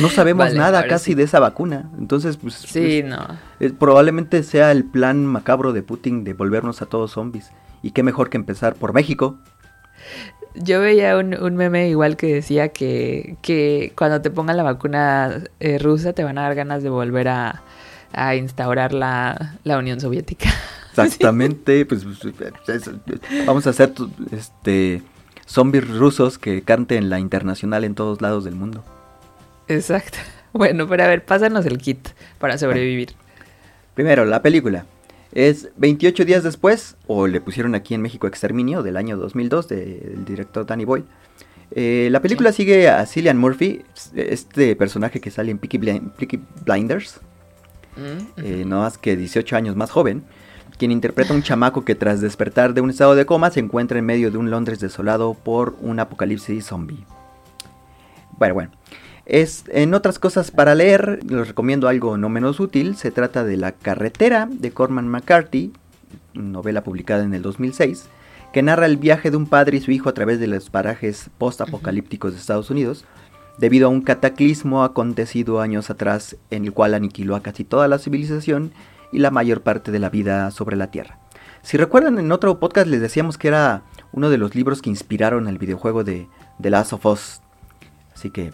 No 0.00 0.08
sabemos 0.08 0.54
nada 0.54 0.86
casi 0.86 1.14
de 1.14 1.24
esa 1.24 1.40
vacuna. 1.40 1.90
Entonces, 1.98 2.36
pues. 2.36 2.54
Sí, 2.54 3.02
pues, 3.02 3.04
no. 3.04 3.26
Eh, 3.58 3.70
probablemente 3.76 4.44
sea 4.44 4.70
el 4.70 4.84
plan 4.84 5.26
macabro 5.26 5.72
de 5.72 5.82
Putin 5.82 6.22
de 6.22 6.34
volvernos 6.34 6.82
a 6.82 6.86
todos 6.86 7.10
zombies. 7.10 7.50
Y 7.82 7.90
qué 7.90 8.04
mejor 8.04 8.30
que 8.30 8.36
empezar 8.36 8.76
por 8.76 8.94
México. 8.94 9.36
Yo 10.54 10.80
veía 10.80 11.18
un, 11.18 11.56
meme 11.56 11.88
igual 11.88 12.16
que 12.16 12.32
decía 12.32 12.68
que, 12.68 13.36
que 13.42 13.92
cuando 13.96 14.22
te 14.22 14.30
pongan 14.30 14.56
la 14.56 14.62
vacuna 14.62 15.42
eh, 15.58 15.78
rusa 15.78 16.12
te 16.12 16.22
van 16.22 16.38
a 16.38 16.42
dar 16.42 16.54
ganas 16.54 16.84
de 16.84 16.90
volver 16.90 17.26
a, 17.26 17.64
a 18.12 18.36
instaurar 18.36 18.92
la, 18.92 19.56
la 19.64 19.78
Unión 19.78 20.00
Soviética. 20.00 20.48
Exactamente, 20.90 21.84
pues, 21.86 22.04
pues 22.04 22.34
vamos 23.44 23.66
a 23.66 23.70
hacer 23.70 23.92
este 24.30 25.02
zombies 25.46 25.88
rusos 25.88 26.38
que 26.38 26.62
canten 26.62 27.10
la 27.10 27.18
internacional 27.18 27.84
en 27.84 27.94
todos 27.94 28.20
lados 28.20 28.44
del 28.44 28.54
mundo. 28.54 28.84
Exacto. 29.68 30.18
Bueno, 30.56 30.86
pero 30.86 31.02
a 31.02 31.08
ver, 31.08 31.24
pásanos 31.24 31.66
el 31.66 31.78
kit 31.78 32.10
para 32.38 32.56
sobrevivir. 32.56 33.08
Primero, 33.94 34.24
la 34.24 34.40
película. 34.40 34.86
Es 35.32 35.70
28 35.78 36.24
días 36.24 36.44
después, 36.44 36.94
o 37.08 37.26
le 37.26 37.40
pusieron 37.40 37.74
aquí 37.74 37.92
en 37.92 38.02
México 38.02 38.28
Exterminio, 38.28 38.84
del 38.84 38.96
año 38.96 39.16
2002, 39.16 39.66
del 39.66 40.24
director 40.24 40.64
Danny 40.64 40.84
Boyle. 40.84 41.06
Eh, 41.72 42.06
la 42.12 42.22
película 42.22 42.52
sigue 42.52 42.88
a 42.88 43.04
Cillian 43.04 43.36
Murphy, 43.36 43.82
este 44.14 44.76
personaje 44.76 45.20
que 45.20 45.32
sale 45.32 45.50
en 45.50 45.58
Peaky, 45.58 46.40
Blinders, 46.64 47.20
mm, 47.96 48.40
eh, 48.44 48.64
no 48.64 48.82
más 48.82 48.96
que 48.96 49.16
18 49.16 49.56
años 49.56 49.74
más 49.74 49.90
joven 49.90 50.22
quien 50.76 50.90
interpreta 50.90 51.32
a 51.32 51.36
un 51.36 51.42
chamaco 51.42 51.84
que 51.84 51.94
tras 51.94 52.20
despertar 52.20 52.74
de 52.74 52.80
un 52.80 52.90
estado 52.90 53.14
de 53.14 53.26
coma 53.26 53.50
se 53.50 53.60
encuentra 53.60 53.98
en 53.98 54.06
medio 54.06 54.30
de 54.30 54.38
un 54.38 54.50
Londres 54.50 54.80
desolado 54.80 55.34
por 55.34 55.76
un 55.80 56.00
apocalipsis 56.00 56.66
zombie. 56.66 57.04
Bueno, 58.38 58.54
bueno. 58.54 58.70
Es, 59.26 59.64
en 59.68 59.94
otras 59.94 60.18
cosas 60.18 60.50
para 60.50 60.74
leer, 60.74 61.20
les 61.26 61.48
recomiendo 61.48 61.88
algo 61.88 62.18
no 62.18 62.28
menos 62.28 62.60
útil. 62.60 62.96
Se 62.96 63.10
trata 63.10 63.42
de 63.42 63.56
La 63.56 63.72
carretera 63.72 64.48
de 64.50 64.70
Corman 64.70 65.08
McCarthy, 65.08 65.72
novela 66.34 66.84
publicada 66.84 67.24
en 67.24 67.32
el 67.32 67.40
2006, 67.40 68.06
que 68.52 68.62
narra 68.62 68.86
el 68.86 68.98
viaje 68.98 69.30
de 69.30 69.38
un 69.38 69.46
padre 69.46 69.78
y 69.78 69.80
su 69.80 69.92
hijo 69.92 70.10
a 70.10 70.14
través 70.14 70.40
de 70.40 70.46
los 70.46 70.68
parajes 70.68 71.30
post-apocalípticos 71.38 72.34
de 72.34 72.38
Estados 72.38 72.68
Unidos, 72.68 73.06
debido 73.56 73.86
a 73.86 73.90
un 73.90 74.02
cataclismo 74.02 74.84
acontecido 74.84 75.60
años 75.60 75.88
atrás 75.88 76.36
en 76.50 76.66
el 76.66 76.72
cual 76.72 76.92
aniquiló 76.92 77.34
a 77.34 77.42
casi 77.42 77.64
toda 77.64 77.88
la 77.88 77.98
civilización 77.98 78.72
y 79.14 79.20
la 79.20 79.30
mayor 79.30 79.62
parte 79.62 79.92
de 79.92 80.00
la 80.00 80.10
vida 80.10 80.50
sobre 80.50 80.76
la 80.76 80.90
Tierra. 80.90 81.20
Si 81.62 81.76
recuerdan, 81.76 82.18
en 82.18 82.32
otro 82.32 82.58
podcast 82.58 82.88
les 82.88 83.00
decíamos 83.00 83.38
que 83.38 83.48
era 83.48 83.84
uno 84.12 84.28
de 84.28 84.38
los 84.38 84.54
libros 84.56 84.82
que 84.82 84.90
inspiraron 84.90 85.46
el 85.46 85.56
videojuego 85.56 86.02
de 86.02 86.26
The 86.60 86.70
Last 86.70 86.92
of 86.92 87.06
Us. 87.06 87.40
Así 88.12 88.30
que 88.30 88.52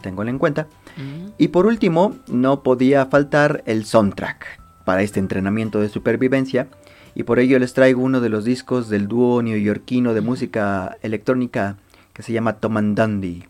tenganlo 0.00 0.30
en 0.30 0.38
cuenta. 0.38 0.66
Mm. 0.96 1.32
Y 1.36 1.48
por 1.48 1.66
último, 1.66 2.16
no 2.26 2.62
podía 2.62 3.04
faltar 3.06 3.62
el 3.66 3.84
soundtrack 3.84 4.46
para 4.86 5.02
este 5.02 5.20
entrenamiento 5.20 5.78
de 5.78 5.90
supervivencia. 5.90 6.68
Y 7.14 7.24
por 7.24 7.38
ello 7.38 7.58
les 7.58 7.74
traigo 7.74 8.02
uno 8.02 8.22
de 8.22 8.30
los 8.30 8.46
discos 8.46 8.88
del 8.88 9.08
dúo 9.08 9.42
neoyorquino 9.42 10.14
de 10.14 10.22
música 10.22 10.96
electrónica 11.02 11.76
que 12.14 12.22
se 12.22 12.32
llama 12.32 12.54
Tom 12.54 12.78
and 12.78 12.98
Dundee. 12.98 13.46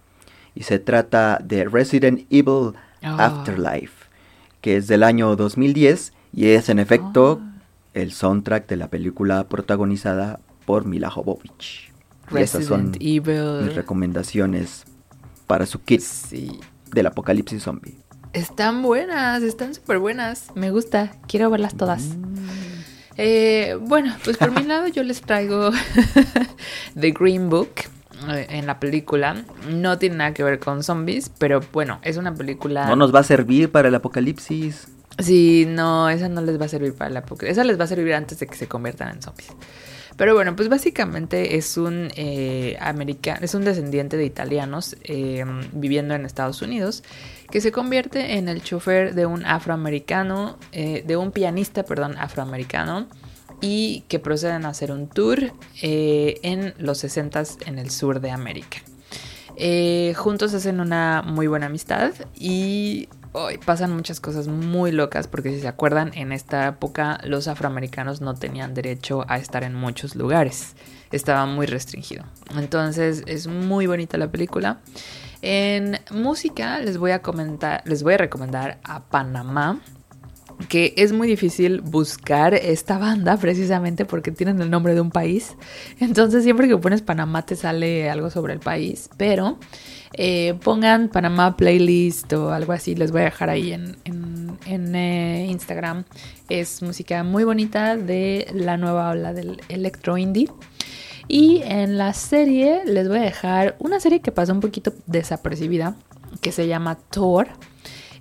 Y 0.57 0.65
se 0.65 0.81
trata 0.81 1.39
de 1.43 1.65
Resident 1.67 2.27
Evil 2.31 2.73
ah. 3.03 3.27
Afterlife, 3.27 4.09
que 4.61 4.77
es 4.77 4.89
del 4.89 5.05
año 5.05 5.37
2010 5.37 6.13
y 6.33 6.49
es 6.49 6.69
en 6.69 6.79
efecto 6.79 7.41
ah. 7.43 7.63
el 7.95 8.13
soundtrack 8.13 8.69
de 8.69 8.77
la 8.77 8.89
película 8.89 9.45
protagonizada 9.45 10.41
por 10.65 10.87
Mila 10.87 11.11
Jovovich. 11.11 11.93
y 12.31 12.39
esas 12.39 12.65
son 12.65 12.93
mis 12.99 13.75
recomendaciones 13.75 14.85
para 15.47 15.67
su 15.67 15.83
kit. 15.83 16.01
Sí. 16.01 16.61
del 16.93 17.07
apocalipsis 17.07 17.63
zombie. 17.63 17.97
Están 18.33 18.83
buenas, 18.83 19.43
están 19.43 19.75
súper 19.75 19.99
buenas. 19.99 20.47
Me 20.55 20.71
gusta, 20.71 21.13
quiero 21.27 21.51
verlas 21.51 21.77
todas. 21.77 22.03
Mm. 22.03 22.63
Eh, 23.19 23.79
bueno, 23.81 24.15
pues 24.25 24.39
por 24.39 24.53
mi 24.53 24.63
lado 24.67 24.89
yo 24.89 25.03
les 25.03 25.21
traigo 25.21 25.71
The 26.99 27.11
Green 27.11 27.51
Book 27.51 27.71
eh, 28.29 28.47
en 28.51 28.67
la 28.67 28.81
película. 28.81 29.45
No 29.71 29.99
tiene 29.99 30.17
nada 30.17 30.35
que 30.35 30.43
ver 30.43 30.59
con 30.59 30.83
zombies, 30.83 31.31
pero 31.39 31.61
bueno, 31.73 31.99
es 32.03 32.17
una 32.17 32.35
película... 32.35 32.87
No 32.87 32.97
nos 32.97 33.15
va 33.15 33.21
a 33.21 33.25
servir 33.25 33.71
para 33.71 33.89
el 33.89 33.95
apocalipsis. 33.95 34.89
Sí, 35.23 35.67
no, 35.69 36.09
esa 36.09 36.29
no 36.29 36.41
les 36.41 36.61
va 36.61 36.67
a 36.67 36.69
servir 36.69 36.95
para 36.95 37.11
el 37.11 37.17
apocalipsis. 37.17 37.59
Esa 37.59 37.65
les 37.65 37.79
va 37.79 37.85
a 37.85 37.87
servir 37.87 38.15
antes 38.15 38.39
de 38.39 38.47
que 38.47 38.57
se 38.57 38.67
conviertan 38.67 39.15
en 39.15 39.23
zombies. 39.23 39.51
Pero 40.17 40.35
bueno, 40.35 40.55
pues 40.57 40.69
básicamente 40.69 41.57
es 41.57 41.77
un 41.77 42.09
eh, 42.17 42.77
americano, 42.81 43.41
es 43.43 43.55
un 43.55 43.65
descendiente 43.65 44.17
de 44.17 44.25
italianos 44.25 44.97
eh, 45.05 45.45
viviendo 45.73 46.15
en 46.15 46.27
Estados 46.27 46.61
Unidos 46.61 47.03
que 47.51 47.61
se 47.61 47.73
convierte 47.73 48.37
en 48.37 48.49
el 48.49 48.63
chofer 48.63 49.15
de 49.15 49.27
un 49.27 49.45
afroamericano, 49.47 50.59
eh, 50.73 51.03
de 51.07 51.17
un 51.17 51.33
pianista, 51.33 51.85
perdón, 51.85 52.17
afroamericano 52.19 53.07
y 53.61 54.05
que 54.09 54.19
proceden 54.19 54.67
a 54.67 54.71
hacer 54.71 54.91
un 54.91 55.09
tour 55.09 55.53
en 55.83 56.75
los 56.79 56.99
60 56.99 57.43
en 57.67 57.79
el 57.79 57.91
sur 57.91 58.21
de 58.21 58.31
América. 58.31 58.79
juntos 60.17 60.53
hacen 60.55 60.81
una 60.81 61.23
muy 61.23 61.47
buena 61.47 61.67
amistad 61.67 62.13
y 62.35 63.09
hoy 63.33 63.59
pasan 63.59 63.93
muchas 63.95 64.21
cosas 64.21 64.49
muy 64.49 64.93
locas 64.93 65.27
porque 65.27 65.51
si 65.51 65.61
se 65.61 65.69
acuerdan, 65.69 66.13
en 66.15 66.33
esta 66.33 66.69
época 66.69 67.19
los 67.25 67.49
afroamericanos 67.49 68.21
no 68.21 68.35
tenían 68.35 68.75
derecho 68.75 69.25
a 69.29 69.39
estar 69.39 69.65
en 69.65 69.75
muchos 69.75 70.15
lugares. 70.17 70.75
Estaba 71.11 71.47
muy 71.47 71.67
restringido. 71.67 72.25
Entonces 72.57 73.23
es 73.27 73.47
muy 73.47 73.87
bonita 73.87 74.19
la 74.19 74.31
película. 74.31 74.81
En 75.41 75.99
música 76.11 76.79
les 76.79 76.99
voy 76.99 77.11
a 77.11 77.21
comentar, 77.21 77.83
les 77.87 78.03
voy 78.03 78.15
a 78.15 78.19
recomendar 78.19 78.79
a 78.85 79.05
Panamá 79.05 79.81
que 80.69 80.95
es 80.97 81.13
muy 81.13 81.27
difícil 81.27 81.81
buscar 81.81 82.55
esta 82.55 82.99
banda 82.99 83.37
precisamente 83.37 84.05
porque 84.05 84.31
tienen 84.31 84.61
el 84.61 84.71
nombre 84.71 84.95
de 84.95 85.01
un 85.01 85.11
país. 85.11 85.57
Entonces 85.99 86.45
siempre 86.45 86.69
que 86.69 86.77
pones 86.77 87.03
Panamá 87.03 87.45
te 87.45 87.57
sale 87.57 88.09
algo 88.11 88.31
sobre 88.31 88.53
el 88.53 88.61
país. 88.61 89.11
Pero 89.17 89.59
eh, 90.15 90.55
pongan 90.63 91.09
Panamá 91.09 91.57
Playlist 91.57 92.33
o 92.33 92.53
algo 92.53 92.73
así. 92.73 92.95
Les 92.95 93.13
voy 93.13 93.23
a 93.23 93.25
dejar 93.25 93.51
ahí 93.51 93.73
en, 93.73 93.97
eh, 94.95 95.47
Instagram. 95.49 96.05
Es 96.49 96.83
música 96.83 97.23
muy 97.25 97.45
bonita 97.45 97.97
de 97.97 98.47
la 98.55 98.77
nueva 98.77 99.11
ola 99.11 99.33
del 99.33 99.61
electro 99.69 100.19
indie. 100.19 100.49
Y 101.29 101.63
en 101.65 101.99
la 101.99 102.13
serie 102.13 102.83
les 102.85 103.09
voy 103.09 103.19
a 103.19 103.23
dejar 103.23 103.77
una 103.79 104.01
serie 104.01 104.21
que 104.21 104.33
pasó 104.33 104.53
un 104.53 104.61
poquito 104.61 104.93
desapercibida 105.07 105.97
que 106.41 106.53
se 106.53 106.67
llama 106.67 106.97
Thor. 106.97 107.49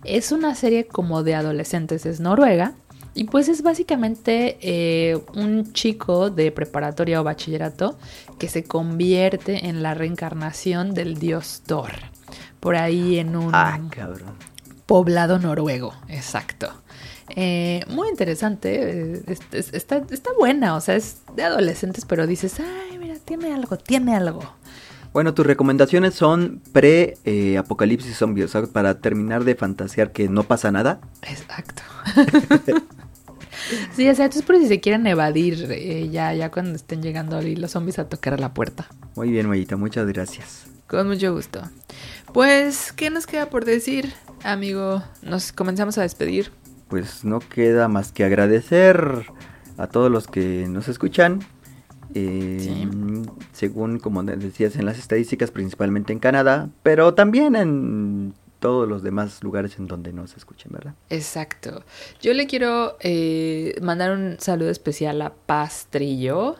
Es 0.04 0.32
una 0.32 0.56
serie 0.56 0.88
como 0.88 1.24
de 1.24 1.36
adolescentes, 1.36 2.06
es 2.06 2.20
noruega. 2.20 2.74
Y 3.14 3.26
pues 3.26 3.50
es 3.50 3.62
básicamente 3.62 4.58
eh, 4.62 5.20
un 5.34 5.74
chico 5.74 6.30
de 6.30 6.52
preparatoria 6.52 7.20
o 7.20 7.24
bachillerato 7.24 7.98
que 8.40 8.48
se 8.48 8.64
convierte 8.64 9.68
en 9.68 9.84
la 9.84 9.94
reencarnación 9.94 10.94
del 10.94 11.18
dios 11.18 11.62
Thor. 11.66 11.92
Por 12.60 12.76
ahí 12.76 13.20
en 13.20 13.36
un 13.36 13.52
ah, 13.54 13.80
poblado 14.86 15.40
noruego, 15.40 15.94
exacto. 16.08 16.72
Eh, 17.36 17.84
muy 17.88 18.10
interesante, 18.10 19.16
eh, 19.16 19.38
está, 19.52 20.04
está 20.10 20.32
buena, 20.38 20.76
o 20.76 20.82
sea, 20.82 20.96
es 20.96 21.22
de 21.36 21.44
adolescentes, 21.44 22.06
pero 22.06 22.28
dices, 22.28 22.60
ay, 22.60 22.98
mira, 22.98 23.16
tiene 23.24 23.54
algo, 23.54 23.78
tiene 23.78 24.16
algo. 24.16 24.42
Bueno, 25.14 25.34
tus 25.34 25.46
recomendaciones 25.46 26.14
son 26.14 26.62
pre-apocalipsis 26.72 28.16
zombies, 28.16 28.54
para 28.72 29.00
terminar 29.00 29.44
de 29.44 29.56
fantasear 29.56 30.14
que 30.14 30.30
no 30.30 30.44
pasa 30.44 30.72
nada. 30.72 31.02
Exacto. 31.24 31.84
sí, 33.94 34.08
o 34.08 34.16
sea, 34.16 34.28
es 34.28 34.42
por 34.42 34.58
si 34.58 34.68
se 34.68 34.80
quieren 34.80 35.06
evadir 35.08 35.68
eh, 35.70 36.10
ya, 36.10 36.34
ya 36.34 36.50
cuando 36.50 36.76
estén 36.76 37.02
llegando 37.02 37.42
los 37.42 37.72
zombies 37.72 38.00
a 38.00 38.08
tocar 38.08 38.36
a 38.36 38.38
la 38.38 38.54
puerta. 38.54 38.88
Muy 39.16 39.30
bien, 39.30 39.50
Mayita, 39.50 39.76
muchas 39.76 40.08
gracias. 40.08 40.68
Con 40.88 41.08
mucho 41.08 41.34
gusto. 41.34 41.62
Pues, 42.34 42.94
¿qué 42.94 43.10
nos 43.10 43.28
queda 43.28 43.50
por 43.50 43.66
decir, 43.66 44.14
amigo? 44.44 45.04
Nos 45.22 45.52
comenzamos 45.52 45.98
a 45.98 46.04
despedir. 46.04 46.52
Pues 46.88 47.26
no 47.26 47.40
queda 47.40 47.90
más 47.90 48.14
que 48.14 48.24
agradecer 48.24 49.26
a 49.78 49.88
todos 49.88 50.10
los 50.10 50.28
que 50.28 50.68
nos 50.70 50.88
escuchan 50.88 51.42
eh, 52.14 52.90
según 53.54 54.00
como 54.00 54.24
decías 54.24 54.76
en 54.76 54.86
las 54.86 54.98
estadísticas, 54.98 55.52
principalmente 55.52 56.14
en 56.14 56.20
Canadá, 56.20 56.70
pero 56.84 57.14
también 57.14 57.56
en 57.56 58.34
todos 58.60 58.88
los 58.88 59.02
demás 59.02 59.44
lugares 59.44 59.78
en 59.80 59.88
donde 59.88 60.14
nos 60.14 60.38
escuchen, 60.38 60.72
¿verdad? 60.72 60.94
Exacto. 61.10 61.84
Yo 62.22 62.34
le 62.34 62.46
quiero 62.48 62.98
eh, 63.00 63.76
mandar 63.82 64.12
un 64.12 64.38
saludo 64.40 64.70
especial 64.70 65.22
a 65.22 65.34
Pastrillo, 65.34 66.58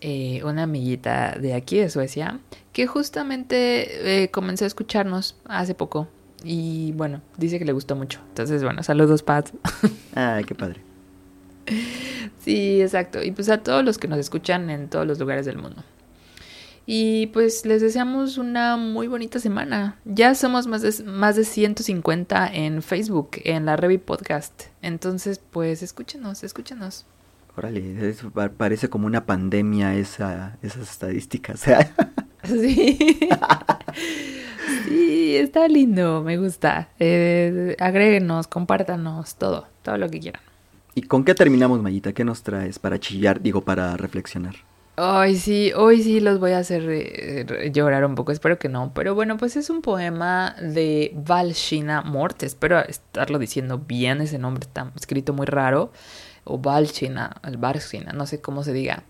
eh, 0.00 0.42
una 0.44 0.64
amiguita 0.64 1.36
de 1.40 1.54
aquí 1.54 1.78
de 1.78 1.88
Suecia, 1.88 2.40
que 2.72 2.86
justamente 2.86 4.28
comenzó 4.32 4.64
a 4.64 4.68
escucharnos 4.68 5.36
hace 5.44 5.74
poco. 5.74 6.08
Y 6.44 6.92
bueno, 6.92 7.22
dice 7.38 7.58
que 7.58 7.64
le 7.64 7.72
gustó 7.72 7.96
mucho. 7.96 8.20
Entonces, 8.28 8.62
bueno, 8.62 8.82
saludos, 8.82 9.22
Pat. 9.22 9.48
Ay, 10.14 10.44
qué 10.44 10.54
padre. 10.54 10.80
Sí, 12.40 12.80
exacto. 12.80 13.24
Y 13.24 13.32
pues 13.32 13.48
a 13.48 13.58
todos 13.58 13.84
los 13.84 13.98
que 13.98 14.06
nos 14.06 14.20
escuchan 14.20 14.70
en 14.70 14.88
todos 14.88 15.04
los 15.04 15.18
lugares 15.18 15.46
del 15.46 15.58
mundo. 15.58 15.82
Y 16.86 17.26
pues 17.28 17.66
les 17.66 17.82
deseamos 17.82 18.38
una 18.38 18.76
muy 18.76 19.08
bonita 19.08 19.40
semana. 19.40 19.98
Ya 20.04 20.36
somos 20.36 20.68
más 20.68 20.82
de, 20.82 21.04
más 21.04 21.34
de 21.34 21.44
150 21.44 22.46
en 22.54 22.82
Facebook, 22.82 23.30
en 23.42 23.66
la 23.66 23.76
Revi 23.76 23.98
Podcast. 23.98 24.66
Entonces, 24.82 25.40
pues 25.50 25.82
escúchenos, 25.82 26.44
escúchenos. 26.44 27.04
Órale, 27.56 28.14
parece 28.56 28.88
como 28.88 29.06
una 29.06 29.26
pandemia 29.26 29.96
esa, 29.96 30.58
esas 30.62 30.88
estadísticas. 30.88 31.64
sí. 32.44 33.18
sí, 34.84 35.36
está 35.36 35.66
lindo, 35.66 36.22
me 36.22 36.36
gusta. 36.36 36.90
Eh, 37.00 37.74
agréguenos, 37.80 38.46
compártanos, 38.46 39.34
todo, 39.34 39.66
todo 39.82 39.98
lo 39.98 40.08
que 40.08 40.20
quieran. 40.20 40.42
¿Y 40.96 41.02
con 41.02 41.24
qué 41.24 41.34
terminamos, 41.34 41.82
Mayita? 41.82 42.14
¿Qué 42.14 42.24
nos 42.24 42.42
traes 42.42 42.78
para 42.78 42.98
chillar, 42.98 43.42
digo, 43.42 43.60
para 43.60 43.98
reflexionar? 43.98 44.56
Ay, 44.96 45.36
sí, 45.36 45.70
hoy 45.76 46.02
sí 46.02 46.20
los 46.20 46.40
voy 46.40 46.52
a 46.52 46.58
hacer 46.58 46.84
eh, 46.88 47.70
llorar 47.70 48.06
un 48.06 48.14
poco, 48.14 48.32
espero 48.32 48.58
que 48.58 48.70
no. 48.70 48.94
Pero 48.94 49.14
bueno, 49.14 49.36
pues 49.36 49.56
es 49.56 49.68
un 49.68 49.82
poema 49.82 50.56
de 50.58 51.12
Valshina 51.14 52.00
Mort, 52.00 52.42
espero 52.44 52.80
estarlo 52.80 53.38
diciendo 53.38 53.78
bien, 53.78 54.22
ese 54.22 54.38
nombre 54.38 54.64
está 54.64 54.90
escrito 54.96 55.34
muy 55.34 55.44
raro. 55.44 55.92
O 56.44 56.56
Valshina, 56.56 57.42
el 57.44 57.58
Valshina, 57.58 58.12
no 58.14 58.24
sé 58.24 58.40
cómo 58.40 58.64
se 58.64 58.72
diga. 58.72 59.02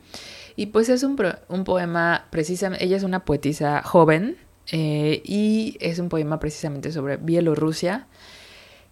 Y 0.57 0.67
pues 0.67 0.89
es 0.89 1.05
un, 1.05 1.17
un 1.47 1.63
poema, 1.63 2.27
precisamente, 2.31 2.85
ella 2.85 2.97
es 2.97 3.05
una 3.05 3.25
poetisa 3.25 3.83
joven 3.85 4.39
eh, 4.73 5.23
y 5.25 5.77
es 5.79 6.01
un 6.01 6.09
poema 6.09 6.41
precisamente 6.41 6.91
sobre 6.91 7.17
Bielorrusia. 7.17 8.09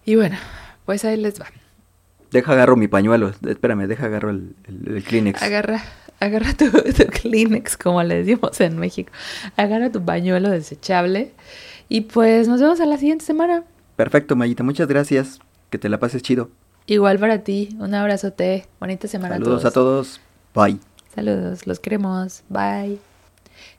Y 0.05 0.15
bueno, 0.15 0.37
pues 0.85 1.05
ahí 1.05 1.17
les 1.17 1.41
va. 1.41 1.47
Deja 2.35 2.51
agarro 2.51 2.75
mi 2.75 2.89
pañuelo. 2.89 3.33
Espérame, 3.47 3.87
deja 3.87 4.07
agarro 4.07 4.31
el, 4.31 5.05
Kleenex. 5.07 5.41
Agarra, 5.41 5.85
agarra 6.19 6.53
tu, 6.59 6.67
Kleenex, 7.13 7.77
como 7.77 8.03
le 8.03 8.25
decimos 8.25 8.61
en 8.61 8.77
México. 8.77 9.13
Agarra 9.57 9.93
tu 9.93 10.05
pañuelo 10.05 10.51
desechable. 10.51 11.31
Y 11.89 12.01
pues 12.01 12.49
nos 12.49 12.61
vemos 12.61 12.81
a 12.81 12.87
la 12.87 12.99
siguiente 12.99 13.25
semana. 13.25 13.63
Perfecto, 13.95 14.35
Mayita. 14.35 14.65
Muchas 14.65 14.89
gracias. 14.89 15.39
Que 15.71 15.79
te 15.79 15.89
la 15.89 16.01
pases 16.01 16.25
chido. 16.25 16.51
Igual 16.87 17.21
para 17.21 17.45
ti. 17.45 17.69
Un 17.79 17.95
abrazote. 17.95 18.67
Bonita 18.81 19.07
semana 19.07 19.37
Saludos 19.37 19.65
a 19.65 19.71
todos. 19.71 20.19
a 20.19 20.57
todos. 20.57 20.71
Bye. 20.73 20.81
Saludos. 21.15 21.69
Los 21.69 21.79
queremos. 21.79 22.43
Bye. 22.49 22.99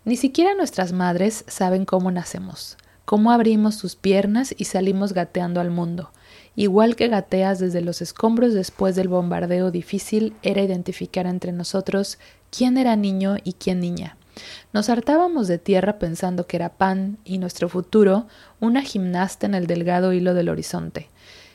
Ni 0.06 0.16
siquiera 0.16 0.56
nuestras 0.56 0.93
madres 0.93 1.43
saben 1.49 1.84
cómo 1.84 2.10
nacemos, 2.10 2.78
cómo 3.03 3.34
abrimos 3.34 3.76
sus 3.76 3.97
piernas 3.97 4.56
y 4.58 4.64
salimos 4.64 5.12
gateando 5.12 5.60
al 5.60 5.72
mundo 5.72 6.12
Igual 6.56 6.95
que 6.95 7.10
gateas 7.10 7.60
desde 7.60 7.82
los 7.82 8.01
escombros 8.01 8.53
después 8.53 8.95
del 8.95 9.10
bombardeo, 9.10 9.72
difícil 9.72 10.34
era 10.41 10.62
identificar 10.62 11.26
entre 11.28 11.51
nosotros 11.51 12.18
quién 12.49 12.78
era 12.78 12.95
niño 12.95 13.38
y 13.43 13.53
quién 13.53 13.82
niña. 13.82 14.18
Nos 14.74 14.89
hartábamos 14.89 15.47
de 15.47 15.58
tierra 15.58 15.99
pensando 15.99 16.47
que 16.47 16.58
era 16.58 16.78
pan 16.78 17.18
y 17.24 17.38
nuestro 17.38 17.70
futuro 17.70 18.28
una 18.60 18.82
gimnasta 18.82 19.45
en 19.45 19.56
el 19.56 19.68
delgado 19.68 20.14
hilo 20.14 20.34
del 20.34 20.49
horizonte. 20.49 21.10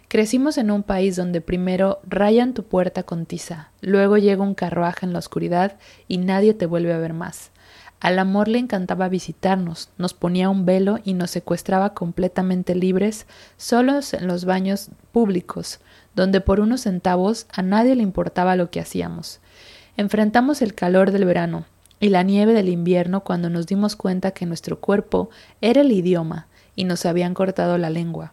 Crecimos 0.08 0.58
en 0.58 0.70
un 0.70 0.82
país 0.82 1.16
donde 1.16 1.40
primero 1.40 2.00
rayan 2.06 2.52
tu 2.52 2.64
puerta 2.64 3.04
con 3.04 3.26
tiza, 3.26 3.70
luego 3.80 4.18
llega 4.18 4.42
un 4.42 4.54
carruaje 4.54 5.06
en 5.06 5.12
la 5.12 5.20
oscuridad 5.20 5.78
y 6.08 6.18
nadie 6.18 6.52
te 6.52 6.66
vuelve 6.66 6.92
a 6.92 6.98
ver 6.98 7.12
más. 7.12 7.52
Al 8.00 8.18
amor 8.18 8.48
le 8.48 8.58
encantaba 8.58 9.10
visitarnos, 9.10 9.90
nos 9.98 10.14
ponía 10.14 10.48
un 10.48 10.64
velo 10.64 10.98
y 11.04 11.12
nos 11.12 11.30
secuestraba 11.30 11.92
completamente 11.92 12.74
libres, 12.74 13.26
solos 13.58 14.14
en 14.14 14.26
los 14.26 14.46
baños 14.46 14.88
públicos, 15.12 15.80
donde 16.14 16.40
por 16.40 16.60
unos 16.60 16.82
centavos 16.82 17.46
a 17.52 17.60
nadie 17.60 17.94
le 17.94 18.02
importaba 18.02 18.56
lo 18.56 18.70
que 18.70 18.80
hacíamos. 18.80 19.40
Enfrentamos 19.98 20.62
el 20.62 20.74
calor 20.74 21.10
del 21.10 21.26
verano 21.26 21.66
y 22.00 22.08
la 22.08 22.22
nieve 22.22 22.54
del 22.54 22.70
invierno 22.70 23.20
cuando 23.22 23.50
nos 23.50 23.66
dimos 23.66 23.96
cuenta 23.96 24.30
que 24.30 24.46
nuestro 24.46 24.80
cuerpo 24.80 25.28
era 25.60 25.82
el 25.82 25.92
idioma 25.92 26.46
y 26.74 26.84
nos 26.84 27.04
habían 27.04 27.34
cortado 27.34 27.76
la 27.76 27.90
lengua. 27.90 28.32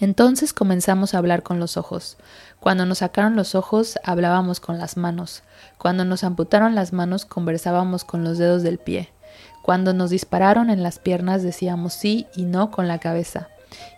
Entonces 0.00 0.52
comenzamos 0.52 1.14
a 1.14 1.18
hablar 1.18 1.42
con 1.42 1.58
los 1.58 1.76
ojos. 1.76 2.16
Cuando 2.60 2.86
nos 2.86 2.98
sacaron 2.98 3.36
los 3.36 3.54
ojos, 3.54 3.98
hablábamos 4.04 4.60
con 4.60 4.78
las 4.78 4.96
manos. 4.96 5.42
Cuando 5.76 6.04
nos 6.04 6.24
amputaron 6.24 6.74
las 6.74 6.92
manos, 6.92 7.24
conversábamos 7.24 8.04
con 8.04 8.24
los 8.24 8.38
dedos 8.38 8.62
del 8.62 8.78
pie. 8.78 9.10
Cuando 9.62 9.92
nos 9.92 10.10
dispararon 10.10 10.70
en 10.70 10.82
las 10.82 10.98
piernas, 10.98 11.42
decíamos 11.42 11.92
sí 11.92 12.26
y 12.34 12.44
no 12.44 12.70
con 12.70 12.88
la 12.88 12.98
cabeza. 12.98 13.48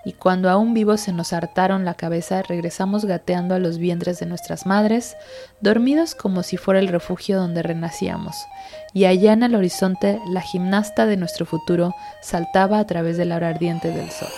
Y 0.05 0.14
cuando 0.14 0.51
aún 0.51 0.74
vivos 0.74 1.03
se 1.03 1.12
nos 1.12 1.32
hartaron 1.32 1.84
la 1.84 1.94
cabeza, 1.94 2.42
regresamos 2.42 3.05
gateando 3.05 3.55
a 3.55 3.59
los 3.59 3.78
vientres 3.78 4.18
de 4.18 4.26
nuestras 4.26 4.66
madres, 4.66 5.16
dormidos 5.61 6.14
como 6.14 6.42
si 6.42 6.57
fuera 6.57 6.80
el 6.80 6.88
refugio 6.88 7.38
donde 7.38 7.62
renacíamos. 7.62 8.34
Y 8.92 9.05
allá 9.05 9.32
en 9.32 9.42
el 9.42 9.55
horizonte, 9.55 10.18
la 10.28 10.40
gimnasta 10.40 11.07
de 11.07 11.16
nuestro 11.16 11.46
futuro 11.46 11.94
saltaba 12.20 12.78
a 12.78 12.86
través 12.86 13.16
de 13.16 13.26
la 13.26 13.36
hora 13.36 13.51
ardiente 13.51 13.90
del 13.90 14.11
sol. 14.11 14.28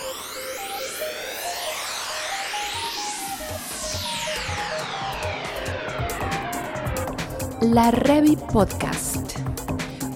La 7.63 7.91
Revi 7.91 8.35
Podcast. 8.35 9.37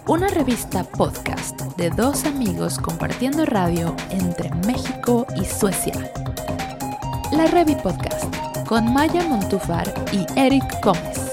Una 0.05 0.27
revista 0.27 0.83
podcast 0.83 1.61
de 1.77 1.89
dos 1.89 2.25
amigos 2.25 2.77
compartiendo 2.77 3.45
radio 3.45 3.95
entre 4.09 4.53
México 4.65 5.25
y 5.33 5.45
Suecia. 5.45 6.11
La 7.31 7.47
Revi 7.47 7.75
Podcast 7.75 8.35
con 8.67 8.91
Maya 8.91 9.23
Montufar 9.23 9.87
y 10.11 10.25
Eric 10.37 10.65
Gómez. 10.83 11.26